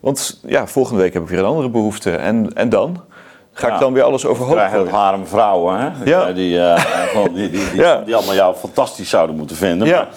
Want 0.00 0.40
ja, 0.46 0.66
volgende 0.66 1.02
week 1.02 1.12
heb 1.12 1.22
ik 1.22 1.28
weer 1.28 1.38
een 1.38 1.44
andere 1.44 1.68
behoefte. 1.68 2.10
En, 2.10 2.52
en 2.54 2.68
dan? 2.68 3.00
Ga 3.52 3.74
ik 3.74 3.80
dan 3.80 3.92
weer 3.92 4.02
alles 4.02 4.26
overhoop 4.26 4.58
gooien? 4.58 4.88
harem 4.88 5.26
vrouwen, 5.26 5.78
hè? 5.80 5.90
Ja. 6.04 6.32
Die, 6.32 6.56
uh, 6.56 6.76
die, 7.34 7.50
die, 7.50 7.50
die, 7.50 8.04
die, 8.04 8.14
allemaal 8.14 8.34
jou 8.34 8.54
fantastisch 8.54 9.08
zouden 9.08 9.36
moeten 9.36 9.56
vinden. 9.56 9.88
Ja. 9.88 9.96
Maar, 9.96 10.08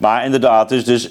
maar 0.00 0.24
inderdaad, 0.24 0.68
dus, 0.68 0.84
dus, 0.84 1.10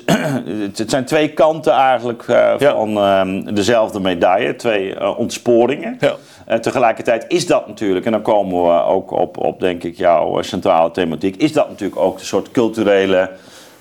het 0.75 0.89
zijn 0.89 1.05
twee 1.05 1.29
kanten 1.29 1.73
eigenlijk 1.73 2.27
uh, 2.29 2.53
van 2.57 2.97
uh, 2.97 3.53
dezelfde 3.53 3.99
medaille. 3.99 4.55
Twee 4.55 4.95
uh, 4.95 5.19
ontsporingen. 5.19 5.97
Ja. 5.99 6.15
En 6.45 6.61
tegelijkertijd 6.61 7.25
is 7.27 7.47
dat 7.47 7.67
natuurlijk, 7.67 8.05
en 8.05 8.11
dan 8.11 8.21
komen 8.21 8.63
we 8.63 8.83
ook 8.83 9.11
op, 9.11 9.37
op 9.37 9.59
denk 9.59 9.83
ik 9.83 9.97
jouw 9.97 10.41
centrale 10.41 10.91
thematiek, 10.91 11.35
is 11.35 11.53
dat 11.53 11.69
natuurlijk 11.69 11.99
ook 11.99 12.19
een 12.19 12.25
soort 12.25 12.51
culturele 12.51 13.29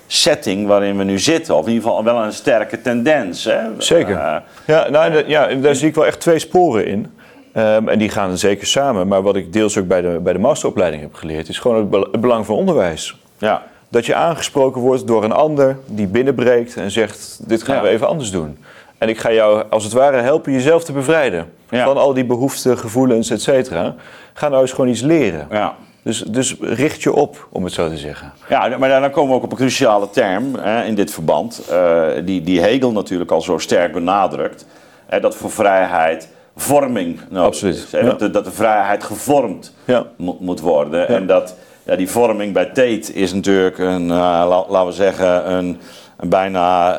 setting 0.07 0.67
waarin 0.67 0.97
we 0.97 1.03
nu 1.03 1.19
zitten. 1.19 1.55
Of 1.55 1.65
in 1.65 1.71
ieder 1.71 1.87
geval 1.87 2.03
wel 2.03 2.23
een 2.23 2.33
sterke 2.33 2.81
tendens. 2.81 3.43
Hè? 3.43 3.59
Zeker. 3.77 4.43
Ja, 4.65 4.89
nou, 4.89 5.23
ja, 5.27 5.47
daar 5.47 5.75
zie 5.75 5.87
ik 5.87 5.95
wel 5.95 6.05
echt 6.05 6.19
twee 6.19 6.39
sporen 6.39 6.85
in. 6.85 7.11
Um, 7.57 7.89
en 7.89 7.99
die 7.99 8.09
gaan 8.09 8.37
zeker 8.37 8.67
samen. 8.67 9.07
Maar 9.07 9.21
wat 9.21 9.35
ik 9.35 9.53
deels 9.53 9.77
ook 9.77 9.87
bij 9.87 10.01
de, 10.01 10.19
bij 10.23 10.33
de 10.33 10.39
masteropleiding 10.39 11.01
heb 11.01 11.13
geleerd, 11.13 11.49
is 11.49 11.59
gewoon 11.59 11.91
het, 11.91 12.21
belang 12.21 12.45
van 12.45 12.55
onderwijs. 12.55 13.17
Ja. 13.37 13.63
Dat 13.89 14.05
je 14.05 14.15
aangesproken 14.15 14.81
wordt 14.81 15.07
door 15.07 15.23
een 15.23 15.31
ander 15.31 15.77
die 15.85 16.07
binnenbreekt 16.07 16.75
en 16.75 16.91
zegt: 16.91 17.39
Dit 17.47 17.63
gaan 17.63 17.81
we 17.81 17.89
even 17.89 18.07
anders 18.07 18.31
doen. 18.31 18.57
En 18.97 19.09
ik 19.09 19.19
ga 19.19 19.31
jou 19.31 19.63
als 19.69 19.83
het 19.83 19.93
ware 19.93 20.17
helpen 20.17 20.51
jezelf 20.51 20.83
te 20.83 20.91
bevrijden 20.91 21.51
van 21.69 21.97
al 21.97 22.13
die 22.13 22.25
behoeften, 22.25 22.77
gevoelens, 22.77 23.29
et 23.29 23.41
cetera. 23.41 23.95
Ga 24.33 24.49
nou 24.49 24.61
eens 24.61 24.71
gewoon 24.71 24.89
iets 24.89 25.01
leren. 25.01 25.47
Ja. 25.51 25.75
Dus, 26.01 26.19
dus 26.19 26.55
richt 26.59 27.03
je 27.03 27.13
op, 27.13 27.47
om 27.49 27.63
het 27.63 27.73
zo 27.73 27.89
te 27.89 27.97
zeggen. 27.97 28.33
Ja, 28.49 28.77
maar 28.77 28.89
dan 28.89 29.11
komen 29.11 29.29
we 29.29 29.35
ook 29.35 29.43
op 29.43 29.51
een 29.51 29.57
cruciale 29.57 30.09
term 30.09 30.55
hè, 30.55 30.83
in 30.83 30.95
dit 30.95 31.11
verband. 31.11 31.61
Uh, 31.71 32.07
die, 32.25 32.41
die 32.41 32.61
Hegel 32.61 32.91
natuurlijk 32.91 33.31
al 33.31 33.41
zo 33.41 33.57
sterk 33.57 33.93
benadrukt. 33.93 34.65
Hè, 35.05 35.19
dat 35.19 35.35
voor 35.35 35.51
vrijheid 35.51 36.29
vorming 36.55 37.19
nodig 37.29 37.47
Absoluut. 37.47 37.75
is. 37.75 37.91
Hè, 37.91 38.03
dat, 38.03 38.19
de, 38.19 38.29
dat, 38.29 38.45
de, 38.45 38.51
vrijheid 38.51 39.03
gevormd 39.03 39.73
ja. 39.85 40.05
moet, 40.15 40.39
moet 40.39 40.59
worden. 40.59 41.07
En 41.07 41.27
dat 41.27 41.55
ja, 41.89 41.95
die 41.95 42.09
vorming 42.09 42.53
bij 42.53 42.65
Tate 42.65 43.13
is 43.13 43.33
natuurlijk 43.33 43.77
een, 43.77 44.07
uh, 44.07 44.63
laten 44.69 44.85
we 44.85 44.91
zeggen, 44.91 45.51
een, 45.51 45.77
een 46.17 46.29
bijna... 46.29 46.91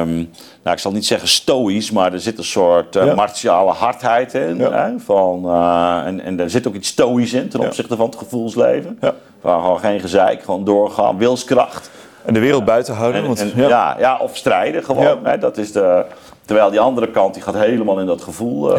Um, 0.00 0.30
nou, 0.62 0.76
ik 0.76 0.78
zal 0.78 0.92
niet 0.92 1.06
zeggen 1.06 1.28
stoïsch, 1.28 1.90
maar 1.90 2.12
er 2.12 2.20
zit 2.20 2.38
een 2.38 2.44
soort 2.44 2.96
uh, 2.96 3.14
martiale 3.14 3.72
hardheid 3.72 4.34
in. 4.34 4.60
Hè, 4.60 4.98
van, 4.98 5.42
uh, 5.46 6.02
en, 6.06 6.20
en 6.20 6.40
er 6.40 6.50
zit 6.50 6.68
ook 6.68 6.74
iets 6.74 6.88
stoïsch 6.88 7.32
in 7.32 7.48
ten 7.48 7.60
opzichte 7.60 7.96
van 7.96 8.06
het 8.06 8.16
gevoelsleven. 8.16 8.98
Ja. 9.00 9.14
Waar 9.40 9.60
gewoon 9.60 9.78
geen 9.78 10.00
gezeik, 10.00 10.42
gewoon 10.42 10.64
doorgaan, 10.64 11.18
wilskracht. 11.18 11.90
En 12.24 12.34
de 12.34 12.40
wereld 12.40 12.64
buiten 12.64 12.94
houden. 12.94 13.26
want, 13.26 13.52
ja. 13.56 13.96
ja. 13.98 14.18
of 14.18 14.36
strijden 14.36 14.84
gewoon. 14.84 15.18
Hè, 15.22 15.38
dat 15.38 15.58
is 15.58 15.72
de, 15.72 16.04
terwijl 16.44 16.70
die 16.70 16.80
andere 16.80 17.10
kant 17.10 17.34
die 17.34 17.42
gaat 17.42 17.54
helemaal 17.54 18.00
in 18.00 18.06
dat 18.06 18.22
gevoel 18.22 18.72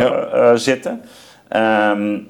zitten. 0.56 1.02
Um, 1.56 2.28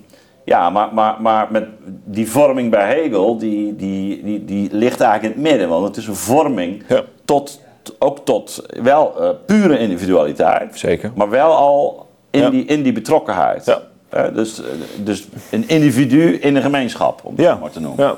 ja, 0.50 0.70
maar, 0.70 0.94
maar, 0.94 1.22
maar 1.22 1.48
met 1.52 1.68
die 2.06 2.30
vorming 2.30 2.72
bij 2.72 2.88
Hegel, 2.88 3.38
die, 3.38 3.76
die, 3.76 4.24
die, 4.24 4.46
die 4.46 4.70
ligt 4.72 5.02
eigenlijk 5.02 5.36
in 5.36 5.42
het 5.42 5.52
midden. 5.52 5.70
Want 5.70 5.88
het 5.88 5.98
is 5.98 6.08
een 6.08 6.16
vorming 6.16 6.84
tot, 7.26 7.62
ook 8.00 8.26
tot 8.26 8.66
wel 8.82 9.16
uh, 9.20 9.30
pure 9.46 9.80
individualiteit. 9.80 10.80
Zeker. 10.80 11.12
Maar 11.16 11.30
wel 11.30 11.56
al 11.56 12.08
in, 12.30 12.50
die, 12.50 12.66
in 12.66 12.84
die 12.84 12.94
betrokkenheid. 12.94 13.66
Ja. 13.66 13.82
Uh, 14.14 14.36
dus, 14.36 14.62
dus 15.04 15.28
een 15.52 15.68
individu 15.68 16.34
in 16.34 16.56
een 16.56 16.62
gemeenschap, 16.62 17.22
om 17.24 17.36
het 17.36 17.46
ja. 17.46 17.56
maar 17.56 17.72
te 17.72 17.80
noemen. 17.80 18.06
Ja. 18.06 18.16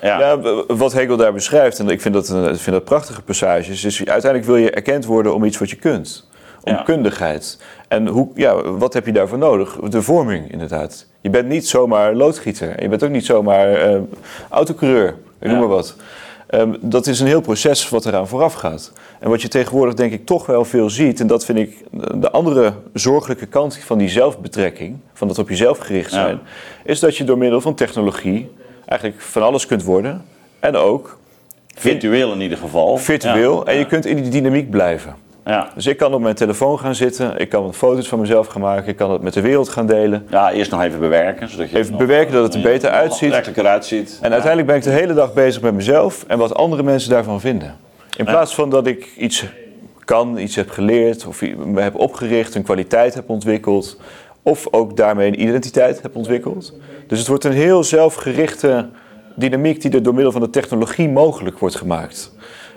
Ja. 0.00 0.18
ja. 0.18 0.64
wat 0.66 0.92
Hegel 0.92 1.16
daar 1.16 1.32
beschrijft, 1.32 1.78
en 1.78 1.88
ik 1.88 2.00
vind 2.00 2.14
dat, 2.14 2.28
ik 2.28 2.60
vind 2.60 2.76
dat 2.76 2.84
prachtige 2.84 3.22
passages, 3.22 3.84
is 3.84 3.98
uiteindelijk 3.98 4.44
wil 4.44 4.56
je 4.56 4.70
erkend 4.70 5.04
worden 5.04 5.34
om 5.34 5.44
iets 5.44 5.58
wat 5.58 5.70
je 5.70 5.76
kunt. 5.76 6.28
Om 6.68 6.84
kundigheid. 6.84 7.58
En 7.88 8.06
hoe, 8.06 8.28
ja, 8.34 8.62
wat 8.62 8.92
heb 8.92 9.06
je 9.06 9.12
daarvoor 9.12 9.38
nodig? 9.38 9.76
De 9.88 10.02
vorming, 10.02 10.52
inderdaad. 10.52 11.06
Je 11.20 11.30
bent 11.30 11.48
niet 11.48 11.68
zomaar 11.68 12.14
loodgieter. 12.14 12.82
Je 12.82 12.88
bent 12.88 13.02
ook 13.02 13.10
niet 13.10 13.24
zomaar 13.24 13.90
uh, 13.90 14.00
autocoureur. 14.48 15.14
Ik 15.38 15.48
noem 15.48 15.58
maar 15.58 15.68
wat. 15.68 15.96
Um, 16.50 16.76
dat 16.80 17.06
is 17.06 17.20
een 17.20 17.26
heel 17.26 17.40
proces 17.40 17.88
wat 17.88 18.06
eraan 18.06 18.28
vooraf 18.28 18.54
gaat. 18.54 18.92
En 19.18 19.30
wat 19.30 19.42
je 19.42 19.48
tegenwoordig 19.48 19.94
denk 19.94 20.12
ik 20.12 20.26
toch 20.26 20.46
wel 20.46 20.64
veel 20.64 20.90
ziet, 20.90 21.20
en 21.20 21.26
dat 21.26 21.44
vind 21.44 21.58
ik 21.58 21.84
de 22.14 22.30
andere 22.30 22.72
zorgelijke 22.92 23.46
kant 23.46 23.78
van 23.78 23.98
die 23.98 24.08
zelfbetrekking, 24.08 24.96
van 25.12 25.28
dat 25.28 25.38
op 25.38 25.48
jezelf 25.48 25.78
gericht 25.78 26.12
zijn, 26.12 26.40
is 26.84 27.00
dat 27.00 27.16
je 27.16 27.24
door 27.24 27.38
middel 27.38 27.60
van 27.60 27.74
technologie 27.74 28.50
eigenlijk 28.84 29.20
van 29.20 29.42
alles 29.42 29.66
kunt 29.66 29.82
worden. 29.82 30.24
En 30.60 30.76
ook. 30.76 31.18
Virtueel 31.74 32.32
in 32.32 32.40
ieder 32.40 32.58
geval. 32.58 32.96
Virtueel. 32.96 33.66
En 33.66 33.78
je 33.78 33.86
kunt 33.86 34.06
in 34.06 34.16
die 34.22 34.30
dynamiek 34.30 34.70
blijven. 34.70 35.14
Ja. 35.48 35.68
Dus 35.74 35.86
ik 35.86 35.96
kan 35.96 36.14
op 36.14 36.20
mijn 36.20 36.34
telefoon 36.34 36.78
gaan 36.78 36.94
zitten, 36.94 37.38
ik 37.38 37.48
kan 37.48 37.74
foto's 37.74 38.08
van 38.08 38.20
mezelf 38.20 38.46
gaan 38.46 38.60
maken, 38.60 38.88
ik 38.88 38.96
kan 38.96 39.10
het 39.10 39.22
met 39.22 39.32
de 39.32 39.40
wereld 39.40 39.68
gaan 39.68 39.86
delen. 39.86 40.26
Ja, 40.30 40.52
eerst 40.52 40.70
nog 40.70 40.82
even 40.82 41.00
bewerken. 41.00 41.48
Zodat 41.48 41.70
je 41.70 41.78
even 41.78 41.96
bewerken 41.96 42.32
dat 42.34 42.42
het 42.42 42.54
er 42.54 42.60
beter 42.60 42.90
uitziet. 42.90 43.32
uitziet. 43.56 44.18
En 44.22 44.32
uiteindelijk 44.32 44.66
ben 44.66 44.76
ik 44.76 44.82
de 44.82 44.90
hele 44.90 45.14
dag 45.14 45.32
bezig 45.32 45.62
met 45.62 45.74
mezelf 45.74 46.24
en 46.26 46.38
wat 46.38 46.54
andere 46.54 46.82
mensen 46.82 47.10
daarvan 47.10 47.40
vinden. 47.40 47.76
In 48.16 48.24
plaats 48.24 48.54
van 48.54 48.70
dat 48.70 48.86
ik 48.86 49.12
iets 49.16 49.44
kan, 50.04 50.38
iets 50.38 50.56
heb 50.56 50.70
geleerd 50.70 51.26
of 51.26 51.42
me 51.56 51.80
heb 51.80 51.94
opgericht, 51.94 52.54
een 52.54 52.62
kwaliteit 52.62 53.14
heb 53.14 53.28
ontwikkeld. 53.28 54.00
Of 54.42 54.66
ook 54.70 54.96
daarmee 54.96 55.26
een 55.26 55.42
identiteit 55.42 56.02
heb 56.02 56.16
ontwikkeld. 56.16 56.74
Dus 57.06 57.18
het 57.18 57.28
wordt 57.28 57.44
een 57.44 57.52
heel 57.52 57.84
zelfgerichte 57.84 58.88
dynamiek 59.34 59.82
die 59.82 59.90
er 59.90 60.02
door 60.02 60.14
middel 60.14 60.32
van 60.32 60.40
de 60.40 60.50
technologie 60.50 61.08
mogelijk 61.08 61.58
wordt 61.58 61.76
gemaakt. 61.76 62.32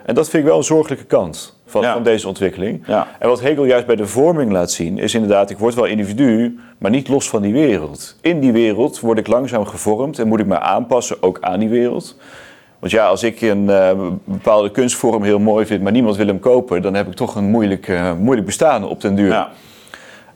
En 0.06 0.16
dat 0.16 0.30
vind 0.30 0.44
ik 0.44 0.50
wel 0.50 0.58
een 0.58 0.64
zorgelijke 0.64 1.06
kant 1.06 1.60
van, 1.72 1.84
van 1.84 2.04
deze 2.04 2.28
ontwikkeling. 2.28 2.84
Ja. 2.88 3.08
En 3.20 3.28
wat 3.28 3.42
Hegel 3.42 3.66
juist 3.66 3.86
bij 3.86 3.96
de 3.96 4.08
vorming 4.08 4.52
laat 4.52 4.72
zien, 4.72 4.98
is 4.98 5.14
inderdaad, 5.14 5.50
ik 5.50 5.58
word 5.58 5.76
wel 5.76 5.86
individu, 5.86 6.60
maar 6.78 6.92
niet 6.92 7.08
los 7.08 7.30
van 7.30 7.42
die 7.42 7.54
wereld. 7.54 8.18
In 8.22 8.40
die 8.40 8.52
wereld 8.52 9.00
word 9.00 9.18
ik 9.18 9.28
langzaam 9.28 9.66
gevormd 9.66 10.20
en 10.20 10.28
moet 10.28 10.40
ik 10.40 10.46
me 10.46 10.60
aanpassen 10.60 11.24
ook 11.24 11.38
aan 11.42 11.60
die 11.60 11.70
wereld. 11.70 12.18
Want 12.80 12.94
ja, 12.94 13.08
als 13.08 13.24
ik 13.24 13.42
een 13.42 13.64
uh, 13.64 13.92
bepaalde 14.24 14.72
kunstvorm 14.72 15.24
heel 15.24 15.40
mooi 15.40 15.66
vind, 15.66 15.82
maar 15.84 15.92
niemand 15.92 16.16
wil 16.16 16.28
hem 16.28 16.40
kopen, 16.40 16.82
dan 16.82 16.94
heb 16.94 17.08
ik 17.08 17.14
toch 17.14 17.36
een 17.36 17.50
moeilijk, 17.50 17.88
uh, 17.88 18.14
moeilijk 18.14 18.46
bestaan 18.46 18.84
op 18.84 19.02
den 19.02 19.16
duur. 19.16 19.30
Ja. 19.30 19.50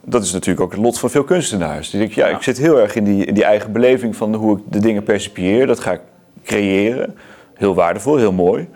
Dat 0.02 0.24
is 0.24 0.32
natuurlijk 0.32 0.66
ook 0.66 0.72
het 0.72 0.82
lot 0.82 1.00
van 1.00 1.10
veel 1.10 1.24
kunstenaars. 1.24 1.90
Die 1.90 2.00
denken, 2.00 2.22
ja, 2.22 2.28
ja, 2.28 2.36
ik 2.36 2.44
zit 2.44 2.58
heel 2.58 2.80
erg 2.80 2.96
in 2.96 3.04
die, 3.04 3.26
in 3.26 3.34
die 3.34 3.44
eigen 3.44 3.72
beleving 3.72 4.16
van 4.16 4.34
hoe 4.36 4.58
ik 4.58 4.64
de 4.70 4.80
dingen 4.80 5.04
percipieer. 5.04 5.68
Dat 5.68 5.80
ga 5.80 5.92
ik 5.92 6.02
creëren. 6.44 7.16
heel 7.54 7.76
waardevol, 7.76 8.18
heel 8.18 8.32
mooi. 8.32 8.68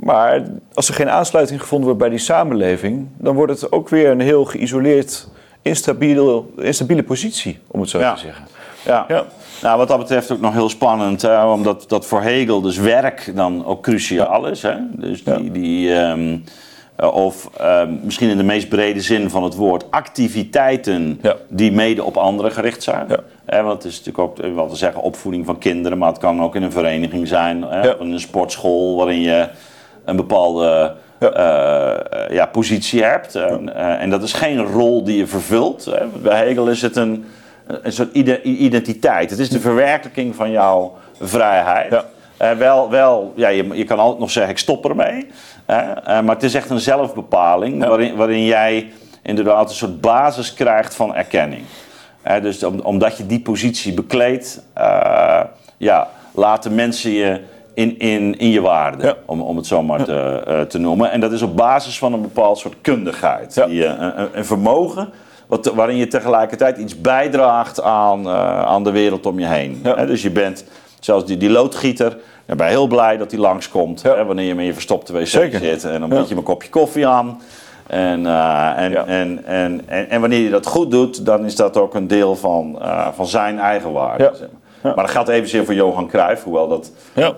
Maar 0.00 0.42
als 0.74 0.88
er 0.88 0.94
geen 0.94 1.10
aansluiting 1.10 1.60
gevonden 1.60 1.86
wordt 1.86 2.00
bij 2.02 2.10
die 2.10 2.18
samenleving, 2.18 3.08
dan 3.16 3.34
wordt 3.34 3.60
het 3.60 3.72
ook 3.72 3.88
weer 3.88 4.10
een 4.10 4.20
heel 4.20 4.44
geïsoleerd, 4.44 5.28
instabiele, 5.62 6.42
instabiele 6.56 7.02
positie, 7.02 7.58
om 7.66 7.80
het 7.80 7.90
zo 7.90 7.98
te 7.98 8.20
zeggen. 8.20 8.44
Ja. 8.84 9.04
ja. 9.08 9.24
Nou, 9.62 9.78
wat 9.78 9.88
dat 9.88 9.98
betreft 9.98 10.30
ook 10.30 10.40
nog 10.40 10.52
heel 10.52 10.68
spannend, 10.68 11.24
omdat 11.44 11.84
dat 11.88 12.06
voor 12.06 12.22
Hegel 12.22 12.60
dus 12.60 12.76
werk 12.76 13.32
dan 13.34 13.64
ook 13.64 13.82
cruciaal 13.82 14.46
is. 14.46 14.62
Hè? 14.62 14.74
Dus 14.90 15.24
die, 15.24 15.50
die 15.50 15.94
ehm, 15.94 16.36
eh, 17.00 17.14
of 17.14 17.50
ehm, 17.56 17.94
misschien 18.02 18.28
in 18.28 18.36
de 18.36 18.42
meest 18.42 18.68
brede 18.68 19.00
zin 19.00 19.30
van 19.30 19.42
het 19.42 19.54
woord, 19.54 19.90
activiteiten 19.90 21.20
die 21.48 21.72
mede 21.72 22.04
op 22.04 22.16
anderen 22.16 22.52
gericht 22.52 22.82
zijn. 22.82 23.06
Ja. 23.46 23.62
want 23.62 23.82
het 23.82 23.92
is 23.92 23.98
natuurlijk 23.98 24.18
ook 24.18 24.38
eh, 24.38 24.54
wat 24.54 24.70
te 24.70 24.76
zeggen 24.76 25.02
opvoeding 25.02 25.46
van 25.46 25.58
kinderen, 25.58 25.98
maar 25.98 26.08
het 26.08 26.18
kan 26.18 26.42
ook 26.42 26.54
in 26.54 26.62
een 26.62 26.72
vereniging 26.72 27.28
zijn, 27.28 27.60
ja. 27.60 27.96
in 28.00 28.12
een 28.12 28.20
sportschool 28.20 28.96
waarin 28.96 29.20
je 29.20 29.48
een 30.04 30.16
bepaalde 30.16 30.94
uh, 31.20 31.28
ja, 32.30 32.46
positie 32.52 33.02
hebt. 33.02 33.34
En, 33.34 33.74
en, 33.98 34.10
dat 34.10 34.22
is 34.22 34.32
geen 34.32 34.64
rol 34.64 35.04
die 35.04 35.16
je 35.16 35.26
vervult. 35.26 35.94
Bij 36.22 36.38
Hegel 36.38 36.68
is 36.68 36.82
het 36.82 36.96
een, 36.96 37.24
een 37.66 37.92
soort 37.92 38.14
identiteit. 38.42 39.30
Het 39.30 39.38
is 39.38 39.48
de 39.48 39.60
verwerkelijking 39.60 40.34
van 40.34 40.50
jouw 40.50 40.96
vrijheid. 41.20 42.04
wel, 42.58 42.90
wel 42.90 43.32
ja, 43.36 43.48
je, 43.48 43.68
je 43.72 43.84
kan 43.84 43.98
altijd 43.98 44.20
nog 44.20 44.30
zeggen, 44.30 44.52
ik 44.52 44.58
stop 44.58 44.88
ermee. 44.88 45.26
Uh, 45.70 45.76
maar 46.04 46.34
het 46.34 46.42
is 46.42 46.54
echt 46.54 46.70
een 46.70 46.80
zelfbepaling 46.80 47.84
waarin, 47.84 48.16
waarin 48.16 48.44
jij 48.44 48.92
inderdaad 49.22 49.68
een 49.68 49.74
soort 49.74 50.00
basis 50.00 50.54
krijgt 50.54 50.94
van 50.94 51.14
erkenning. 51.14 51.62
dus 52.42 52.62
omdat 52.62 53.16
je 53.16 53.26
die 53.26 53.40
positie 53.40 53.94
bekleedt, 53.94 54.62
ja, 55.76 56.08
laten 56.34 56.74
mensen 56.74 57.10
je 57.10 57.40
in, 57.80 57.98
in, 57.98 58.38
in 58.38 58.50
je 58.50 58.60
waarde, 58.60 59.16
om, 59.24 59.40
om 59.40 59.56
het 59.56 59.66
zo 59.66 59.82
maar 59.82 60.04
te, 60.04 60.42
uh, 60.48 60.60
te 60.60 60.78
noemen. 60.78 61.10
En 61.10 61.20
dat 61.20 61.32
is 61.32 61.42
op 61.42 61.56
basis 61.56 61.98
van 61.98 62.12
een 62.12 62.22
bepaald 62.22 62.58
soort 62.58 62.74
kundigheid. 62.80 63.54
Die, 63.66 63.84
een, 63.84 64.28
een, 64.38 64.44
vermogen 64.44 65.08
wat, 65.46 65.66
waarin 65.66 65.96
je 65.96 66.06
tegelijkertijd 66.06 66.78
iets 66.78 67.00
bijdraagt 67.00 67.82
aan, 67.82 68.28
aan 68.28 68.84
de 68.84 68.90
wereld 68.90 69.26
om 69.26 69.38
je 69.38 69.46
heen. 69.46 69.82
dus 70.06 70.22
je 70.22 70.30
bent, 70.30 70.64
zoals 71.00 71.26
die, 71.26 71.36
die 71.36 71.50
loodgieter, 71.50 72.16
ik 72.46 72.56
ben 72.56 72.66
heel 72.66 72.86
blij 72.86 73.16
dat 73.16 73.30
hij 73.30 73.40
langskomt. 73.40 74.02
Hè, 74.02 74.24
wanneer 74.24 74.46
je 74.46 74.54
met 74.54 74.66
je 74.66 74.72
verstopte 74.72 75.12
wc 75.12 75.26
zit. 75.26 75.84
En 75.84 76.00
dan 76.00 76.08
bied 76.08 76.18
je 76.18 76.28
hem 76.28 76.36
een 76.36 76.42
kopje 76.42 76.68
koffie 76.68 77.06
aan. 77.06 77.40
En, 77.86 78.20
uh, 78.20 78.78
en, 78.78 79.06
en, 79.06 79.44
en, 79.44 79.82
en, 79.86 80.10
en, 80.10 80.20
wanneer 80.20 80.40
je 80.40 80.50
dat 80.50 80.66
goed 80.66 80.90
doet, 80.90 81.26
dan 81.26 81.44
is 81.44 81.56
dat 81.56 81.76
ook 81.76 81.94
een 81.94 82.06
deel 82.06 82.36
van, 82.36 82.78
uh, 82.80 83.08
van 83.14 83.26
zijn 83.26 83.58
eigen 83.58 83.92
waarde. 83.92 84.32
Maar 84.82 84.94
dat 84.96 85.10
geldt 85.10 85.28
evenzeer 85.28 85.64
voor 85.64 85.74
Johan 85.74 86.08
Cruijff, 86.08 86.44
hoewel 86.44 86.68
dat 86.68 86.92
uh, 87.16 87.30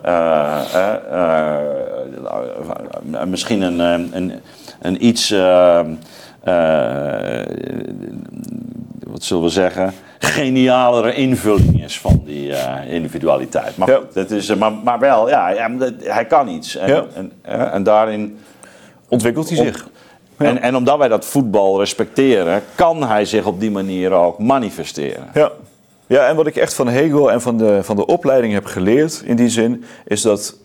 misschien 3.27 3.61
een, 3.61 3.79
een, 3.79 4.33
een 4.81 5.07
iets 5.07 5.35
wat 9.13 9.25
zullen 9.25 9.43
we 9.43 9.49
zeggen, 9.49 9.95
genialere 10.19 11.15
invulling 11.15 11.85
is 11.85 11.99
van 11.99 12.23
die 12.25 12.49
uh, 12.49 12.75
individualiteit. 12.87 13.77
Maar, 13.77 13.99
dat 14.13 14.31
is, 14.31 14.49
eh, 14.49 14.57
maar, 14.57 14.73
maar 14.73 14.99
wel, 14.99 15.29
ja, 15.29 15.71
hij 15.99 16.25
kan 16.25 16.49
iets. 16.49 16.77
En, 16.77 16.89
ja. 16.89 17.05
en, 17.15 17.33
eh, 17.43 17.75
en, 17.75 17.83
daarin 17.83 18.39
ontwikkelt 19.09 19.49
hij 19.49 19.59
zich. 19.59 19.89
En, 20.37 20.63
en 20.63 20.77
omdat 20.77 20.99
wij 20.99 21.09
dat 21.09 21.25
voetbal 21.25 21.79
respecteren, 21.79 22.63
kan 22.75 23.03
hij 23.03 23.25
zich 23.25 23.47
op 23.47 23.61
die 23.61 23.71
manier 23.71 24.13
ook 24.13 24.39
manifesteren. 24.39 25.29
Ja. 25.35 25.51
Ja, 26.13 26.29
en 26.29 26.37
wat 26.37 26.47
ik 26.47 26.57
echt 26.57 26.75
van 26.75 26.89
Hegel 26.89 27.33
en 27.33 27.41
van 27.41 27.59
de, 27.59 27.83
van 27.83 27.97
de 27.97 28.07
opleiding 28.07 28.53
heb 28.53 28.65
geleerd 28.65 29.23
in 29.25 29.37
die 29.37 29.49
zin, 29.49 29.85
is 30.05 30.23
dat 30.23 30.57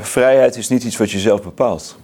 vrijheid 0.00 0.56
is 0.56 0.68
niet 0.68 0.84
iets 0.84 0.96
wat 0.96 1.10
je 1.10 1.18
zelf 1.18 1.42
bepaalt. 1.42 1.96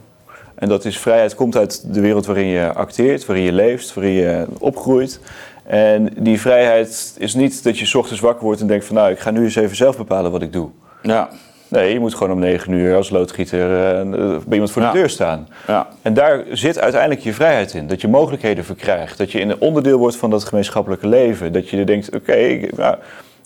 En 0.54 0.68
dat 0.68 0.84
is 0.84 0.98
vrijheid 0.98 1.34
komt 1.34 1.56
uit 1.56 1.94
de 1.94 2.00
wereld 2.00 2.26
waarin 2.26 2.46
je 2.46 2.72
acteert, 2.72 3.26
waarin 3.26 3.44
je 3.44 3.52
leeft, 3.52 3.94
waarin 3.94 4.12
je 4.12 4.46
opgroeit. 4.58 5.20
En 5.66 6.12
die 6.18 6.40
vrijheid 6.40 7.14
is 7.18 7.34
niet 7.34 7.64
dat 7.64 7.78
je 7.78 7.98
ochtends 7.98 8.20
wakker 8.20 8.44
wordt 8.44 8.60
en 8.60 8.66
denkt 8.66 8.84
van 8.84 8.96
nou, 8.96 9.10
ik 9.10 9.18
ga 9.18 9.30
nu 9.30 9.44
eens 9.44 9.56
even 9.56 9.76
zelf 9.76 9.96
bepalen 9.96 10.30
wat 10.30 10.42
ik 10.42 10.52
doe. 10.52 10.68
Ja. 11.02 11.30
Nee, 11.74 11.92
je 11.92 12.00
moet 12.00 12.14
gewoon 12.14 12.32
om 12.32 12.38
negen 12.38 12.72
uur 12.72 12.96
als 12.96 13.10
loodgieter 13.10 13.60
uh, 13.60 14.12
bij 14.16 14.40
iemand 14.50 14.70
voor 14.70 14.82
de 14.82 14.90
deur 14.92 15.10
staan. 15.10 15.48
Ja. 15.66 15.88
En 16.02 16.14
daar 16.14 16.42
zit 16.52 16.78
uiteindelijk 16.78 17.20
je 17.20 17.32
vrijheid 17.32 17.74
in. 17.74 17.86
Dat 17.86 18.00
je 18.00 18.08
mogelijkheden 18.08 18.64
verkrijgt. 18.64 19.18
Dat 19.18 19.32
je 19.32 19.40
een 19.40 19.60
onderdeel 19.60 19.98
wordt 19.98 20.16
van 20.16 20.30
dat 20.30 20.44
gemeenschappelijke 20.44 21.08
leven. 21.08 21.52
Dat 21.52 21.68
je 21.68 21.84
denkt, 21.84 22.14
oké, 22.14 22.32
ik, 22.32 22.76
nou, 22.76 22.96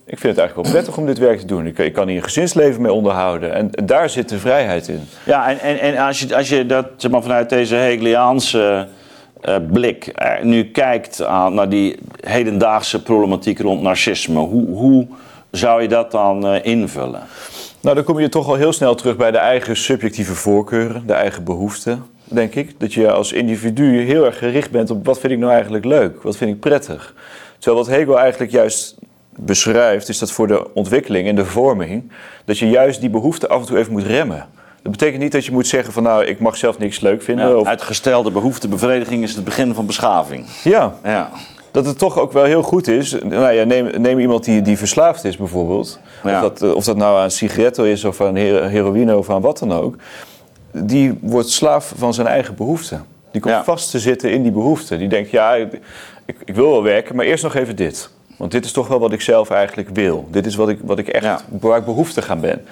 ik 0.04 0.18
vind 0.18 0.36
het 0.36 0.38
eigenlijk 0.38 0.54
wel 0.54 0.72
prettig 0.72 0.96
om 0.96 1.06
dit 1.06 1.18
werk 1.18 1.38
te 1.38 1.46
doen. 1.46 1.66
Ik, 1.66 1.78
ik, 1.78 1.92
kan 1.92 2.08
hier 2.08 2.16
een 2.16 2.22
gezinsleven 2.22 2.82
mee 2.82 2.92
onderhouden. 2.92 3.54
En, 3.54 3.70
daar 3.84 4.10
zit 4.10 4.28
de 4.28 4.38
vrijheid 4.38 4.88
in. 4.88 5.00
Ja, 5.24 5.48
en, 5.48 5.58
en, 5.58 5.78
en 5.80 6.06
als, 6.06 6.20
je, 6.20 6.36
als 6.36 6.48
je 6.48 6.66
dat 6.66 6.86
zeg 6.96 7.10
maar, 7.10 7.22
vanuit 7.22 7.48
deze 7.48 7.74
Hegeliaanse 7.74 8.88
uh, 9.44 9.56
blik 9.72 10.12
uh, 10.22 10.42
nu 10.42 10.64
kijkt 10.64 11.24
aan, 11.24 11.54
naar 11.54 11.68
die 11.68 11.98
hedendaagse 12.20 13.02
problematiek 13.02 13.58
rond 13.58 13.82
narcisme, 13.82 14.38
hoe, 14.38 14.66
hoe 14.66 15.06
zou 15.50 15.82
je 15.82 15.88
dat 15.88 16.10
dan 16.10 16.46
uh, 16.46 16.64
invullen? 16.64 17.22
Nou, 17.88 18.00
dan 18.00 18.08
kom 18.08 18.20
je 18.22 18.28
toch 18.28 18.48
al 18.48 18.54
heel 18.54 18.72
snel 18.72 18.94
terug 18.94 19.16
bij 19.16 19.30
de 19.30 19.38
eigen 19.38 19.76
subjectieve 19.76 20.34
voorkeuren, 20.34 21.06
de 21.06 21.12
eigen 21.12 21.44
behoeften, 21.44 22.04
denk 22.24 22.54
ik. 22.54 22.80
Dat 22.80 22.94
je 22.94 23.10
als 23.10 23.32
individu 23.32 24.00
heel 24.00 24.24
erg 24.24 24.38
gericht 24.38 24.70
bent 24.70 24.90
op 24.90 25.06
wat 25.06 25.18
vind 25.20 25.32
ik 25.32 25.38
nou 25.38 25.52
eigenlijk 25.52 25.84
leuk, 25.84 26.22
wat 26.22 26.36
vind 26.36 26.50
ik 26.50 26.60
prettig. 26.60 27.14
Terwijl 27.58 27.84
wat 27.84 27.94
Hegel 27.94 28.18
eigenlijk 28.18 28.50
juist 28.50 28.96
beschrijft, 29.36 30.08
is 30.08 30.18
dat 30.18 30.32
voor 30.32 30.46
de 30.46 30.74
ontwikkeling 30.74 31.28
en 31.28 31.34
de 31.34 31.44
vorming, 31.44 32.12
dat 32.44 32.58
je 32.58 32.68
juist 32.68 33.00
die 33.00 33.10
behoefte 33.10 33.48
af 33.48 33.60
en 33.60 33.66
toe 33.66 33.78
even 33.78 33.92
moet 33.92 34.06
remmen. 34.06 34.46
Dat 34.82 34.92
betekent 34.92 35.22
niet 35.22 35.32
dat 35.32 35.44
je 35.44 35.52
moet 35.52 35.66
zeggen 35.66 35.92
van 35.92 36.02
nou, 36.02 36.24
ik 36.24 36.40
mag 36.40 36.56
zelf 36.56 36.78
niks 36.78 37.00
leuk 37.00 37.22
vinden. 37.22 37.48
Ja, 37.48 37.54
of... 37.54 37.66
Uitgestelde 37.66 38.30
behoeftebevrediging 38.30 39.22
is 39.22 39.34
het 39.34 39.44
begin 39.44 39.74
van 39.74 39.86
beschaving. 39.86 40.46
Ja. 40.64 40.94
ja. 41.04 41.30
Dat 41.78 41.86
het 41.86 41.98
toch 41.98 42.18
ook 42.18 42.32
wel 42.32 42.44
heel 42.44 42.62
goed 42.62 42.88
is. 42.88 43.16
Nou 43.24 43.52
ja, 43.52 43.64
neem, 43.64 44.00
neem 44.00 44.18
iemand 44.18 44.44
die, 44.44 44.62
die 44.62 44.78
verslaafd 44.78 45.24
is 45.24 45.36
bijvoorbeeld. 45.36 46.00
Of, 46.24 46.30
dat, 46.30 46.74
of 46.74 46.84
dat 46.84 46.96
nou 46.96 47.18
aan 47.18 47.30
sigaretten 47.30 47.86
is 47.86 48.04
of 48.04 48.20
aan 48.20 48.34
heroïne 48.34 49.16
of 49.16 49.30
aan 49.30 49.40
wat 49.40 49.58
dan 49.58 49.72
ook. 49.72 49.96
Die 50.72 51.18
wordt 51.20 51.48
slaaf 51.48 51.92
van 51.96 52.14
zijn 52.14 52.26
eigen 52.26 52.54
behoeften. 52.54 53.04
Die 53.30 53.40
komt 53.40 53.64
vast 53.64 53.90
te 53.90 53.98
zitten 53.98 54.32
in 54.32 54.42
die 54.42 54.52
behoeften. 54.52 54.98
Die 54.98 55.08
denkt, 55.08 55.30
ja, 55.30 55.54
ik, 55.54 55.80
ik 56.44 56.54
wil 56.54 56.70
wel 56.70 56.82
werken, 56.82 57.16
maar 57.16 57.24
eerst 57.24 57.42
nog 57.42 57.54
even 57.54 57.76
dit. 57.76 58.10
Want 58.36 58.50
dit 58.50 58.64
is 58.64 58.72
toch 58.72 58.88
wel 58.88 58.98
wat 58.98 59.12
ik 59.12 59.20
zelf 59.20 59.50
eigenlijk 59.50 59.88
wil. 59.92 60.28
Dit 60.30 60.46
is 60.46 60.54
wat 60.54 60.68
ik, 60.68 60.78
wat 60.82 60.98
ik 60.98 61.08
echt, 61.08 61.24
ja. 61.24 61.40
waar 61.60 61.78
ik 61.78 61.84
behoefte 61.84 62.22
aan 62.28 62.40
ben. 62.40 62.64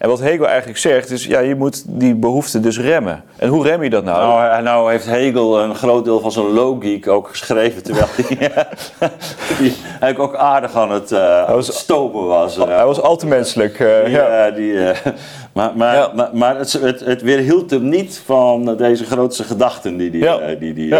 En 0.00 0.08
wat 0.08 0.20
Hegel 0.20 0.46
eigenlijk 0.48 0.78
zegt 0.78 1.10
is, 1.10 1.24
ja, 1.24 1.40
je 1.40 1.54
moet 1.54 1.82
die 1.86 2.14
behoefte 2.14 2.60
dus 2.60 2.78
remmen. 2.80 3.22
En 3.36 3.48
hoe 3.48 3.64
rem 3.64 3.82
je 3.82 3.90
dat 3.90 4.04
nou? 4.04 4.28
Nou, 4.28 4.62
nou 4.62 4.90
heeft 4.90 5.06
Hegel 5.06 5.60
een 5.60 5.74
groot 5.74 6.04
deel 6.04 6.20
van 6.20 6.32
zijn 6.32 6.46
logiek 6.46 7.08
ook 7.08 7.28
geschreven, 7.28 7.82
terwijl 7.82 8.06
hij, 8.16 8.52
eigenlijk 10.00 10.18
ook 10.18 10.34
aardig 10.34 10.74
aan 10.74 10.90
het, 10.90 11.12
uh, 11.12 11.50
was, 11.50 11.78
stomen 11.78 12.26
was. 12.26 12.56
Hij 12.56 12.84
was 12.84 13.00
al 13.00 13.16
te 13.16 13.26
menselijk. 13.26 13.78
Uh, 13.78 14.04
die, 14.04 14.14
ja. 14.14 14.50
die, 14.50 14.72
uh, 14.72 14.90
maar 15.54 15.72
maar, 15.76 15.94
ja. 15.94 16.12
maar, 16.14 16.30
maar, 16.32 16.58
het, 16.58 16.72
het, 16.72 17.00
het 17.00 17.22
weerhield 17.22 17.70
hem 17.70 17.88
niet 17.88 18.22
van 18.24 18.76
deze 18.76 19.04
grootste 19.04 19.44
gedachten 19.44 19.96
die, 19.96 20.10
die, 20.10 20.22
ja. 20.22 20.54
die, 20.58 20.74
die 20.74 20.94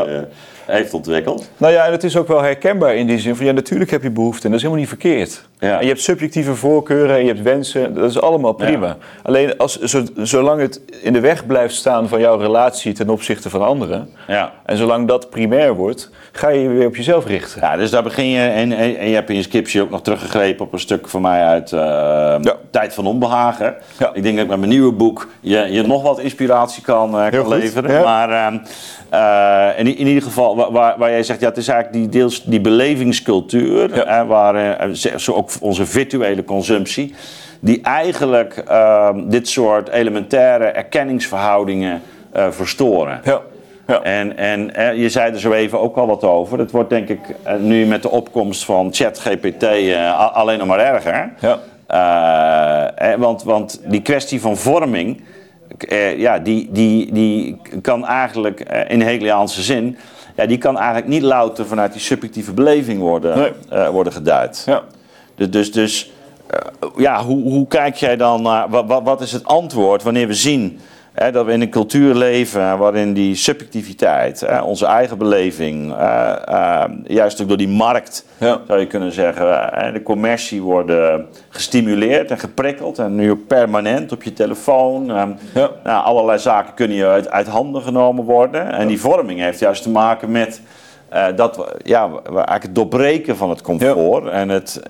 heeft 0.66 0.94
ontwikkeld. 0.94 1.50
Nou 1.56 1.72
ja, 1.72 1.84
en 1.84 1.92
het 1.92 2.04
is 2.04 2.16
ook 2.16 2.28
wel 2.28 2.42
herkenbaar 2.42 2.94
in 2.94 3.06
die 3.06 3.18
zin 3.18 3.36
van 3.36 3.46
ja, 3.46 3.52
natuurlijk 3.52 3.90
heb 3.90 4.02
je 4.02 4.10
behoeften 4.10 4.44
en 4.44 4.50
dat 4.50 4.58
is 4.58 4.62
helemaal 4.62 4.84
niet 4.84 5.00
verkeerd. 5.00 5.48
Ja. 5.60 5.76
En 5.76 5.82
je 5.82 5.88
hebt 5.88 6.02
subjectieve 6.02 6.54
voorkeuren 6.54 7.16
en 7.16 7.20
je 7.20 7.26
hebt 7.26 7.42
wensen, 7.42 7.94
dat 7.94 8.10
is 8.10 8.20
allemaal 8.20 8.52
prima. 8.52 8.96
Alleen 9.22 9.58
als, 9.58 9.78
zolang 10.16 10.60
het 10.60 10.80
in 11.02 11.12
de 11.12 11.20
weg 11.20 11.46
blijft 11.46 11.74
staan 11.74 12.08
van 12.08 12.20
jouw 12.20 12.36
relatie 12.36 12.92
ten 12.92 13.08
opzichte 13.08 13.50
van 13.50 13.62
anderen, 13.62 14.10
ja. 14.28 14.52
en 14.64 14.76
zolang 14.76 15.08
dat 15.08 15.30
primair 15.30 15.74
wordt, 15.74 16.10
ga 16.32 16.48
je 16.48 16.60
je 16.60 16.68
weer 16.68 16.86
op 16.86 16.96
jezelf 16.96 17.26
richten. 17.26 17.60
Ja, 17.60 17.76
dus 17.76 17.90
daar 17.90 18.02
begin 18.02 18.26
je, 18.26 18.40
en, 18.40 18.72
en, 18.72 19.08
je 19.08 19.14
hebt 19.14 19.30
in 19.30 19.36
je 19.36 19.42
scriptie 19.42 19.82
ook 19.82 19.90
nog 19.90 20.02
teruggegrepen 20.02 20.64
op 20.64 20.72
een 20.72 20.78
stuk 20.78 21.08
van 21.08 21.22
mij 21.22 21.44
uit 21.44 21.72
uh, 21.72 22.36
Tijd 22.70 22.94
van 22.94 23.06
Onbehagen. 23.06 23.74
Ik 24.12 24.22
denk 24.22 24.34
dat 24.34 24.44
ik 24.44 24.50
met 24.50 24.58
mijn 24.58 24.70
nieuwe 24.70 24.92
boek 24.92 25.28
je, 25.40 25.58
je 25.70 25.82
nog 25.82 26.02
wat 26.02 26.18
inspiratie 26.20 26.82
kan, 26.82 27.14
uh, 27.14 27.30
kan 27.30 27.48
leveren. 27.48 28.02
Maar 28.02 28.60
uh, 29.12 29.78
in, 29.78 29.96
in, 29.96 30.06
ieder 30.06 30.22
geval, 30.22 30.72
waar, 30.72 30.98
waar, 30.98 31.10
jij 31.10 31.22
zegt, 31.22 31.40
ja, 31.40 31.48
het 31.48 31.56
is 31.56 31.68
eigenlijk 31.68 32.02
die, 32.02 32.20
deels 32.20 32.44
die 32.44 32.60
belevingscultuur, 32.60 34.04
waar 34.26 34.78
zo 35.16 35.32
ook 35.32 35.49
onze 35.60 35.86
virtuele 35.86 36.44
consumptie, 36.44 37.14
die 37.60 37.80
eigenlijk 37.82 38.64
uh, 38.68 39.08
dit 39.24 39.48
soort 39.48 39.88
elementaire 39.88 40.64
erkenningsverhoudingen 40.64 42.02
uh, 42.36 42.50
verstoren. 42.50 43.20
Ja. 43.24 43.40
Ja. 43.86 44.02
En, 44.02 44.36
en 44.36 44.96
je 44.96 45.08
zei 45.08 45.32
er 45.32 45.40
zo 45.40 45.52
even 45.52 45.80
ook 45.80 45.96
al 45.96 46.06
wat 46.06 46.24
over. 46.24 46.58
Dat 46.58 46.70
wordt 46.70 46.90
denk 46.90 47.08
ik 47.08 47.20
nu 47.58 47.86
met 47.86 48.02
de 48.02 48.10
opkomst 48.10 48.64
van 48.64 48.88
ChatGPT 48.92 49.64
alleen 50.32 50.58
nog 50.58 50.66
maar 50.66 50.78
erger. 50.78 51.32
Ja. 51.40 53.16
want, 53.18 53.42
want 53.42 53.80
die 53.84 54.02
kwestie 54.02 54.40
van 54.40 54.56
vorming 54.56 55.20
eh, 55.78 56.18
ja, 56.18 56.38
die, 56.38 56.68
die, 56.70 57.12
die 57.12 57.60
kan 57.82 58.06
eigenlijk 58.06 58.60
eh, 58.60 58.90
in 58.90 59.00
Hegeliaanse 59.00 59.62
zin, 59.62 59.96
ja, 60.36 60.46
die 60.46 60.58
kan 60.58 60.76
eigenlijk 60.76 61.06
niet 61.06 61.22
louter 61.22 61.66
vanuit 61.66 61.92
die 61.92 62.00
subjectieve 62.00 62.52
beleving 62.52 63.00
worden, 63.00 63.38
nee. 63.38 63.52
uh, 63.72 63.88
worden 63.88 64.12
geduid. 64.12 64.62
Ja. 64.66 64.82
Dus, 65.40 65.50
dus, 65.50 65.72
dus 65.72 66.10
ja, 66.96 67.24
hoe, 67.24 67.42
hoe 67.42 67.66
kijk 67.66 67.94
jij 67.94 68.16
dan 68.16 68.42
naar, 68.42 68.68
wat, 68.68 69.02
wat 69.04 69.20
is 69.20 69.32
het 69.32 69.44
antwoord 69.44 70.02
wanneer 70.02 70.26
we 70.26 70.34
zien 70.34 70.80
dat 71.32 71.46
we 71.46 71.52
in 71.52 71.60
een 71.60 71.70
cultuur 71.70 72.14
leven 72.14 72.78
waarin 72.78 73.12
die 73.12 73.34
subjectiviteit, 73.34 74.46
onze 74.62 74.86
eigen 74.86 75.18
beleving, 75.18 75.94
juist 77.06 77.42
ook 77.42 77.48
door 77.48 77.56
die 77.56 77.68
markt, 77.68 78.24
ja. 78.38 78.60
zou 78.66 78.80
je 78.80 78.86
kunnen 78.86 79.12
zeggen, 79.12 79.46
de 79.92 80.02
commercie 80.02 80.62
worden 80.62 81.26
gestimuleerd 81.48 82.30
en 82.30 82.38
geprikkeld. 82.38 82.98
En 82.98 83.14
nu 83.14 83.30
ook 83.30 83.46
permanent 83.46 84.12
op 84.12 84.22
je 84.22 84.32
telefoon. 84.32 85.04
Ja. 85.54 85.70
Nou, 85.84 86.04
allerlei 86.04 86.38
zaken 86.38 86.74
kunnen 86.74 86.96
je 86.96 87.06
uit, 87.06 87.30
uit 87.30 87.46
handen 87.46 87.82
genomen 87.82 88.24
worden. 88.24 88.72
En 88.72 88.86
die 88.86 89.00
vorming 89.00 89.40
heeft 89.40 89.58
juist 89.58 89.82
te 89.82 89.90
maken 89.90 90.30
met 90.30 90.60
dat, 91.36 91.66
ja, 91.82 92.10
eigenlijk 92.24 92.62
het 92.62 92.74
doorbreken 92.74 93.36
van 93.36 93.50
het 93.50 93.60
comfort 93.60 94.28
en 94.28 94.48
het, 94.48 94.80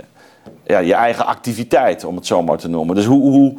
ja, 0.71 0.79
je 0.79 0.95
eigen 0.95 1.27
activiteit, 1.27 2.05
om 2.05 2.17
het 2.17 2.27
zo 2.27 2.43
maar 2.43 2.59
te 2.59 2.69
noemen. 2.69 2.95
Dus 2.95 3.05
hoe, 3.05 3.31
hoe, 3.31 3.59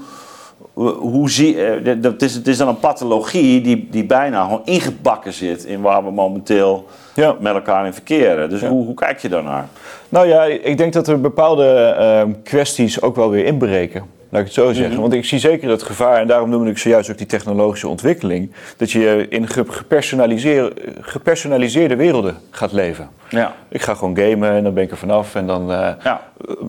hoe 0.91 1.29
zie 1.29 1.55
uh, 1.55 2.03
het, 2.03 2.21
is, 2.21 2.33
het 2.33 2.47
is 2.47 2.57
dan 2.57 2.67
een 2.67 2.79
pathologie 2.79 3.61
die, 3.61 3.87
die 3.91 4.05
bijna 4.05 4.43
gewoon 4.43 4.61
ingebakken 4.65 5.33
zit 5.33 5.63
in 5.63 5.81
waar 5.81 6.03
we 6.03 6.11
momenteel 6.11 6.87
ja. 7.15 7.35
met 7.39 7.53
elkaar 7.53 7.85
in 7.85 7.93
verkeren. 7.93 8.49
Dus 8.49 8.61
hoe, 8.61 8.85
hoe 8.85 8.95
kijk 8.95 9.19
je 9.19 9.29
daarnaar? 9.29 9.67
Nou 10.09 10.27
ja, 10.27 10.43
ik 10.43 10.77
denk 10.77 10.93
dat 10.93 11.07
er 11.07 11.21
bepaalde 11.21 11.95
uh, 11.99 12.33
kwesties 12.43 13.01
ook 13.01 13.15
wel 13.15 13.29
weer 13.29 13.45
inbreken. 13.45 14.19
Laat 14.31 14.41
ik 14.41 14.47
het 14.47 14.55
zo 14.55 14.73
zeggen. 14.73 14.91
Mhm. 14.91 15.01
Want 15.01 15.13
ik 15.13 15.25
zie 15.25 15.39
zeker 15.39 15.69
het 15.69 15.83
gevaar, 15.83 16.19
en 16.21 16.27
daarom 16.27 16.49
noemde 16.49 16.69
ik 16.69 16.77
zojuist 16.77 17.11
ook 17.11 17.17
die 17.17 17.27
technologische 17.27 17.87
ontwikkeling, 17.87 18.51
dat 18.77 18.91
je 18.91 19.25
in 19.29 19.47
gepersonaliseerde, 19.47 20.73
gepersonaliseerde 21.01 21.95
werelden 21.95 22.37
gaat 22.49 22.71
leven. 22.71 23.09
Ja. 23.29 23.55
Ik 23.69 23.81
ga 23.81 23.93
gewoon 23.93 24.17
gamen 24.17 24.51
en 24.51 24.63
dan 24.63 24.73
ben 24.73 24.83
ik 24.83 24.91
er 24.91 24.97
vanaf. 24.97 25.35
En 25.35 25.47
dan 25.47 25.71
uh, 25.71 25.89
ja. 26.03 26.21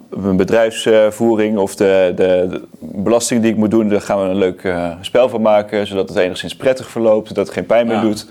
mijn 0.09 0.37
bedrijfsvoering 0.37 1.59
of 1.59 1.75
de, 1.75 2.13
de, 2.17 2.47
de, 2.51 2.63
belasting 2.81 3.43
die 3.43 3.51
ik 3.51 3.57
moet 3.57 3.71
doen, 3.71 3.89
daar 3.89 4.01
gaan 4.01 4.23
we 4.23 4.29
een 4.29 4.39
leuk 4.39 4.63
uh, 4.63 4.93
spel 5.01 5.29
van 5.29 5.43
maken, 5.43 5.87
zodat 5.87 6.09
het 6.09 6.19
enigszins 6.19 6.57
prettig 6.57 6.91
verloopt, 6.91 7.35
dat 7.35 7.47
het 7.47 7.55
geen 7.55 7.67
pijn 7.67 7.87
meer 7.87 8.01
doet. 8.01 8.27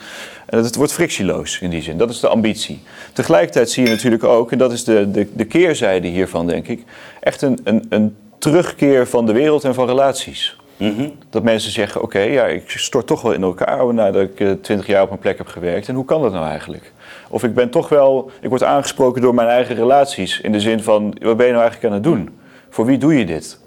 En 0.46 0.58
dat 0.58 0.66
het 0.66 0.76
wordt 0.76 0.94
frictieloos 0.94 1.60
in 1.60 1.70
die 1.70 1.82
zin. 1.82 1.98
Dat 1.98 2.10
is 2.10 2.20
de 2.20 2.28
ambitie. 2.28 2.82
Tegelijkertijd 3.14 3.70
zie 3.70 3.84
je 3.84 3.90
natuurlijk 3.90 4.24
ook, 4.24 4.52
en 4.52 4.58
dat 4.58 4.72
is 4.72 4.84
de, 4.84 5.12
de, 5.12 5.28
de 5.34 5.46
keerzijde 5.46 6.08
hiervan, 6.08 6.48
denk 6.48 6.68
ik, 6.68 6.84
echt 7.20 7.42
een, 7.42 7.60
een, 7.64 7.86
een 7.90 8.16
terugkeer 8.42 9.08
van 9.08 9.26
de 9.26 9.34
wereld 9.34 9.64
en 9.64 9.74
van 9.74 9.88
relaties. 9.88 10.56
Mhm. 10.78 11.10
Dat 11.30 11.44
mensen 11.44 11.72
zeggen, 11.72 12.02
oké, 12.02 12.20
ja, 12.20 12.46
ik 12.46 12.70
stort 12.70 13.08
toch 13.08 13.22
wel 13.22 13.32
in 13.32 13.44
elkaar 13.44 13.94
nadat 13.94 14.22
ik 14.22 14.39
eh, 14.39 14.52
twintig 14.52 14.88
jaar 14.88 15.04
op 15.04 15.12
een 15.12 15.20
plek 15.20 15.38
heb 15.38 15.48
gewerkt. 15.48 15.88
En 15.88 15.96
hoe 15.96 16.06
kan 16.06 16.22
dat 16.22 16.32
nou 16.32 16.46
eigenlijk? 16.46 16.92
Of 17.30 17.44
ik 17.44 17.54
ben 17.54 17.70
toch 17.70 17.89
wel, 17.89 18.32
ik 18.42 18.50
word 18.50 18.64
aangesproken 18.64 19.22
door 19.22 19.34
mijn 19.34 19.48
eigen 19.48 19.76
relaties. 19.76 20.39
In 20.39 20.52
de 20.52 20.60
zin 20.60 20.84
van, 20.84 21.04
wat 21.04 21.38
ben 21.38 21.46
je 21.46 21.52
nou 21.52 21.64
eigenlijk 21.64 21.86
aan 21.86 21.94
het 21.94 22.04
doen? 22.04 22.30
Voor 22.70 22.86
wie 22.86 22.98
doe 22.98 23.18
je 23.18 23.26
dit? 23.26 23.60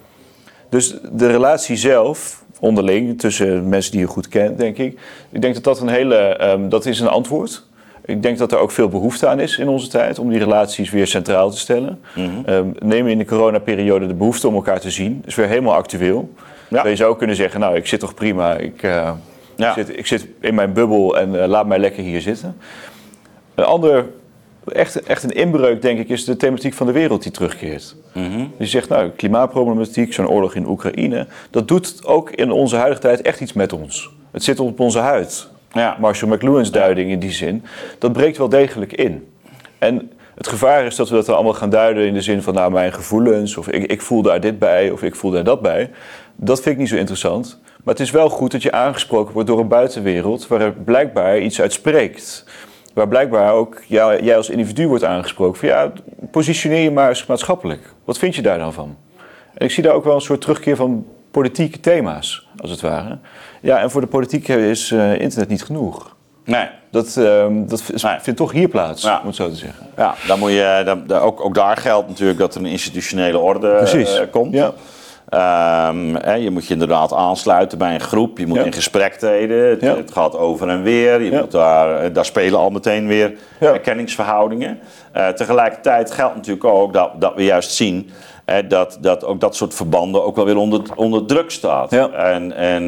Dus 0.68 0.96
de 1.12 1.26
relatie 1.26 1.76
zelf, 1.76 2.44
onderling, 2.60 3.18
tussen 3.18 3.68
mensen 3.68 3.92
die 3.92 4.00
je 4.00 4.06
goed 4.06 4.28
kent, 4.28 4.58
denk 4.58 4.78
ik. 4.78 5.00
Ik 5.30 5.42
denk 5.42 5.54
dat 5.54 5.64
dat 5.64 5.80
een 5.80 5.88
hele, 5.88 6.50
um, 6.50 6.68
dat 6.68 6.86
is 6.86 7.00
een 7.00 7.08
antwoord. 7.08 7.66
Ik 8.04 8.22
denk 8.22 8.38
dat 8.38 8.52
er 8.52 8.58
ook 8.58 8.70
veel 8.70 8.88
behoefte 8.88 9.26
aan 9.26 9.40
is 9.40 9.58
in 9.58 9.68
onze 9.68 9.88
tijd 9.88 10.18
om 10.18 10.28
die 10.28 10.38
relaties 10.38 10.90
weer 10.90 11.06
centraal 11.06 11.50
te 11.50 11.58
stellen. 11.58 12.00
Mm 12.14 12.44
-hmm. 12.44 12.74
neem 12.78 13.06
in 13.06 13.18
de 13.18 13.24
coronaperiode 13.24 14.06
de 14.06 14.14
behoefte 14.14 14.48
om 14.48 14.54
elkaar 14.54 14.80
te 14.80 14.90
zien. 14.90 15.16
Dat 15.16 15.26
is 15.26 15.34
weer 15.34 15.48
helemaal 15.48 15.74
actueel. 15.74 16.32
Ja. 16.68 16.88
Je 16.88 16.96
zou 16.96 17.16
kunnen 17.16 17.36
zeggen, 17.36 17.60
nou, 17.60 17.76
ik 17.76 17.86
zit 17.86 18.00
toch 18.00 18.14
prima. 18.14 18.56
Ik, 18.56 18.82
uh, 18.82 19.10
ja. 19.56 19.68
ik, 19.68 19.86
zit, 19.86 19.98
ik 19.98 20.06
zit, 20.06 20.26
in 20.40 20.54
mijn 20.54 20.72
bubbel 20.72 21.18
en 21.18 21.34
uh, 21.34 21.46
laat 21.46 21.66
mij 21.66 21.78
lekker 21.78 22.02
hier 22.02 22.20
zitten. 22.20 22.56
Een 23.54 23.64
ander, 23.64 24.06
echt, 24.72 25.02
echt 25.02 25.22
een 25.22 25.30
inbreuk, 25.30 25.82
denk 25.82 25.98
ik, 25.98 26.08
is 26.08 26.24
de 26.24 26.36
thematiek 26.36 26.74
van 26.74 26.86
de 26.86 26.92
wereld 26.92 27.22
die 27.22 27.32
terugkeert. 27.32 27.96
Mm 28.12 28.30
-hmm. 28.30 28.52
Je 28.58 28.66
zegt, 28.66 28.88
nou, 28.88 29.10
klimaatproblematiek, 29.10 30.12
zo'n 30.12 30.28
oorlog 30.28 30.54
in 30.54 30.68
Oekraïne. 30.68 31.26
Dat 31.50 31.68
doet 31.68 32.06
ook 32.06 32.30
in 32.30 32.50
onze 32.50 32.76
huidige 32.76 33.00
tijd 33.00 33.22
echt 33.22 33.40
iets 33.40 33.52
met 33.52 33.72
ons. 33.72 34.10
Het 34.30 34.44
zit 34.44 34.60
op 34.60 34.80
onze 34.80 34.98
huid. 34.98 35.48
Ja. 35.74 35.96
Marshall 36.00 36.32
McLuhan's 36.32 36.70
duiding 36.70 37.10
in 37.10 37.18
die 37.18 37.32
zin, 37.32 37.64
dat 37.98 38.12
breekt 38.12 38.38
wel 38.38 38.48
degelijk 38.48 38.92
in. 38.92 39.32
En 39.78 40.10
het 40.34 40.48
gevaar 40.48 40.84
is 40.86 40.96
dat 40.96 41.08
we 41.08 41.14
dat 41.14 41.26
dan 41.26 41.34
allemaal 41.34 41.54
gaan 41.54 41.70
duiden 41.70 42.06
in 42.06 42.14
de 42.14 42.20
zin 42.20 42.42
van 42.42 42.54
nou 42.54 42.72
mijn 42.72 42.92
gevoelens, 42.92 43.56
of 43.56 43.68
ik, 43.68 43.90
ik 43.90 44.02
voel 44.02 44.22
daar 44.22 44.40
dit 44.40 44.58
bij, 44.58 44.90
of 44.90 45.02
ik 45.02 45.14
voel 45.14 45.30
daar 45.30 45.44
dat 45.44 45.62
bij. 45.62 45.90
Dat 46.36 46.60
vind 46.60 46.74
ik 46.74 46.80
niet 46.80 46.88
zo 46.88 46.96
interessant. 46.96 47.60
Maar 47.84 47.94
het 47.94 48.02
is 48.02 48.10
wel 48.10 48.28
goed 48.28 48.50
dat 48.52 48.62
je 48.62 48.72
aangesproken 48.72 49.32
wordt 49.32 49.48
door 49.48 49.58
een 49.58 49.68
buitenwereld 49.68 50.46
waar 50.46 50.60
er 50.60 50.72
blijkbaar 50.72 51.38
iets 51.38 51.60
uit 51.60 51.72
spreekt. 51.72 52.44
Waar 52.94 53.08
blijkbaar 53.08 53.52
ook 53.52 53.82
jij, 53.86 54.36
als 54.36 54.50
individu 54.50 54.88
wordt 54.88 55.04
aangesproken 55.04 55.58
van 55.58 55.68
ja, 55.68 55.92
positioneer 56.30 56.82
je 56.82 56.90
maar 56.90 57.08
eens 57.08 57.26
maatschappelijk. 57.26 57.94
Wat 58.04 58.18
vind 58.18 58.34
je 58.34 58.42
daar 58.42 58.58
dan 58.58 58.72
van? 58.72 58.96
En 59.54 59.66
ik 59.66 59.70
zie 59.70 59.82
daar 59.82 59.94
ook 59.94 60.04
wel 60.04 60.14
een 60.14 60.20
soort 60.20 60.40
terugkeer 60.40 60.76
van 60.76 61.06
politieke 61.34 61.80
thema's, 61.80 62.46
als 62.56 62.70
het 62.70 62.80
ware. 62.80 63.18
Ja, 63.60 63.78
en 63.78 63.90
voor 63.90 64.00
de 64.00 64.06
politiek 64.06 64.48
is 64.48 64.90
uh, 64.90 65.20
internet 65.20 65.48
niet 65.48 65.64
genoeg. 65.64 66.16
Nee. 66.44 66.68
Dat, 66.90 67.16
uh, 67.18 67.46
dat 67.50 67.82
vindt 68.20 68.36
toch 68.36 68.52
hier 68.52 68.68
plaats, 68.68 69.02
ja. 69.02 69.20
om 69.20 69.26
het 69.26 69.36
zo 69.36 69.48
te 69.48 69.54
zeggen. 69.54 69.86
Ja, 69.96 70.14
dan 70.26 70.38
moet 70.38 70.50
je, 70.50 70.82
dan, 70.84 71.12
ook, 71.12 71.44
ook 71.44 71.54
daar 71.54 71.76
geldt 71.76 72.08
natuurlijk 72.08 72.38
dat 72.38 72.54
er 72.54 72.60
een 72.60 72.66
institutionele 72.66 73.38
orde 73.38 73.90
uh, 73.94 74.20
komt. 74.30 74.54
Ja. 74.54 74.72
Um, 75.34 76.16
hè, 76.16 76.34
je 76.34 76.50
moet 76.50 76.66
je 76.66 76.72
inderdaad 76.72 77.12
aansluiten 77.12 77.78
bij 77.78 77.94
een 77.94 78.00
groep. 78.00 78.38
Je 78.38 78.46
moet 78.46 78.58
in 78.58 78.72
gesprek 78.72 79.14
treden. 79.14 79.68
Het, 79.68 79.80
ja. 79.80 79.96
het, 79.96 80.12
gaat 80.12 80.36
over 80.36 80.68
en 80.68 80.82
weer. 80.82 81.22
Je 81.22 81.32
moet 81.32 81.50
daar, 81.50 82.00
eh, 82.00 82.14
daar 82.14 82.24
spelen 82.24 82.58
al 82.58 82.70
meteen 82.70 83.06
weer 83.06 83.32
erkenningsverhoudingen. 83.58 84.78
Uh, 85.16 85.28
tegelijkertijd 85.28 86.10
geldt 86.10 86.34
natuurlijk 86.34 86.64
ook 86.64 86.92
dat, 86.92 87.10
dat 87.20 87.34
we 87.34 87.44
juist 87.44 87.70
zien 87.70 88.10
dat, 88.68 88.98
dat 89.00 89.24
ook 89.24 89.40
dat 89.40 89.56
soort 89.56 89.74
verbanden 89.74 90.24
ook 90.24 90.36
wel 90.36 90.44
weer 90.44 90.56
onder, 90.56 90.80
onder 90.94 91.26
druk 91.26 91.50
staat. 91.50 91.90
Ja. 91.90 92.10
En, 92.10 92.52
en 92.52 92.82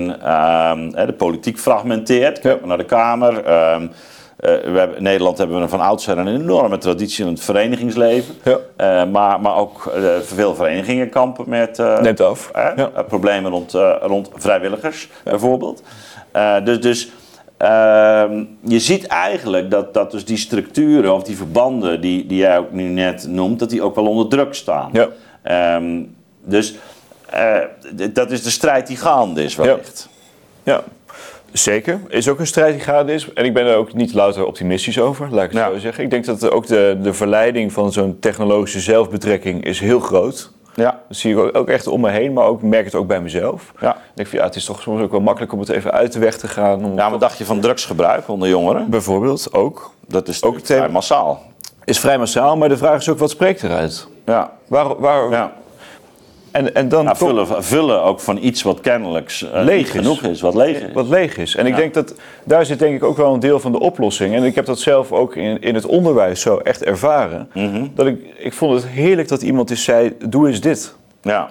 um, 0.74 1.06
de 1.06 1.14
politiek 1.16 1.58
fragmenteert. 1.58 2.38
Kijk 2.38 2.58
maar 2.58 2.68
naar 2.68 2.78
de 2.78 2.84
Kamer. 2.84 3.52
Um, 3.72 3.90
uh, 4.40 4.50
we 4.72 4.78
hebben, 4.78 4.96
in 4.96 5.02
Nederland 5.02 5.38
hebben 5.38 5.60
we 5.60 5.68
van 5.68 5.80
oudsher 5.80 6.18
een 6.18 6.28
enorme 6.28 6.78
traditie 6.78 7.24
in 7.24 7.30
het 7.30 7.40
verenigingsleven. 7.40 8.34
Ja. 8.44 8.58
Uh, 9.04 9.10
maar, 9.12 9.40
maar 9.40 9.56
ook 9.56 9.92
uh, 9.96 10.04
veel 10.22 10.54
verenigingen 10.54 11.08
kampen 11.08 11.48
met 11.48 11.78
Neemt 12.00 12.20
af. 12.20 12.50
Ja. 12.54 12.90
problemen 13.08 13.50
rond, 13.50 13.72
rond 14.00 14.30
vrijwilligers, 14.34 15.08
bijvoorbeeld. 15.24 15.82
dus 16.64 16.80
dus 16.80 17.10
ehm, 17.56 18.44
je 18.60 18.78
ziet 18.78 19.06
eigenlijk 19.06 19.70
dat, 19.70 19.94
dat 19.94 20.10
dus 20.10 20.24
die 20.24 20.36
structuren 20.36 21.14
of 21.14 21.22
die 21.22 21.36
verbanden 21.36 22.00
die, 22.00 22.26
die 22.26 22.38
jij 22.38 22.58
ook 22.58 22.72
nu 22.72 22.82
net 22.82 23.26
noemt, 23.28 23.58
dat 23.58 23.70
die 23.70 23.82
ook 23.82 23.94
wel 23.94 24.06
onder 24.06 24.28
druk 24.28 24.54
staan. 24.54 24.90
Um, 25.50 26.16
dus 26.44 26.74
uh, 27.34 27.56
dat 28.12 28.30
is 28.30 28.42
de 28.42 28.50
strijd 28.50 28.86
die 28.86 28.96
gaande 28.96 29.44
is 29.44 29.56
wellicht. 29.56 30.08
Ja. 30.62 30.72
ja. 30.72 30.82
Zeker, 31.52 32.00
is 32.08 32.28
ook 32.28 32.38
een 32.38 32.46
strijd 32.46 32.74
die 32.74 32.82
gaande 32.82 33.12
is. 33.12 33.32
En 33.32 33.44
ik 33.44 33.54
ben 33.54 33.66
er 33.66 33.76
ook 33.76 33.94
niet 33.94 34.14
louter 34.14 34.46
optimistisch 34.46 35.00
over, 35.00 35.28
laat 35.30 35.44
ik 35.44 35.52
het 35.52 35.72
zo 35.72 35.78
zeggen. 35.78 36.04
Ik 36.04 36.10
denk 36.10 36.24
dat 36.24 36.50
ook 36.50 36.66
de, 36.66 36.98
de 37.02 37.12
verleiding 37.12 37.72
van 37.72 37.92
zo'n 37.92 38.18
technologische 38.20 38.80
zelfbetrekking 38.80 39.64
is 39.64 39.80
heel 39.80 40.00
groot. 40.00 40.50
Ja. 40.74 41.00
Dat 41.08 41.16
zie 41.16 41.36
ik 41.36 41.56
ook 41.56 41.68
echt 41.68 41.86
om 41.86 42.00
me 42.00 42.10
heen, 42.10 42.32
maar 42.32 42.44
ook 42.44 42.62
merk 42.62 42.84
het 42.84 42.94
ook 42.94 43.06
bij 43.06 43.20
mezelf. 43.20 43.72
Ja. 43.80 43.94
Ik 43.94 44.00
denk 44.14 44.28
van 44.28 44.38
ja, 44.38 44.44
het 44.44 44.54
is 44.54 44.64
toch 44.64 44.80
soms 44.80 45.02
ook 45.02 45.10
wel 45.10 45.20
makkelijk 45.20 45.52
om 45.52 45.58
het 45.58 45.68
even 45.68 45.92
uit 45.92 46.12
de 46.12 46.18
weg 46.18 46.36
te 46.36 46.48
gaan. 46.48 46.84
Om 46.84 46.94
ja, 46.94 47.10
wat 47.10 47.20
dacht 47.20 47.38
je 47.38 47.44
van 47.44 47.60
drugsgebruik 47.60 48.28
onder 48.28 48.48
jongeren? 48.48 48.90
Bijvoorbeeld, 48.90 49.52
ook. 49.52 49.94
Dat 50.06 50.28
is 50.28 50.42
ook 50.42 50.58
vrij 50.62 50.88
massaal. 50.88 51.42
Is 51.84 51.98
vrij 51.98 52.18
massaal, 52.18 52.56
maar 52.56 52.68
de 52.68 52.76
vraag 52.76 53.00
is 53.00 53.08
ook 53.08 53.18
wat 53.18 53.30
spreekt 53.30 53.62
eruit? 53.62 54.08
Ja. 54.26 54.52
Waar, 54.66 55.00
waar, 55.00 55.30
ja. 55.30 55.52
En, 56.50 56.74
en 56.74 56.88
dan 56.88 57.16
vullen, 57.16 57.64
vullen 57.64 58.02
ook 58.02 58.20
van 58.20 58.38
iets 58.40 58.62
wat 58.62 58.80
kennelijk 58.80 59.40
uh, 59.44 59.62
leeg 59.62 59.90
genoeg 59.90 60.22
is, 60.22 60.40
wat 60.40 60.54
leeg 60.54 60.80
is. 60.80 60.92
Wat 60.92 61.08
leeg 61.08 61.36
is. 61.36 61.54
En 61.56 61.66
ik 61.66 61.76
denk 61.76 61.94
dat 61.94 62.14
daar 62.44 62.66
zit 62.66 62.78
denk 62.78 62.96
ik 62.96 63.04
ook 63.04 63.16
wel 63.16 63.34
een 63.34 63.40
deel 63.40 63.60
van 63.60 63.72
de 63.72 63.80
oplossing. 63.80 64.34
En 64.34 64.44
ik 64.44 64.54
heb 64.54 64.66
dat 64.66 64.78
zelf 64.78 65.12
ook 65.12 65.36
in, 65.36 65.60
in 65.60 65.74
het 65.74 65.86
onderwijs 65.86 66.40
zo 66.40 66.56
echt 66.56 66.84
ervaren. 66.84 67.48
Mm 67.52 67.90
Dat 67.94 68.06
ik, 68.06 68.34
ik 68.38 68.52
vond 68.52 68.74
het 68.74 68.86
heerlijk 68.86 69.28
dat 69.28 69.42
iemand 69.42 69.70
eens 69.70 69.84
zei, 69.84 70.16
doe 70.28 70.48
eens 70.48 70.60
dit. 70.60 70.94
Ja. 71.22 71.50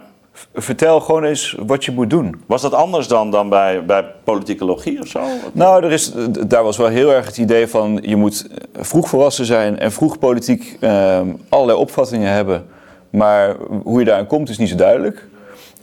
Vertel 0.53 0.99
gewoon 0.99 1.23
eens 1.23 1.55
wat 1.65 1.85
je 1.85 1.91
moet 1.91 2.09
doen. 2.09 2.43
Was 2.45 2.61
dat 2.61 2.73
anders 2.73 3.07
dan, 3.07 3.31
dan 3.31 3.49
bij, 3.49 3.85
bij 3.85 4.05
politicologie 4.23 5.01
of 5.01 5.07
zo? 5.07 5.19
Nou, 5.51 5.83
er 5.83 5.91
is, 5.91 6.11
daar 6.47 6.63
was 6.63 6.77
wel 6.77 6.87
heel 6.87 7.13
erg 7.13 7.25
het 7.25 7.37
idee 7.37 7.67
van 7.67 7.99
je 8.01 8.15
moet 8.15 8.47
vroeg 8.75 9.09
volwassen 9.09 9.45
zijn 9.45 9.79
en 9.79 9.91
vroeg 9.91 10.19
politiek 10.19 10.77
uh, 10.79 11.19
allerlei 11.49 11.77
opvattingen 11.77 12.31
hebben. 12.31 12.65
Maar 13.09 13.55
hoe 13.83 13.99
je 13.99 14.05
daaraan 14.05 14.27
komt 14.27 14.49
is 14.49 14.57
niet 14.57 14.69
zo 14.69 14.75
duidelijk. 14.75 15.27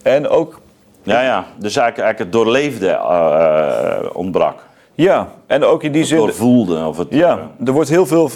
En 0.01 0.27
ook... 0.27 0.61
Ja, 1.03 1.21
ja. 1.21 1.45
Dus 1.57 1.75
eigenlijk, 1.75 1.97
eigenlijk 1.97 2.19
het 2.19 2.31
doorleefde 2.31 2.87
uh, 2.87 4.09
ontbrak. 4.13 4.63
Ja, 4.93 5.27
en 5.47 5.63
ook 5.63 5.83
in 5.83 5.91
die 5.91 6.05
zin... 6.05 6.17
Doorvoelde. 6.17 6.85
Of 6.85 6.97
het, 6.97 7.07
ja, 7.09 7.49
er 7.65 7.71
wordt 7.71 7.89
heel 7.89 8.05
veel 8.05 8.29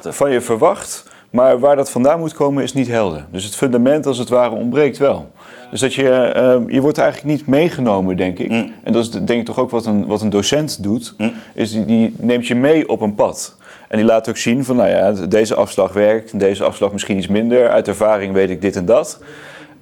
van 0.00 0.30
je 0.30 0.40
verwacht. 0.40 1.12
Maar 1.30 1.58
waar 1.58 1.76
dat 1.76 1.90
vandaan 1.90 2.18
moet 2.18 2.34
komen 2.34 2.62
is 2.62 2.72
niet 2.72 2.88
helder. 2.88 3.26
Dus 3.30 3.44
het 3.44 3.56
fundament 3.56 4.06
als 4.06 4.18
het 4.18 4.28
ware 4.28 4.54
ontbreekt 4.54 4.98
wel. 4.98 5.30
Dus 5.74 5.82
dat 5.82 5.94
je, 5.94 6.32
uh, 6.36 6.74
je 6.74 6.80
wordt 6.80 6.98
eigenlijk 6.98 7.36
niet 7.36 7.46
meegenomen, 7.46 8.16
denk 8.16 8.38
ik. 8.38 8.50
Mm. 8.50 8.72
En 8.82 8.92
dat 8.92 9.02
is 9.02 9.10
denk 9.10 9.30
ik 9.30 9.44
toch 9.44 9.58
ook 9.58 9.70
wat 9.70 9.86
een, 9.86 10.06
wat 10.06 10.20
een 10.20 10.30
docent 10.30 10.82
doet. 10.82 11.14
Mm. 11.18 11.32
Is 11.54 11.72
die, 11.72 11.84
die 11.84 12.14
neemt 12.18 12.46
je 12.46 12.54
mee 12.54 12.88
op 12.88 13.00
een 13.00 13.14
pad. 13.14 13.56
En 13.88 13.96
die 13.96 14.06
laat 14.06 14.28
ook 14.28 14.36
zien 14.36 14.64
van, 14.64 14.76
nou 14.76 14.88
ja, 14.88 15.12
deze 15.12 15.54
afslag 15.54 15.92
werkt, 15.92 16.38
deze 16.40 16.64
afslag 16.64 16.92
misschien 16.92 17.16
iets 17.16 17.26
minder. 17.26 17.68
Uit 17.68 17.88
ervaring 17.88 18.32
weet 18.32 18.50
ik 18.50 18.60
dit 18.60 18.76
en 18.76 18.84
dat. 18.84 19.18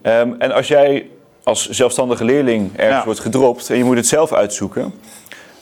Ehm, 0.02 0.32
en 0.38 0.52
als 0.52 0.68
jij 0.68 1.06
als 1.42 1.68
zelfstandige 1.68 2.24
leerling 2.24 2.70
ergens 2.76 3.04
wordt 3.04 3.20
gedropt 3.20 3.70
en 3.70 3.76
je 3.76 3.84
moet 3.84 3.96
het 3.96 4.06
zelf 4.06 4.32
uitzoeken, 4.32 4.92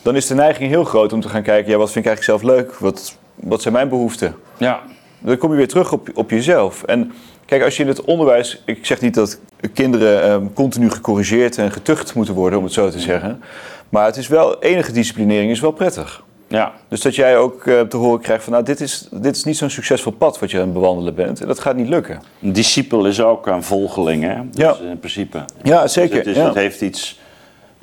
dan 0.02 0.16
is 0.16 0.26
de 0.26 0.34
neiging 0.34 0.70
heel 0.70 0.84
groot 0.84 1.12
om 1.12 1.20
te 1.20 1.28
gaan 1.28 1.42
kijken, 1.42 1.70
ja, 1.70 1.78
wat 1.78 1.92
vind 1.92 2.04
ik 2.04 2.10
eigenlijk 2.10 2.40
zelf 2.40 2.56
leuk? 2.56 2.74
Wat, 2.74 3.16
wat 3.34 3.62
zijn 3.62 3.74
mijn 3.74 3.88
behoeften? 3.88 4.34
Ja. 4.56 4.80
Dan 5.18 5.36
kom 5.36 5.50
je 5.50 5.56
weer 5.56 5.68
terug 5.68 5.92
op, 5.92 6.08
op 6.14 6.30
jezelf. 6.30 6.82
En 6.82 7.12
kijk, 7.50 7.62
als 7.62 7.76
je 7.76 7.82
in 7.82 7.88
het 7.88 8.04
onderwijs, 8.04 8.62
ik 8.64 8.86
zeg 8.86 9.00
niet 9.00 9.14
dat 9.14 9.40
kinderen 9.72 10.22
ehm, 10.22 10.46
continu 10.54 10.90
gecorrigeerd 10.90 11.58
en 11.58 11.72
getucht 11.72 12.14
moeten 12.14 12.34
worden, 12.34 12.58
om 12.58 12.64
het 12.64 12.72
zo 12.72 12.90
te 12.90 13.00
zeggen. 13.00 13.42
Maar 13.88 14.06
het 14.06 14.16
is 14.16 14.28
wel, 14.28 14.62
enige 14.62 14.92
disciplinering 14.92 15.50
is 15.50 15.60
wel 15.60 15.70
prettig. 15.70 16.22
Ja. 16.48 16.72
Dus 16.88 17.00
dat 17.00 17.14
jij 17.14 17.38
ook 17.38 17.64
uh, 17.64 17.80
te 17.80 17.96
horen 17.96 18.20
krijgt 18.20 18.44
van, 18.44 18.52
nou, 18.52 18.64
dit 18.64 18.80
is, 18.80 19.08
dit 19.10 19.36
is 19.36 19.44
niet 19.44 19.56
zo'n 19.56 19.70
succesvol 19.70 20.12
pad 20.12 20.38
wat 20.38 20.50
je 20.50 20.56
aan 20.56 20.64
het 20.64 20.72
bewandelen 20.72 21.14
bent. 21.14 21.40
En 21.40 21.46
dat 21.46 21.58
gaat 21.58 21.76
niet 21.76 21.88
lukken. 21.88 22.20
Een 22.42 22.52
discipel 22.52 23.06
is 23.06 23.20
ook 23.20 23.46
een 23.46 23.62
volgeling, 23.62 24.22
hè? 24.22 24.34
Dus 24.50 24.62
ja. 24.62 24.76
in 24.90 24.98
principe. 24.98 25.44
Ja, 25.62 25.86
zeker. 25.86 26.16
Dus 26.16 26.18
het, 26.18 26.36
is, 26.36 26.36
ja. 26.36 26.46
het 26.46 26.54
heeft 26.54 26.80
iets... 26.80 27.20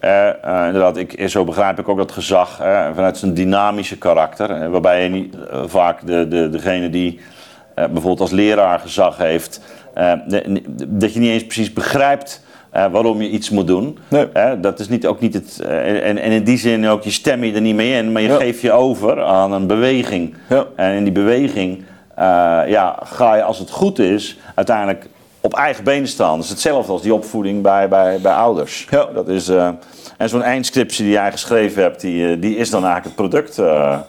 Uh, 0.04 0.12
uh, 0.46 0.64
inderdaad, 0.66 0.98
ik, 0.98 1.30
zo 1.30 1.44
begrijp 1.44 1.80
ik 1.80 1.90
ook 1.90 1.98
dat 1.98 2.12
gezag 2.12 2.56
vanuit 2.94 3.18
zijn 3.18 3.34
dynamische 3.34 3.98
karakter. 3.98 4.70
waarbij 4.70 5.04
je 5.04 5.10
niet 5.10 5.36
vaak 5.66 6.06
de, 6.06 6.28
de, 6.28 6.50
degene 6.50 6.90
die 6.90 7.20
bijvoorbeeld 7.86 8.20
als 8.20 8.32
leraar 8.32 8.80
gezag 8.80 9.18
heeft... 9.18 9.62
dat 10.88 11.14
je 11.14 11.20
niet 11.20 11.32
eens 11.32 11.46
precies 11.46 11.74
begrijpt 11.74 12.46
uh, 12.76 12.86
waarom 12.92 13.22
je 13.22 13.30
iets 13.30 13.50
moet 13.50 13.68
doen. 13.68 13.98
Nee. 14.08 14.28
Uh, 14.34 14.52
dat 14.62 14.80
is 14.80 14.90
niet, 14.90 15.08
ook 15.08 15.20
niet 15.20 15.34
het. 15.34 15.60
Uh, 15.62 16.08
en, 16.08 16.18
en, 16.18 16.32
in 16.32 16.44
die 16.44 16.58
zin 16.58 16.88
ook, 16.88 17.04
je 17.04 17.12
stem 17.12 17.44
je 17.44 17.54
er 17.54 17.62
niet 17.62 17.76
mee 17.76 17.98
in, 17.98 18.12
maar 18.12 18.22
je 18.22 18.28
ja. 18.28 18.38
geeft 18.38 18.62
je 18.62 18.72
over 18.72 19.24
aan 19.24 19.52
een 19.52 19.68
beweging. 19.68 20.36
Ja. 20.50 20.66
En 20.76 20.94
in 20.94 21.04
die 21.04 21.14
beweging 21.14 21.84
ja, 22.68 23.00
ga 23.04 23.36
je, 23.36 23.44
als 23.44 23.60
het 23.60 23.70
goed 23.70 24.00
is, 24.00 24.38
uiteindelijk 24.56 25.08
op 25.48 25.54
eigen 25.54 25.84
benen 25.84 26.08
staan. 26.08 26.36
Dat 26.36 26.44
is 26.44 26.50
hetzelfde 26.50 26.92
als 26.92 27.02
die 27.02 27.14
opvoeding 27.14 27.62
bij, 27.62 27.90
bij, 27.90 28.20
bij 28.22 28.34
ouders. 28.34 28.88
Ja. 28.90 29.06
Dat 29.14 29.28
is, 29.28 29.48
en 30.18 30.30
zo'n 30.30 30.42
eindscriptie 30.44 31.04
die 31.04 31.14
jij 31.14 31.32
geschreven 31.32 31.82
hebt, 31.82 32.02
die, 32.02 32.40
die 32.40 32.56
is 32.58 32.70
dan 32.70 32.86
eigenlijk 32.86 33.18
het 33.18 33.30
product 33.30 33.56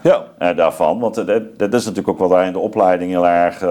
ja. 0.03 0.53
daarvan. 0.53 0.99
Want 0.99 1.15
dat, 1.15 1.27
dat 1.57 1.75
is 1.75 1.85
natuurlijk 1.85 2.09
ook 2.09 2.19
wat 2.19 2.29
wij 2.31 2.47
in 2.47 2.53
de 2.53 2.59
opleiding 2.59 3.11
heel 3.11 3.27
erg 3.27 3.63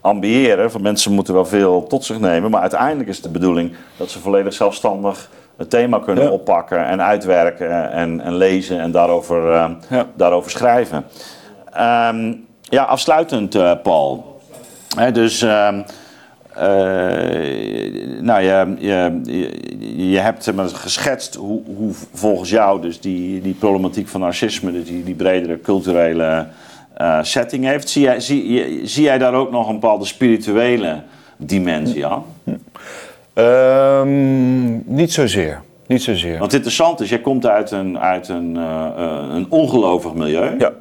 ambiëren. 0.00 0.70
Van 0.70 0.82
mensen 0.82 1.12
moeten 1.12 1.34
wel 1.34 1.46
veel 1.46 1.86
tot 1.86 2.04
zich 2.04 2.20
nemen, 2.20 2.50
maar 2.50 2.60
uiteindelijk 2.60 3.08
is 3.08 3.14
het 3.16 3.24
de 3.24 3.30
bedoeling 3.30 3.72
dat 3.96 4.10
ze 4.10 4.18
volledig 4.18 4.52
zelfstandig 4.52 5.30
het 5.56 5.70
thema 5.70 5.98
kunnen 5.98 6.24
Ja. 6.24 6.30
oppakken 6.30 6.86
en 6.86 7.02
uitwerken 7.02 7.92
en, 7.92 8.20
en 8.20 8.34
lezen 8.34 8.80
en 8.80 8.90
daarover, 8.90 9.52
eh, 9.52 9.70
Ja. 9.88 10.06
daarover 10.14 10.50
schrijven. 10.50 11.04
Ehm, 11.72 12.32
ja, 12.62 12.82
afsluitend, 12.84 13.54
eh, 13.54 13.72
Paul. 13.82 14.40
Dus. 15.12 15.42
ehm, 15.42 15.74
eh, 15.78 15.80
nou, 18.20 18.42
je, 18.42 18.76
je, 18.78 20.10
je, 20.10 20.18
hebt 20.18 20.44
zeg 20.44 20.54
maar, 20.54 20.68
geschetst 20.68 21.34
hoe, 21.34 21.62
hoe 21.76 21.92
volgens 22.12 22.50
jou 22.50 22.80
dus 22.80 23.00
die, 23.00 23.40
die 23.40 23.54
problematiek 23.54 24.08
van 24.08 24.20
narcisme, 24.20 24.72
dus 24.72 24.84
die, 24.84 25.04
die 25.04 25.14
bredere 25.14 25.60
culturele 25.60 26.46
eh, 27.00 27.18
setting 27.22 27.64
heeft. 27.64 27.88
Zie 27.88 28.02
jij, 28.02 28.20
zie, 28.20 28.80
zie 28.86 29.02
jij 29.02 29.18
daar 29.18 29.34
ook 29.34 29.50
nog 29.50 29.68
een 29.68 29.80
bepaalde 29.80 30.04
spirituele 30.04 31.02
dimensie 31.36 32.06
aan? 32.06 32.24
Ehm, 33.32 34.94
niet 34.94 35.12
zozeer. 35.12 35.60
Niet 35.86 36.02
zozeer. 36.02 36.38
Want 36.38 36.42
het 36.42 36.52
interessante 36.52 37.02
is, 37.02 37.08
jij 37.08 37.20
komt 37.20 37.46
uit 37.46 37.70
een, 37.70 37.98
uit 37.98 38.28
een, 38.28 38.56
eh, 38.56 38.86
eh, 38.96 39.34
een 39.34 39.46
ongelovig 39.48 40.14
milieu. 40.14 40.58
Ja. 40.58 40.72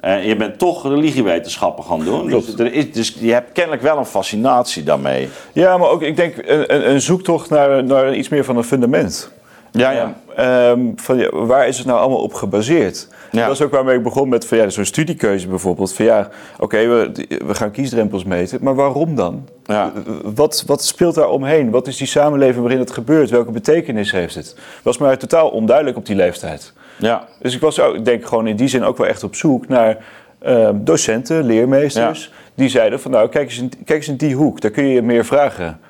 En 0.00 0.26
je 0.26 0.36
bent 0.36 0.58
toch 0.58 0.82
religiewetenschappen 0.88 1.84
gaan 1.84 2.04
doen. 2.04 2.26
Dus, 2.26 2.58
er 2.58 2.72
is, 2.72 2.92
dus 2.92 3.16
je 3.20 3.32
hebt 3.32 3.52
kennelijk 3.52 3.82
wel 3.82 3.98
een 3.98 4.06
fascinatie 4.06 4.82
daarmee. 4.82 5.28
Ja, 5.52 5.76
maar 5.76 5.88
ook, 5.88 6.02
ik 6.02 6.16
denk, 6.16 6.34
een, 6.36 6.90
een, 6.90 7.00
zoektocht 7.00 7.50
naar, 7.50 7.84
naar 7.84 8.14
iets 8.14 8.28
meer 8.28 8.44
van 8.44 8.56
een 8.56 8.64
fundament. 8.64 9.30
Ja, 9.72 9.90
ja. 9.90 10.14
Ehm, 10.36 10.80
van, 10.96 11.18
ja, 11.18 11.28
waar 11.30 11.68
is 11.68 11.78
het 11.78 11.86
nou 11.86 12.00
allemaal 12.00 12.22
op 12.22 12.34
gebaseerd? 12.34 13.08
Ja. 13.30 13.46
Dat 13.46 13.54
is 13.54 13.62
ook 13.62 13.70
waarmee 13.70 13.96
ik 13.96 14.02
begon 14.02 14.28
met 14.28 14.46
van, 14.46 14.58
ja, 14.58 14.68
zo'n 14.68 14.84
studiekeuze 14.84 15.48
bijvoorbeeld. 15.48 15.92
Van 15.92 16.04
ja, 16.04 16.28
oké, 16.58 16.86
we, 16.86 17.26
we 17.46 17.54
gaan 17.54 17.70
kiesdrempels 17.70 18.24
meten, 18.24 18.58
maar 18.62 18.74
waarom 18.74 19.14
dan? 19.14 19.48
Ja. 19.64 19.92
Wat, 20.22 20.64
wat 20.66 20.84
speelt 20.84 21.14
daar 21.14 21.28
omheen? 21.28 21.70
Wat 21.70 21.86
is 21.86 21.96
die 21.96 22.06
samenleving 22.06 22.60
waarin 22.60 22.78
het 22.78 22.90
gebeurt? 22.90 23.30
Welke 23.30 23.50
betekenis 23.50 24.12
heeft 24.12 24.34
het? 24.34 24.56
Was 24.82 24.98
mij 24.98 25.16
totaal 25.16 25.48
onduidelijk 25.48 25.96
op 25.96 26.06
die 26.06 26.16
leeftijd. 26.16 26.72
Ja. 26.98 27.26
Dus 27.42 27.54
ik 27.54 27.60
was 27.60 27.80
ook, 27.80 27.94
ik 27.94 28.04
denk 28.04 28.26
gewoon 28.26 28.46
in 28.46 28.56
die 28.56 28.68
zin 28.68 28.84
ook 28.84 28.96
wel 28.98 29.06
echt 29.06 29.22
op 29.24 29.34
zoek 29.34 29.68
naar 29.68 29.96
ehm, 30.38 30.74
docenten, 30.84 31.44
leermeesters. 31.44 32.32
Die 32.54 32.68
zeiden 32.68 33.00
van 33.00 33.10
nou, 33.10 33.28
kijk 33.28 33.44
eens, 33.48 33.58
in, 33.58 33.70
kijk 33.84 33.98
eens 33.98 34.08
in 34.08 34.16
die 34.16 34.34
hoek. 34.34 34.60
Daar 34.60 34.70
kun 34.70 34.86
je 34.86 35.02
meer 35.02 35.24
vragen 35.24 35.80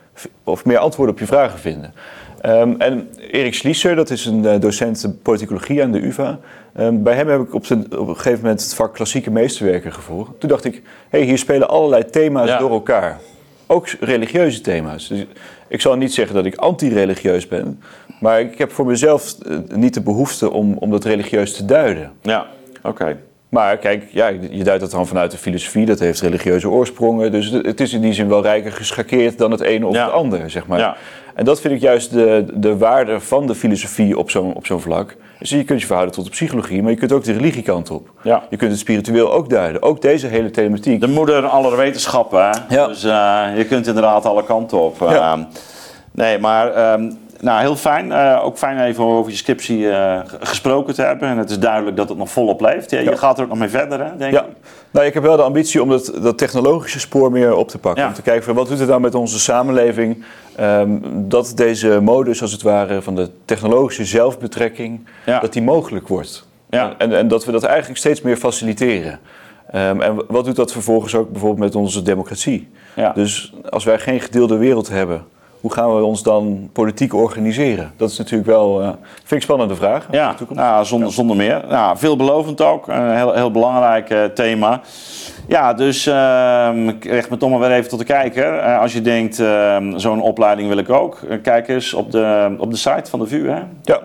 of 0.45 0.65
meer 0.65 0.79
antwoorden 0.79 1.15
op 1.15 1.21
je 1.21 1.27
vragen 1.27 1.59
vinden. 1.59 1.93
Ehm, 2.41 2.75
en 2.79 3.09
Erik 3.31 3.55
Schlieser, 3.55 3.97
dat 3.97 4.11
is 4.11 4.27
een 4.27 4.47
eh, 4.47 4.61
docent 4.61 5.15
politicologie 5.23 5.83
aan 5.83 5.93
de 5.93 6.07
UvA. 6.07 6.39
Ehm, 6.75 7.03
bij 7.03 7.15
hem 7.15 7.29
heb 7.29 7.41
ik 7.41 7.55
op, 7.55 7.67
zijn- 7.67 7.99
op 7.99 8.09
een 8.09 8.17
gegeven 8.17 8.41
moment 8.41 8.63
het 8.63 8.75
vak 8.75 8.95
klassieke 8.95 9.31
meesterwerken 9.31 9.93
gevolgd. 9.93 10.31
Toen 10.41 10.49
dacht 10.49 10.65
ik, 10.65 10.75
hé, 11.09 11.19
hey, 11.19 11.23
hier 11.23 11.39
spelen 11.39 11.69
allerlei 11.69 12.05
thema's 12.11 12.49
Ja. 12.49 12.59
door 12.59 12.71
elkaar. 12.71 13.19
Ook 13.67 13.89
religieuze 14.01 14.61
thema's. 14.61 15.09
Dus 15.09 15.27
ik 15.69 15.81
zal 15.81 15.97
niet 15.97 16.14
zeggen 16.14 16.35
dat 16.35 16.45
ik 16.47 16.57
anti-religieus 16.57 17.49
ben. 17.49 17.81
Maar 18.21 18.41
ik 18.41 18.59
heb 18.59 18.73
voor 18.73 18.87
mezelf 18.87 19.35
eh, 19.43 19.57
niet 19.69 19.95
de 19.95 20.01
behoefte 20.03 20.53
om, 20.53 20.75
om 20.79 20.91
dat 20.91 21.05
religieus 21.05 21.57
te 21.57 21.64
duiden. 21.64 22.12
Ja, 22.23 22.47
oké. 22.83 23.16
Maar 23.49 23.77
kijk, 23.77 24.05
ja, 24.11 24.27
je 24.51 24.64
duidt 24.64 24.81
dat 24.81 24.91
dan 24.91 25.07
vanuit 25.07 25.31
de 25.31 25.37
filosofie. 25.39 25.87
Dat 25.87 25.99
heeft 25.99 26.21
religieuze 26.21 26.69
oorsprongen. 26.69 27.33
Dus 27.33 27.51
het 27.51 27.66
het 27.66 27.81
is 27.81 27.93
in 27.93 28.01
die 28.01 28.12
zin 28.12 28.29
wel 28.29 28.43
rijker 28.43 28.73
geschakeerd 28.73 29.39
dan 29.39 29.51
het 29.51 29.61
ene 29.61 29.87
of 29.87 29.95
Ja. 29.95 30.05
het 30.05 30.12
andere, 30.12 30.49
zeg 30.49 30.66
maar. 30.66 30.79
Ja. 30.79 30.97
En 31.39 31.45
dat 31.45 31.61
vind 31.61 31.74
ik 31.74 31.80
juist 31.80 32.12
de, 32.12 32.45
de 32.55 32.76
waarde 32.76 33.20
van 33.20 33.47
de 33.47 33.55
filosofie 33.55 34.18
op 34.18 34.30
zo'n 34.30 34.55
op 34.55 34.66
zo'n 34.66 34.80
vlak. 34.80 35.16
Dus 35.39 35.51
je 35.51 35.64
kunt 35.64 35.80
je 35.80 35.86
verhouden 35.86 36.14
tot 36.14 36.24
de 36.24 36.30
psychologie, 36.30 36.82
maar 36.82 36.91
je 36.91 36.97
kunt 36.97 37.12
ook 37.12 37.24
de 37.24 37.32
religiekant 37.32 37.91
op. 37.91 38.11
Ja. 38.22 38.43
Je 38.51 38.57
kunt 38.57 38.70
het 38.70 38.80
spiritueel 38.80 39.32
ook 39.32 39.51
duiden. 39.51 39.82
Ook 39.82 40.03
deze 40.03 40.26
hele 40.26 40.51
thematiek. 40.51 41.01
De 41.01 41.09
moeder 41.09 41.47
aller 41.47 41.76
wetenschappen, 41.76 42.45
hè? 42.45 42.74
Ja. 42.74 42.86
Dus 42.86 43.05
eh, 43.05 43.47
je 43.57 43.64
kunt 43.64 43.86
inderdaad 43.86 44.24
alle 44.24 44.45
kanten 44.45 44.80
op. 44.80 44.97
Ja. 45.01 45.32
Ehm, 45.32 45.43
nee, 46.11 46.39
maar 46.39 46.72
ehm, 46.72 47.11
nou, 47.41 47.61
heel 47.61 47.76
fijn. 47.76 48.12
Eh, 48.12 48.41
ook 48.45 48.59
fijn 48.59 48.80
even 48.80 49.05
over 49.05 49.30
je 49.30 49.36
scriptie 49.36 49.91
eh, 49.91 50.20
gesproken 50.41 50.95
te 50.95 51.03
hebben. 51.03 51.28
En 51.28 51.39
het 51.39 51.51
is 51.51 51.59
duidelijk 51.59 51.97
dat 51.97 52.09
het 52.09 52.18
nog 52.18 52.30
volop 52.30 52.61
leeft. 52.61 52.91
Ja, 52.91 52.99
je 53.01 53.16
gaat 53.16 53.36
er 53.39 53.43
ook 53.45 53.49
nog 53.51 53.59
mee 53.59 53.68
verder, 53.68 54.05
hè, 54.05 54.16
denk 54.16 54.32
Ja, 54.32 54.41
ik. 54.45 54.49
nou, 54.91 55.07
ik 55.07 55.14
heb 55.14 55.22
wel 55.22 55.36
de 55.36 55.43
ambitie 55.43 55.82
om 55.82 55.89
dat, 55.89 56.12
dat 56.22 56.39
technologische 56.39 57.01
spoor 57.01 57.30
meer 57.32 57.55
op 57.55 57.68
te 57.68 57.78
pakken. 57.78 58.07
Om 58.07 58.12
te 58.12 58.22
kijken 58.22 58.45
van 58.45 58.55
wat 58.55 58.68
doet 58.68 58.78
het 58.78 58.89
nou 58.89 59.01
met 59.01 59.14
onze 59.14 59.39
samenleving. 59.39 60.24
ehm, 60.57 60.99
dat 61.12 61.53
deze 61.55 62.01
modus 62.03 62.43
als 62.43 62.53
het 62.53 62.62
ware 62.62 63.03
van 63.03 63.14
de 63.14 63.30
technologische 63.45 64.05
zelfbetrekking, 64.05 65.07
dat 65.41 65.53
die 65.53 65.62
mogelijk 65.62 66.09
wordt. 66.09 66.47
Ja. 66.70 66.95
En, 66.99 67.12
en 67.12 67.28
dat 67.28 67.45
we 67.45 67.53
dat 67.53 67.62
eigenlijk 67.62 67.99
steeds 67.99 68.20
meer 68.22 68.36
faciliteren. 68.36 69.18
Ehm, 69.70 70.01
en 70.01 70.22
wat 70.28 70.45
doet 70.45 70.57
dat 70.57 70.72
vervolgens 70.72 71.14
ook 71.14 71.30
bijvoorbeeld 71.30 71.61
met 71.61 71.74
onze 71.74 72.03
democratie? 72.03 72.68
Dus 73.14 73.55
als 73.70 73.84
wij 73.84 73.99
geen 73.99 74.20
gedeelde 74.20 74.57
wereld 74.57 74.89
hebben, 74.89 75.24
hoe 75.61 75.73
gaan 75.73 75.97
we 75.97 76.03
ons 76.03 76.23
dan 76.23 76.71
politiek 76.73 77.15
organiseren? 77.15 77.93
Dat 77.97 78.11
is 78.11 78.19
natuurlijk 78.19 78.49
wel, 78.49 78.83
eh, 78.83 78.89
vind 79.15 79.31
ik 79.31 79.43
spannende 79.43 79.75
vraag. 79.75 80.07
Ja, 80.11 80.35
nou, 80.49 80.85
zonder, 80.85 81.13
zonder 81.13 81.37
meer. 81.37 81.65
Nou, 81.69 81.99
veelbelovend 81.99 82.61
ook. 82.61 82.89
Een 82.89 83.17
heel, 83.17 83.33
heel 83.33 83.51
belangrijk 83.51 84.11
eh, 84.11 84.25
thema. 84.25 84.81
Ja, 85.47 85.75
dus 85.75 86.07
ehm, 86.07 86.89
ik 86.89 87.05
richt 87.05 87.31
me 87.31 87.37
toch 87.37 87.51
maar 87.51 87.59
weer 87.59 87.71
even 87.71 87.91
tot 87.91 87.99
de 87.99 88.05
kijker. 88.05 88.59
Eh, 88.59 88.81
als 88.81 88.93
je 88.93 89.01
denkt, 89.01 89.41
ehm, 89.41 89.99
zo'n 89.99 90.23
opleiding 90.23 90.69
wil 90.69 90.79
ik 90.79 90.91
ook. 90.91 91.19
kijk 91.43 91.69
eens 91.69 91.95
op 91.95 92.11
de, 92.11 92.57
op 92.59 92.71
de 92.71 92.77
site 92.77 93.11
van 93.11 93.19
de 93.19 93.27
VU. 93.27 93.49
Hè? 93.49 93.61
Ja. 93.83 94.01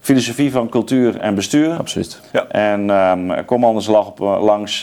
Filosofie 0.00 0.52
van 0.52 0.68
cultuur 0.68 1.20
en 1.20 1.34
bestuur. 1.34 1.76
Absoluut. 1.78 2.20
Ja. 2.32 2.46
En 2.48 2.90
ehm, 2.90 3.44
kom 3.44 3.64
anders 3.64 3.88
op, 3.88 4.18
langs. 4.18 4.80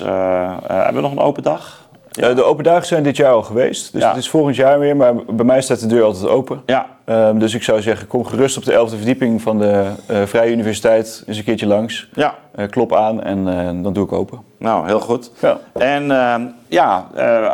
hebben 0.67 0.95
we 0.95 1.01
nog 1.01 1.11
een 1.11 1.19
open 1.19 1.43
dag? 1.43 1.84
Eh, 2.15 2.35
de 2.35 2.43
open 2.43 2.63
dagen 2.63 2.85
zijn 2.87 3.03
dit 3.03 3.17
jaar 3.17 3.31
al 3.31 3.43
geweest. 3.43 3.91
Dus 3.93 4.01
Ja. 4.01 4.07
het 4.07 4.17
is 4.17 4.29
volgend 4.29 4.55
jaar 4.55 4.79
weer. 4.79 4.95
Maar 4.95 5.15
bij 5.15 5.45
mij 5.45 5.61
staat 5.61 5.79
de 5.79 5.87
deur 5.87 6.03
altijd 6.03 6.27
open. 6.27 6.61
Ja, 6.65 6.85
Ehm, 7.05 7.37
dus 7.37 7.53
ik 7.53 7.63
zou 7.63 7.81
zeggen, 7.81 8.07
kom 8.07 8.25
gerust 8.25 8.57
op 8.57 8.65
de 8.65 8.73
11e 8.73 8.95
verdieping 8.95 9.41
van 9.41 9.57
de 9.59 9.83
eh, 10.07 10.21
Vrije 10.25 10.51
Universiteit 10.51 11.23
eens 11.27 11.37
een 11.37 11.43
keertje 11.43 11.67
langs. 11.67 12.09
ja. 12.13 12.35
Eh, 12.55 12.67
klop 12.69 12.93
aan 12.95 13.23
en 13.23 13.43
dan 13.83 13.93
doe 13.93 14.05
ik 14.05 14.11
open. 14.11 14.39
Nou, 14.59 14.85
heel 14.87 14.99
goed. 14.99 15.31
Ja. 15.41 15.59
En 15.73 16.11
ehm, 16.11 16.41
ja, 16.67 16.97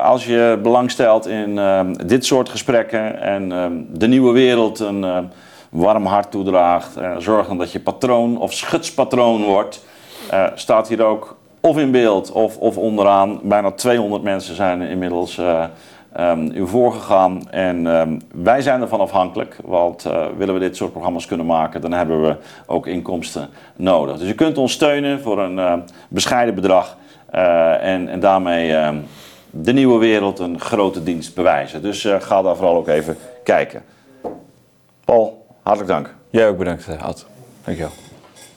als 0.03 0.25
je 0.25 0.59
belang 0.63 0.91
stelt 0.91 1.27
in 1.27 1.57
ehm, 1.59 1.93
dit 2.05 2.25
soort 2.25 2.49
gesprekken 2.49 3.21
en 3.21 3.49
de 3.93 4.07
nieuwe 4.07 4.31
wereld 4.33 4.79
een 4.79 5.29
warm 5.69 6.05
hart 6.05 6.31
toedraagt, 6.31 6.95
eh, 6.97 7.11
zorgen 7.17 7.57
dat 7.57 7.71
je 7.71 7.79
patroon 7.79 8.37
of 8.39 8.53
schutspatroon 8.53 9.43
wordt, 9.43 9.85
staat 10.55 10.87
hier 10.87 11.03
ook 11.03 11.35
of 11.61 11.77
in 11.77 11.91
beeld 11.91 12.31
of, 12.31 12.57
of 12.57 12.77
onderaan. 12.77 13.39
Bijna 13.43 13.71
200 13.71 14.23
mensen 14.23 14.55
zijn 14.55 14.81
inmiddels 14.81 15.37
eh, 15.37 15.63
ehm, 16.13 16.51
u 16.53 16.67
voorgegaan. 16.67 17.49
En 17.49 17.87
ehm, 17.87 18.19
wij 18.33 18.61
zijn 18.61 18.81
ervan 18.81 18.99
afhankelijk, 18.99 19.57
want 19.63 20.05
eh, 20.05 20.25
willen 20.37 20.53
we 20.53 20.59
dit 20.59 20.75
soort 20.75 20.91
programma's 20.91 21.25
kunnen 21.25 21.45
maken, 21.45 21.81
dan 21.81 21.91
hebben 21.91 22.21
we 22.21 22.35
ook 22.65 22.87
inkomsten 22.87 23.49
nodig. 23.75 24.17
Dus 24.17 24.29
u 24.29 24.33
kunt 24.33 24.57
ons 24.57 24.71
steunen 24.71 25.21
voor 25.21 25.39
een 25.39 25.59
eh, 25.59 25.73
bescheiden 26.07 26.55
bedrag. 26.55 26.97
en, 27.31 28.07
en 28.07 28.19
daarmee 28.19 28.75
ehm, 28.75 28.97
de 29.49 29.73
nieuwe 29.73 29.99
wereld 29.99 30.39
een 30.39 30.59
grote 30.59 31.03
dienst 31.03 31.35
bewijzen. 31.35 31.81
Dus 31.81 32.07
ga 32.19 32.41
daar 32.41 32.55
vooral 32.55 32.75
ook 32.75 32.87
even 32.87 33.17
kijken. 33.43 33.83
Paul, 35.05 35.45
hartelijk 35.61 35.91
dank. 35.91 36.15
Jij 36.29 36.47
ook 36.47 36.57
bedankt, 36.57 36.87
Ad. 37.01 37.25
Dankjewel. 37.63 38.10